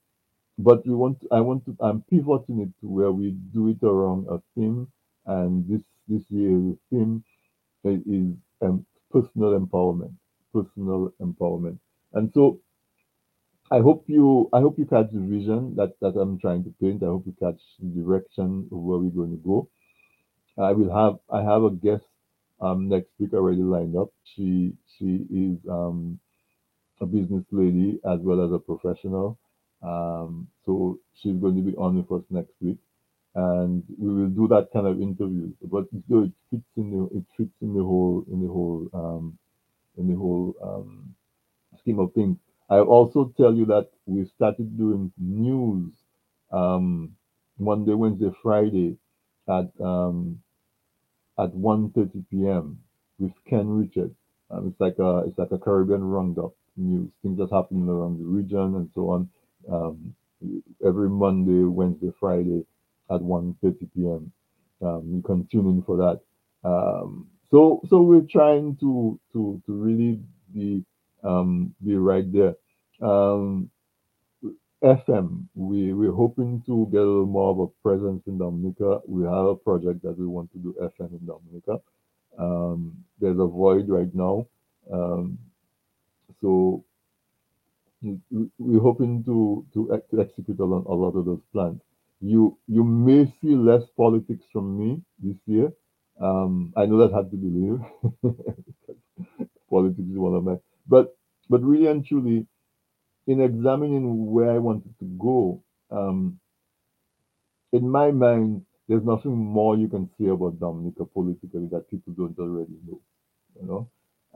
but 0.58 0.86
we 0.86 0.94
want 0.94 1.18
I 1.32 1.40
want 1.40 1.64
to 1.66 1.76
I'm 1.80 2.02
pivoting 2.10 2.60
it 2.60 2.70
to 2.80 2.88
where 2.88 3.12
we 3.12 3.32
do 3.52 3.68
it 3.68 3.84
around 3.84 4.26
a 4.28 4.40
theme. 4.54 4.88
And 5.26 5.68
this 5.68 5.82
this 6.08 6.22
year's 6.30 6.76
theme 6.90 7.24
is, 7.84 8.34
um, 8.62 8.86
personal 9.12 9.58
empowerment. 9.58 10.14
Personal 10.52 11.12
empowerment. 11.20 11.78
And 12.14 12.32
so 12.34 12.60
I 13.70 13.80
hope 13.80 14.04
you 14.08 14.48
I 14.52 14.60
hope 14.60 14.78
you 14.78 14.86
catch 14.86 15.10
the 15.12 15.20
vision 15.20 15.76
that, 15.76 15.94
that 16.00 16.16
I'm 16.18 16.38
trying 16.38 16.64
to 16.64 16.74
paint. 16.80 17.02
I 17.02 17.06
hope 17.06 17.26
you 17.26 17.34
catch 17.38 17.60
the 17.80 17.88
direction 18.02 18.68
of 18.72 18.78
where 18.78 18.98
we're 18.98 19.10
going 19.10 19.32
to 19.32 19.44
go. 19.44 19.68
I 20.58 20.72
will 20.72 20.92
have 20.94 21.18
I 21.30 21.42
have 21.42 21.64
a 21.64 21.70
guest 21.70 22.04
um, 22.60 22.88
next 22.88 23.10
week 23.18 23.34
already 23.34 23.62
lined 23.62 23.96
up. 23.96 24.10
She 24.24 24.74
she 24.98 25.26
is 25.30 25.58
um, 25.70 26.20
a 27.00 27.06
business 27.06 27.44
lady 27.52 28.00
as 28.06 28.20
well 28.20 28.44
as 28.44 28.52
a 28.52 28.58
professional. 28.58 29.38
Um, 29.82 30.48
so 30.66 30.98
she's 31.14 31.36
going 31.36 31.56
to 31.56 31.62
be 31.62 31.76
on 31.76 31.96
with 31.96 32.10
us 32.12 32.26
next 32.30 32.52
week, 32.60 32.78
and 33.34 33.82
we 33.98 34.14
will 34.14 34.28
do 34.30 34.48
that 34.48 34.68
kind 34.72 34.86
of 34.86 35.00
interview. 35.00 35.52
But 35.62 35.86
so 36.08 36.24
it 36.24 36.32
fits 36.50 36.64
in 36.76 36.90
the 36.92 37.18
it 37.18 37.24
fits 37.36 37.54
in 37.62 37.74
the 37.74 37.82
whole 37.82 38.24
in 38.32 38.42
the 38.42 38.48
whole 38.48 38.88
um, 38.94 39.38
in 39.98 40.08
the 40.08 40.16
whole 40.16 40.54
um, 40.62 41.14
scheme 41.80 42.00
of 42.00 42.12
things. 42.14 42.38
I 42.70 42.78
also 42.80 43.32
tell 43.36 43.54
you 43.54 43.66
that 43.66 43.90
we 44.06 44.26
started 44.36 44.78
doing 44.78 45.12
news 45.18 45.92
um, 46.52 47.12
Monday, 47.58 47.94
Wednesday, 47.94 48.30
Friday 48.42 48.96
at 49.48 49.70
um, 49.84 50.40
at 51.38 51.52
1.30 51.52 52.24
p.m. 52.30 52.78
with 53.18 53.32
Ken 53.48 53.68
Richards. 53.68 54.14
Um, 54.50 54.68
it's 54.68 54.80
like 54.80 54.98
a 55.00 55.24
it's 55.26 55.38
like 55.38 55.52
a 55.52 55.58
Caribbean 55.58 56.04
roundup 56.04 56.52
news, 56.76 57.10
things 57.22 57.38
that's 57.38 57.52
happening 57.52 57.88
around 57.88 58.18
the 58.20 58.24
region 58.26 58.76
and 58.76 58.90
so 58.94 59.10
on. 59.10 59.30
Um, 59.72 60.14
every 60.86 61.08
Monday, 61.10 61.64
Wednesday, 61.64 62.12
Friday 62.20 62.64
at 63.10 63.20
1.30 63.20 63.88
p.m. 63.94 64.32
Um, 64.82 65.02
you 65.14 65.22
can 65.22 65.46
tune 65.50 65.66
in 65.68 65.82
for 65.82 65.96
that. 65.98 66.20
Um, 66.68 67.28
so 67.50 67.80
so 67.88 68.00
we're 68.02 68.22
trying 68.30 68.76
to 68.78 69.18
to 69.32 69.62
to 69.66 69.72
really 69.72 70.20
be 70.54 70.84
um, 71.22 71.74
be 71.84 71.96
right 71.96 72.30
there. 72.32 72.54
Um, 73.00 73.70
FM, 74.82 75.46
we 75.54 75.92
we're 75.94 76.12
hoping 76.12 76.62
to 76.66 76.86
get 76.92 76.98
a 77.00 77.06
little 77.06 77.26
more 77.26 77.50
of 77.50 77.58
a 77.60 77.66
presence 77.82 78.22
in 78.26 78.38
Dominica. 78.38 79.00
We 79.06 79.24
have 79.24 79.46
a 79.46 79.56
project 79.56 80.02
that 80.02 80.18
we 80.18 80.26
want 80.26 80.52
to 80.52 80.58
do 80.58 80.74
FM 80.80 81.12
in 81.20 81.26
Dominica. 81.26 81.80
Um, 82.38 83.04
there's 83.20 83.38
a 83.38 83.46
void 83.46 83.88
right 83.88 84.14
now, 84.14 84.46
um, 84.92 85.38
so 86.40 86.84
we- 88.02 88.20
we- 88.30 88.50
we're 88.58 88.80
hoping 88.80 89.24
to 89.24 89.66
to, 89.72 89.80
to 90.10 90.20
execute 90.20 90.58
a 90.60 90.64
lot, 90.64 90.84
a 90.86 90.94
lot 90.94 91.16
of 91.18 91.24
those 91.24 91.42
plans. 91.52 91.80
You 92.32 92.58
you 92.68 92.84
may 92.84 93.26
see 93.40 93.54
less 93.56 93.84
politics 93.96 94.44
from 94.52 94.78
me 94.78 95.02
this 95.22 95.36
year. 95.46 95.72
Um, 96.20 96.72
I 96.76 96.86
know 96.86 96.98
that 96.98 97.12
had 97.14 97.30
to 97.32 97.36
believe. 97.36 97.80
politics 99.70 100.08
is 100.08 100.16
one 100.18 100.34
of 100.34 100.44
my, 100.44 100.56
but 100.88 101.16
but 101.50 101.62
really 101.62 101.86
and 101.88 102.04
truly, 102.04 102.46
in 103.26 103.40
examining 103.40 104.30
where 104.32 104.50
I 104.52 104.58
wanted 104.58 104.98
to 105.00 105.06
go, 105.18 105.62
um, 105.90 106.40
in 107.72 107.88
my 107.88 108.10
mind, 108.10 108.64
there's 108.88 109.04
nothing 109.04 109.36
more 109.36 109.76
you 109.76 109.88
can 109.88 110.08
say 110.18 110.26
about 110.26 110.60
Dominica 110.60 111.04
politically 111.04 111.68
that 111.72 111.88
people 111.90 112.12
don't 112.14 112.38
already 112.38 112.76
know. 112.86 113.00
You 113.60 113.66
know, 113.68 113.90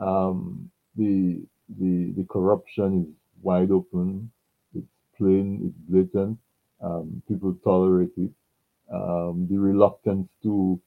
um, 0.06 0.70
the 0.96 1.42
the 1.80 2.12
the 2.16 2.26
corruption 2.30 3.02
is 3.02 3.14
wide 3.42 3.70
open. 3.70 4.30
It's 4.74 4.86
plain. 5.18 5.60
It's 5.66 5.78
blatant. 5.88 6.38
Um, 6.82 7.22
people 7.28 7.56
tolerate 7.64 8.12
it. 8.16 8.30
Um, 8.92 9.46
the 9.50 9.58
reluctance 9.58 10.28
to 10.44 10.80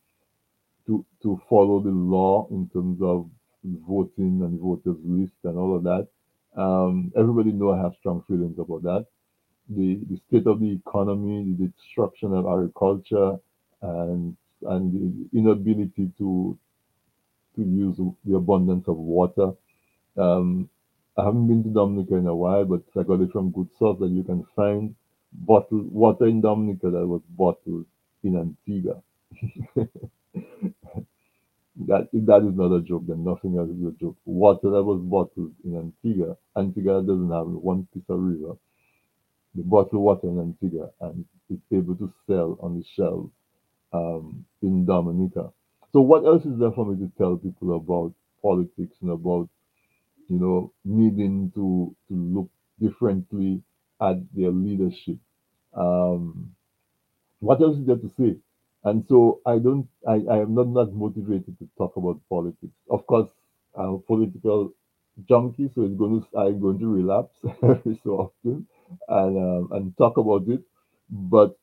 to 0.87 1.05
to 1.23 1.41
follow 1.49 1.81
the 1.81 1.91
law 1.91 2.47
in 2.51 2.69
terms 2.73 2.99
of 3.01 3.29
voting 3.63 4.41
and 4.43 4.59
voters 4.59 4.97
list 5.05 5.33
and 5.45 5.57
all 5.57 5.77
of 5.77 5.83
that. 5.83 6.07
Um, 6.61 7.11
everybody 7.17 7.51
know 7.51 7.71
I 7.71 7.81
have 7.81 7.93
strong 7.99 8.23
feelings 8.27 8.59
about 8.59 8.83
that. 8.83 9.05
The 9.69 9.99
the 10.09 10.19
state 10.27 10.47
of 10.47 10.59
the 10.59 10.71
economy, 10.71 11.55
the 11.57 11.67
destruction 11.67 12.33
of 12.33 12.45
agriculture, 12.47 13.37
and 13.81 14.37
and 14.63 14.93
the 15.31 15.37
inability 15.39 16.11
to 16.19 16.57
to 17.55 17.61
use 17.63 17.97
the 18.25 18.35
abundance 18.35 18.85
of 18.87 18.97
water. 18.97 19.51
Um, 20.17 20.69
I 21.17 21.25
haven't 21.25 21.47
been 21.47 21.63
to 21.63 21.69
Dominica 21.69 22.15
in 22.15 22.27
a 22.27 22.35
while, 22.35 22.65
but 22.65 22.83
I 22.99 23.03
got 23.03 23.21
it 23.21 23.31
from 23.31 23.51
good 23.51 23.69
source 23.79 23.99
that 23.99 24.09
you 24.11 24.23
can 24.23 24.45
find 24.55 24.95
bottled 25.33 25.91
water 25.91 26.27
in 26.27 26.41
Dominica 26.41 26.89
that 26.91 27.07
was 27.07 27.21
bottled 27.29 27.85
in 28.23 28.37
Antigua. 28.37 29.01
That 31.87 32.09
if 32.13 32.25
that 32.27 32.43
is 32.43 32.55
not 32.55 32.71
a 32.73 32.81
joke, 32.81 33.03
then 33.07 33.23
nothing 33.23 33.57
else 33.57 33.69
is 33.69 33.83
a 33.85 33.91
joke. 33.99 34.15
Water 34.25 34.69
that 34.71 34.83
was 34.83 35.01
bottled 35.01 35.53
in 35.65 35.75
Antigua. 35.77 36.37
Antigua 36.57 37.01
doesn't 37.01 37.31
have 37.31 37.47
one 37.47 37.87
piece 37.93 38.03
of 38.09 38.19
river. 38.19 38.55
The 39.55 39.63
bottled 39.63 40.01
water 40.03 40.27
in 40.27 40.39
Antigua 40.39 40.91
and 41.01 41.25
it's 41.49 41.61
able 41.71 41.95
to 41.97 42.11
sell 42.27 42.57
on 42.61 42.77
the 42.77 42.83
shelves 42.95 43.31
um, 43.93 44.45
in 44.61 44.85
Dominica. 44.85 45.51
So 45.93 46.01
what 46.01 46.25
else 46.25 46.45
is 46.45 46.59
there 46.59 46.71
for 46.71 46.85
me 46.85 46.97
to 47.05 47.11
tell 47.17 47.37
people 47.37 47.75
about 47.75 48.13
politics 48.41 48.97
and 49.01 49.11
about 49.11 49.49
you 50.29 50.39
know 50.39 50.73
needing 50.85 51.51
to 51.55 51.95
to 52.09 52.15
look 52.15 52.49
differently 52.79 53.61
at 54.01 54.17
their 54.33 54.51
leadership? 54.51 55.17
Um, 55.75 56.55
what 57.39 57.61
else 57.61 57.77
is 57.77 57.85
there 57.85 57.97
to 57.97 58.09
say? 58.17 58.37
And 58.83 59.05
so 59.07 59.41
I 59.45 59.59
don't, 59.59 59.87
I, 60.07 60.21
I 60.31 60.39
am 60.41 60.55
not 60.55 60.73
that 60.73 60.93
motivated 60.95 61.57
to 61.59 61.69
talk 61.77 61.97
about 61.97 62.19
politics. 62.29 62.73
Of 62.89 63.05
course, 63.07 63.29
I'm 63.75 63.95
a 63.95 63.99
political 63.99 64.73
junkie, 65.29 65.69
so 65.75 65.83
it's 65.83 65.95
going 65.95 66.21
to, 66.21 66.37
I'm 66.37 66.59
going 66.59 66.79
to 66.79 66.87
relapse 66.87 67.35
every 67.63 67.99
so 68.03 68.31
often 68.45 68.67
and 69.07 69.37
um, 69.37 69.69
and 69.71 69.97
talk 69.97 70.17
about 70.17 70.47
it. 70.47 70.61
But 71.09 71.57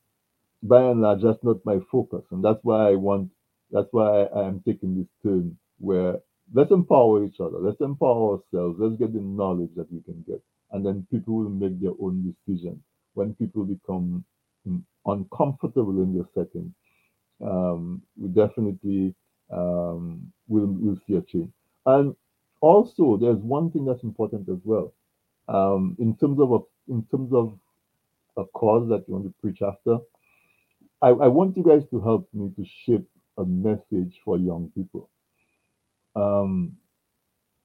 by 0.63 0.83
and 0.83 1.01
large, 1.03 1.23
that's 1.23 1.43
not 1.45 1.65
my 1.65 1.79
focus, 1.91 2.25
and 2.31 2.45
that's 2.45 2.61
why 2.65 2.91
I 2.91 2.95
want, 2.97 3.31
that's 3.71 3.89
why 3.93 4.23
I, 4.23 4.41
I 4.41 4.49
am 4.49 4.61
taking 4.67 4.99
this 4.99 5.09
turn 5.23 5.57
where 5.79 6.17
let's 6.55 6.71
empower 6.73 7.25
each 7.25 7.41
other, 7.41 7.59
let's 7.59 7.81
empower 7.81 8.35
ourselves, 8.39 8.79
let's 8.81 8.97
get 8.97 9.13
the 9.13 9.21
knowledge 9.21 9.71
that 9.77 9.93
we 9.93 10.01
can 10.03 10.25
get, 10.27 10.43
and 10.73 10.85
then 10.85 11.07
people 11.11 11.37
will 11.37 11.51
make 11.51 11.81
their 11.81 11.93
own 12.01 12.35
decision. 12.47 12.83
When 13.15 13.35
people 13.35 13.65
become 13.65 14.25
mm, 14.69 14.83
uncomfortable 15.07 16.03
in 16.03 16.15
their 16.15 16.27
setting, 16.35 16.75
um, 17.45 18.03
we 18.17 18.29
definitely 18.29 19.15
um, 19.53 20.33
will 20.49 20.67
will 20.67 20.99
see 21.07 21.15
a 21.15 21.23
change. 21.23 21.51
And 21.87 22.15
also, 22.61 23.17
there's 23.17 23.39
one 23.39 23.71
thing 23.71 23.85
that's 23.85 24.03
important 24.03 24.49
as 24.49 24.59
well. 24.65 24.93
Um, 25.49 25.97
in 25.99 26.17
terms 26.17 26.41
of 26.41 26.53
a 26.53 26.59
in 26.93 27.05
terms 27.11 27.33
of 27.33 27.59
a 28.37 28.45
cause 28.47 28.89
that 28.89 29.05
you 29.09 29.15
want 29.15 29.25
to 29.27 29.35
preach 29.41 29.63
after, 29.63 29.99
I, 31.03 31.09
I 31.09 31.29
want 31.29 31.57
you 31.57 31.65
guys 31.65 31.85
to 31.91 32.01
help 32.01 32.29
me 32.33 32.51
to 32.57 32.65
shape 32.85 33.09
a 33.39 33.45
message 33.45 34.21
for 34.25 34.39
young 34.39 34.71
people. 34.75 35.11
Um, 36.17 36.77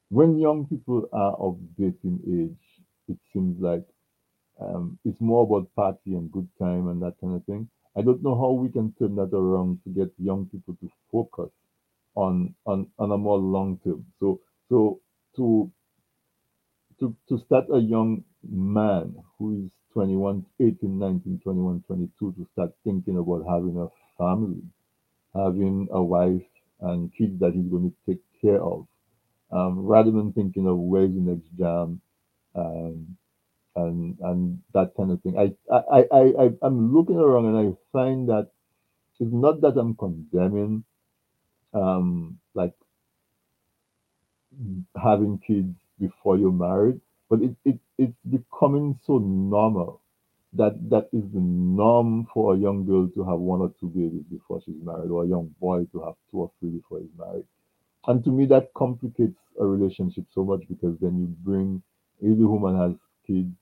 when 0.09 0.39
young 0.39 0.67
people 0.67 1.09
are 1.13 1.33
of 1.33 1.57
dating 1.77 2.21
age, 2.27 2.72
it 3.07 3.17
seems 3.33 3.59
like 3.61 3.85
um, 4.59 4.99
it's 5.05 5.19
more 5.21 5.43
about 5.43 5.73
party 5.75 6.13
and 6.15 6.31
good 6.31 6.47
time 6.59 6.87
and 6.89 7.01
that 7.01 7.15
kind 7.21 7.35
of 7.35 7.45
thing. 7.45 7.69
I 7.97 8.01
don't 8.01 8.23
know 8.23 8.35
how 8.35 8.51
we 8.51 8.69
can 8.69 8.93
turn 8.99 9.15
that 9.15 9.35
around 9.35 9.79
to 9.83 9.89
get 9.89 10.11
young 10.17 10.47
people 10.47 10.75
to 10.81 10.89
focus 11.11 11.51
on 12.15 12.55
on, 12.65 12.87
on 12.99 13.11
a 13.11 13.17
more 13.17 13.37
long 13.37 13.79
term. 13.83 14.05
So 14.19 14.41
so 14.69 14.99
to 15.37 15.71
to 16.99 17.15
to 17.29 17.39
start 17.39 17.65
a 17.73 17.79
young 17.79 18.23
man 18.49 19.15
who 19.37 19.65
is 19.65 19.71
21, 19.93 20.45
18, 20.59 20.99
19, 20.99 21.39
21, 21.43 21.83
22 21.87 22.33
to 22.33 22.47
start 22.53 22.71
thinking 22.83 23.17
about 23.17 23.45
having 23.49 23.77
a 23.77 23.87
family, 24.17 24.63
having 25.35 25.87
a 25.91 26.03
wife 26.03 26.45
and 26.81 27.13
kids 27.15 27.39
that 27.39 27.53
he's 27.53 27.67
going 27.69 27.91
to 27.91 28.11
take 28.11 28.21
care 28.41 28.61
of, 28.61 28.87
um, 29.51 29.85
rather 29.85 30.11
than 30.11 30.33
thinking 30.33 30.67
of 30.67 30.77
where's 30.77 31.13
the 31.13 31.21
next 31.21 31.45
jam 31.57 32.01
um, 32.55 33.17
and 33.75 34.17
and 34.21 34.59
that 34.73 34.93
kind 34.97 35.11
of 35.11 35.21
thing. 35.23 35.37
I 35.37 35.53
I 35.73 36.05
I, 36.11 36.21
I 36.45 36.49
I'm 36.61 36.93
looking 36.95 37.17
around 37.17 37.47
and 37.47 37.57
I 37.57 37.77
find 37.93 38.29
that 38.29 38.49
it's 39.19 39.33
not 39.33 39.61
that 39.61 39.77
I'm 39.77 39.95
condemning 39.95 40.83
um, 41.73 42.39
like 42.55 42.73
having 45.01 45.39
kids 45.39 45.75
before 45.99 46.37
you're 46.37 46.51
married, 46.51 46.99
but 47.29 47.41
it, 47.41 47.55
it 47.65 47.79
it's 47.97 48.17
becoming 48.29 48.99
so 49.05 49.17
normal 49.19 50.01
that 50.53 50.73
that 50.89 51.09
is 51.13 51.23
the 51.33 51.39
norm 51.39 52.27
for 52.33 52.53
a 52.53 52.57
young 52.57 52.85
girl 52.85 53.07
to 53.09 53.23
have 53.23 53.39
one 53.39 53.61
or 53.61 53.73
two 53.79 53.87
babies 53.87 54.23
before 54.31 54.61
she's 54.65 54.81
married, 54.83 55.09
or 55.11 55.23
a 55.23 55.27
young 55.27 55.53
boy 55.59 55.85
to 55.91 56.03
have 56.03 56.15
two 56.31 56.39
or 56.39 56.51
three 56.59 56.69
before 56.69 56.99
he's 56.99 57.17
married. 57.17 57.45
And 58.07 58.23
to 58.25 58.31
me, 58.31 58.45
that 58.47 58.73
complicates 58.75 59.39
a 59.59 59.65
relationship 59.65 60.25
so 60.33 60.43
much 60.43 60.61
because 60.69 60.97
then 61.01 61.19
you 61.19 61.27
bring, 61.43 61.83
the 62.21 62.47
woman 62.47 62.77
has 62.77 62.93
kids 63.27 63.53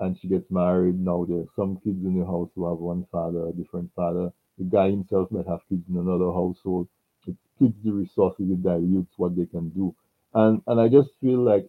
and 0.00 0.18
she 0.20 0.28
gets 0.28 0.50
married, 0.50 0.98
now 1.00 1.24
there's 1.28 1.48
some 1.56 1.76
kids 1.84 2.04
in 2.04 2.18
the 2.18 2.26
house 2.26 2.50
who 2.54 2.68
have 2.68 2.78
one 2.78 3.06
father, 3.12 3.48
a 3.48 3.52
different 3.52 3.90
father. 3.94 4.32
The 4.58 4.64
guy 4.64 4.90
himself 4.90 5.30
might 5.30 5.46
have 5.46 5.60
kids 5.68 5.84
in 5.88 5.96
another 5.96 6.32
household. 6.32 6.88
It 7.26 7.36
splits 7.54 7.76
the 7.84 7.92
resources, 7.92 8.50
it 8.50 8.62
dilutes 8.62 9.12
what 9.16 9.36
they 9.36 9.46
can 9.46 9.70
do. 9.70 9.94
And 10.34 10.62
and 10.66 10.80
I 10.80 10.88
just 10.88 11.10
feel 11.20 11.40
like 11.40 11.68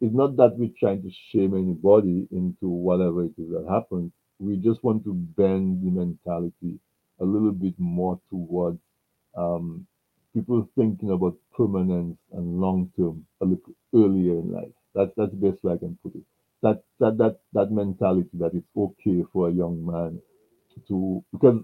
it's 0.00 0.14
not 0.14 0.36
that 0.36 0.56
we're 0.58 0.70
trying 0.78 1.02
to 1.02 1.10
shame 1.32 1.54
anybody 1.54 2.28
into 2.32 2.68
whatever 2.68 3.24
it 3.24 3.32
is 3.38 3.50
that 3.50 3.66
happens. 3.68 4.12
We 4.38 4.56
just 4.56 4.82
want 4.84 5.04
to 5.04 5.14
bend 5.14 5.82
the 5.84 5.90
mentality 5.90 6.78
a 7.20 7.24
little 7.24 7.52
bit 7.52 7.74
more 7.78 8.20
towards 8.30 8.80
um, 9.36 9.86
people 10.34 10.68
thinking 10.76 11.10
about 11.10 11.36
permanence 11.56 12.18
and 12.32 12.60
long 12.60 12.92
term 12.96 13.26
a 13.42 13.44
little 13.46 13.74
earlier 13.94 14.38
in 14.40 14.52
life. 14.52 14.79
That's 14.94 15.12
that's 15.16 15.32
the 15.32 15.50
best 15.50 15.62
way 15.64 15.74
I 15.74 15.78
can 15.78 15.98
put 16.02 16.14
it. 16.14 16.24
That 16.62 16.82
that 17.00 17.18
that 17.18 17.40
that 17.54 17.72
mentality 17.72 18.30
that 18.34 18.54
it's 18.54 18.68
okay 18.76 19.24
for 19.32 19.48
a 19.48 19.52
young 19.52 19.84
man 19.84 20.20
to 20.88 21.24
because 21.32 21.62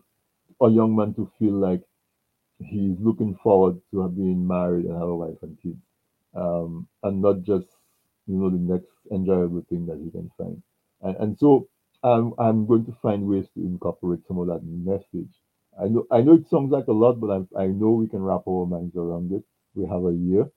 a 0.62 0.68
young 0.70 0.96
man 0.96 1.14
to 1.14 1.30
feel 1.38 1.54
like 1.54 1.82
he's 2.58 2.98
looking 3.00 3.36
forward 3.42 3.80
to 3.90 4.08
being 4.10 4.46
married 4.46 4.86
and 4.86 4.94
have 4.94 5.08
a 5.08 5.16
wife 5.16 5.38
and 5.42 5.58
kids 5.62 5.80
um, 6.34 6.88
and 7.02 7.22
not 7.22 7.42
just 7.42 7.66
you 8.26 8.36
know 8.36 8.50
the 8.50 8.58
next 8.74 8.90
enjoyable 9.12 9.64
thing 9.68 9.86
that 9.86 10.00
he 10.02 10.10
can 10.10 10.30
find. 10.38 10.62
And, 11.02 11.16
and 11.18 11.38
so 11.38 11.68
I'm 12.02 12.34
I'm 12.38 12.66
going 12.66 12.86
to 12.86 12.96
find 13.02 13.26
ways 13.26 13.46
to 13.54 13.60
incorporate 13.60 14.26
some 14.26 14.38
of 14.38 14.48
that 14.48 14.62
message. 14.64 15.32
I 15.80 15.88
know 15.88 16.06
I 16.10 16.22
know 16.22 16.34
it 16.34 16.48
sounds 16.48 16.72
like 16.72 16.88
a 16.88 16.92
lot, 16.92 17.20
but 17.20 17.30
I'm, 17.30 17.48
I 17.58 17.66
know 17.66 17.90
we 17.92 18.08
can 18.08 18.22
wrap 18.22 18.42
our 18.48 18.66
minds 18.66 18.96
around 18.96 19.32
it. 19.32 19.44
We 19.74 19.86
have 19.86 20.04
a 20.04 20.12
year, 20.14 20.50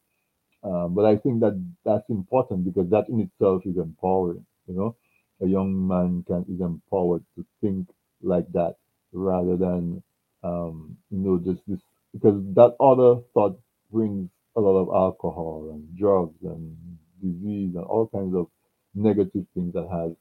Um, 0.63 0.93
but 0.93 1.05
I 1.05 1.15
think 1.17 1.39
that 1.41 1.55
that's 1.85 2.09
important 2.09 2.65
because 2.65 2.89
that 2.89 3.09
in 3.09 3.21
itself 3.21 3.63
is 3.65 3.77
empowering. 3.77 4.45
You 4.67 4.75
know, 4.75 4.95
a 5.41 5.47
young 5.47 5.87
man 5.87 6.23
can 6.27 6.45
is 6.53 6.61
empowered 6.61 7.23
to 7.35 7.45
think 7.61 7.89
like 8.21 8.51
that 8.53 8.75
rather 9.13 9.57
than 9.57 10.03
um, 10.43 10.97
you 11.11 11.19
know 11.19 11.37
just 11.39 11.61
this 11.67 11.79
because 12.13 12.41
that 12.55 12.75
other 12.79 13.21
thought 13.33 13.57
brings 13.91 14.29
a 14.55 14.59
lot 14.61 14.77
of 14.77 14.89
alcohol 14.89 15.69
and 15.71 15.97
drugs 15.97 16.37
and 16.43 16.75
disease 17.21 17.75
and 17.75 17.85
all 17.85 18.07
kinds 18.07 18.35
of 18.35 18.47
negative 18.95 19.45
things 19.53 19.73
that 19.73 19.87
has 19.89 20.11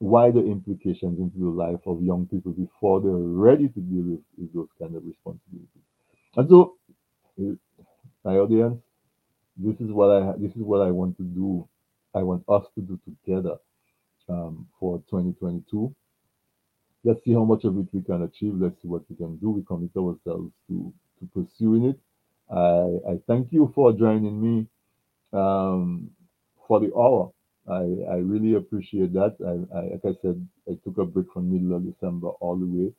wider 0.00 0.40
implications 0.40 1.18
into 1.18 1.38
the 1.38 1.50
life 1.50 1.80
of 1.86 2.02
young 2.02 2.26
people 2.26 2.52
before 2.52 3.00
they're 3.00 3.12
ready 3.12 3.68
to 3.68 3.80
deal 3.80 4.04
with, 4.04 4.20
with 4.38 4.54
those 4.54 4.68
kind 4.78 4.94
of 4.96 5.04
responsibilities. 5.04 5.84
And 6.36 6.48
so, 6.48 6.76
uh, 7.40 7.54
my 8.24 8.36
audience, 8.38 8.80
this 9.58 9.74
is 9.80 9.90
what 9.90 10.10
I 10.10 10.32
this 10.38 10.52
is 10.52 10.62
what 10.62 10.80
I 10.80 10.90
want 10.90 11.16
to 11.18 11.24
do. 11.24 11.68
I 12.14 12.22
want 12.22 12.44
us 12.48 12.64
to 12.76 12.80
do 12.80 12.98
together 13.04 13.56
um, 14.28 14.66
for 14.78 14.98
2022. 15.10 15.94
Let's 17.04 17.22
see 17.24 17.32
how 17.32 17.44
much 17.44 17.64
of 17.64 17.76
it 17.78 17.86
we 17.92 18.02
can 18.02 18.22
achieve. 18.22 18.54
Let's 18.54 18.80
see 18.80 18.88
what 18.88 19.02
we 19.10 19.16
can 19.16 19.36
do. 19.36 19.50
We 19.50 19.64
commit 19.64 19.90
ourselves 19.96 20.52
to 20.68 20.92
to 21.18 21.26
pursuing 21.34 21.86
it. 21.86 21.98
I, 22.50 23.12
I 23.12 23.18
thank 23.26 23.52
you 23.52 23.72
for 23.74 23.92
joining 23.92 24.40
me 24.40 24.66
um, 25.32 26.10
for 26.66 26.80
the 26.80 26.94
hour. 26.96 27.32
I, 27.68 28.14
I 28.14 28.16
really 28.18 28.54
appreciate 28.54 29.12
that. 29.12 29.36
I, 29.44 29.76
I, 29.76 29.82
like 29.92 30.04
I 30.04 30.22
said, 30.22 30.48
I 30.68 30.78
took 30.84 30.98
a 30.98 31.04
break 31.04 31.26
from 31.32 31.52
middle 31.52 31.76
of 31.76 31.84
December 31.84 32.28
all 32.28 32.56
the 32.56 32.64
way 32.66 32.92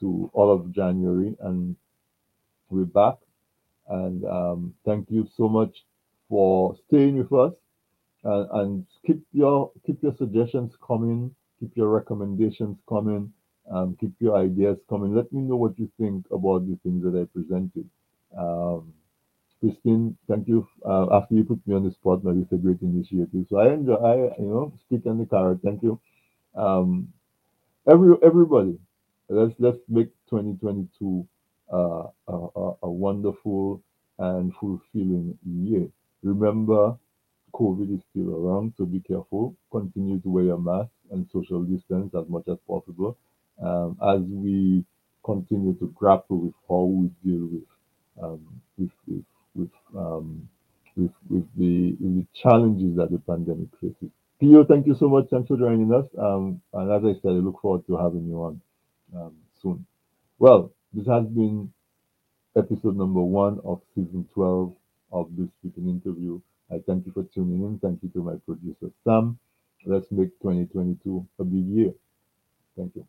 to 0.00 0.30
all 0.32 0.50
of 0.50 0.72
January, 0.72 1.36
and 1.40 1.76
we're 2.70 2.84
back. 2.84 3.16
And 3.88 4.24
um, 4.24 4.74
thank 4.86 5.10
you 5.10 5.28
so 5.36 5.48
much 5.48 5.84
for 6.34 6.74
staying 6.88 7.16
with 7.18 7.32
us. 7.32 7.54
Uh, 8.24 8.46
and 8.60 8.86
keep 9.06 9.22
your 9.32 9.70
keep 9.86 10.02
your 10.02 10.14
suggestions 10.18 10.72
coming, 10.86 11.34
keep 11.60 11.70
your 11.76 11.88
recommendations 11.88 12.76
coming, 12.88 13.32
um, 13.70 13.96
keep 14.00 14.12
your 14.20 14.36
ideas 14.36 14.78
coming. 14.90 15.14
Let 15.14 15.32
me 15.32 15.42
know 15.42 15.56
what 15.56 15.78
you 15.78 15.88
think 16.00 16.26
about 16.32 16.66
the 16.66 16.76
things 16.82 17.04
that 17.04 17.16
I 17.20 17.24
presented. 17.32 17.88
Um, 18.36 18.92
Christine, 19.60 20.16
thank 20.28 20.48
you. 20.48 20.68
Uh, 20.84 21.06
after 21.16 21.34
you 21.36 21.44
put 21.44 21.60
me 21.66 21.76
on 21.76 21.84
the 21.84 21.92
spot, 21.92 22.24
now 22.24 22.32
it's 22.32 22.52
a 22.52 22.56
great 22.56 22.82
initiative. 22.82 23.46
So 23.50 23.58
I 23.58 23.74
enjoy, 23.74 23.94
I 23.96 24.16
you 24.38 24.48
know, 24.54 24.74
speak 24.86 25.06
on 25.06 25.18
the 25.18 25.26
carrot. 25.26 25.60
Thank 25.64 25.82
you. 25.84 26.00
Um, 26.56 27.12
every 27.90 28.16
everybody, 28.22 28.78
let's 29.28 29.54
let's 29.60 29.78
make 29.88 30.08
2022 30.30 31.26
uh, 31.72 31.76
a, 32.28 32.32
a, 32.32 32.74
a 32.84 32.90
wonderful 32.90 33.82
and 34.18 34.52
fulfilling 34.60 35.38
year. 35.46 35.88
Remember, 36.24 36.96
COVID 37.54 37.94
is 37.94 38.00
still 38.10 38.34
around, 38.34 38.74
so 38.76 38.86
be 38.86 39.00
careful. 39.00 39.54
Continue 39.70 40.20
to 40.20 40.28
wear 40.30 40.44
your 40.44 40.58
mask 40.58 40.90
and 41.12 41.28
social 41.32 41.62
distance 41.62 42.14
as 42.18 42.28
much 42.28 42.44
as 42.48 42.58
possible 42.66 43.16
um, 43.62 43.96
as 44.02 44.20
we 44.22 44.84
continue 45.24 45.74
to 45.74 45.86
grapple 45.94 46.38
with 46.38 46.54
how 46.68 46.84
we 46.84 47.08
deal 47.24 47.46
with 47.46 47.68
um, 48.22 48.40
with, 48.78 48.90
with 49.06 49.24
with 49.54 49.70
um, 49.96 50.48
with 50.96 51.12
with 51.30 51.46
the 51.56 51.96
with 52.00 52.16
the 52.16 52.26
challenges 52.42 52.96
that 52.96 53.10
the 53.10 53.18
pandemic 53.18 53.68
faces. 53.80 54.10
Pio, 54.40 54.64
thank 54.64 54.86
you 54.86 54.96
so 54.98 55.08
much. 55.08 55.26
Thanks 55.30 55.48
for 55.48 55.56
joining 55.56 55.92
us. 55.94 56.06
Um, 56.18 56.60
and 56.72 56.90
as 56.90 57.02
I 57.04 57.20
said, 57.22 57.30
I 57.30 57.34
look 57.44 57.60
forward 57.60 57.86
to 57.86 57.96
having 57.96 58.26
you 58.26 58.42
on 58.42 58.60
um, 59.16 59.32
soon. 59.62 59.86
Well, 60.38 60.72
this 60.92 61.06
has 61.06 61.24
been 61.26 61.72
episode 62.56 62.96
number 62.96 63.20
one 63.22 63.60
of 63.64 63.80
season 63.94 64.28
12 64.34 64.74
of 65.14 65.28
this 65.36 65.48
speaking 65.60 65.88
interview. 65.88 66.40
I 66.70 66.78
thank 66.86 67.06
you 67.06 67.12
for 67.12 67.22
tuning 67.24 67.62
in. 67.62 67.78
Thank 67.78 68.02
you 68.02 68.10
to 68.10 68.22
my 68.22 68.34
producer, 68.44 68.90
Sam. 69.04 69.38
Let's 69.86 70.10
make 70.10 70.30
2022 70.42 71.26
a 71.38 71.44
big 71.44 71.66
year. 71.66 71.94
Thank 72.76 72.96
you. 72.96 73.06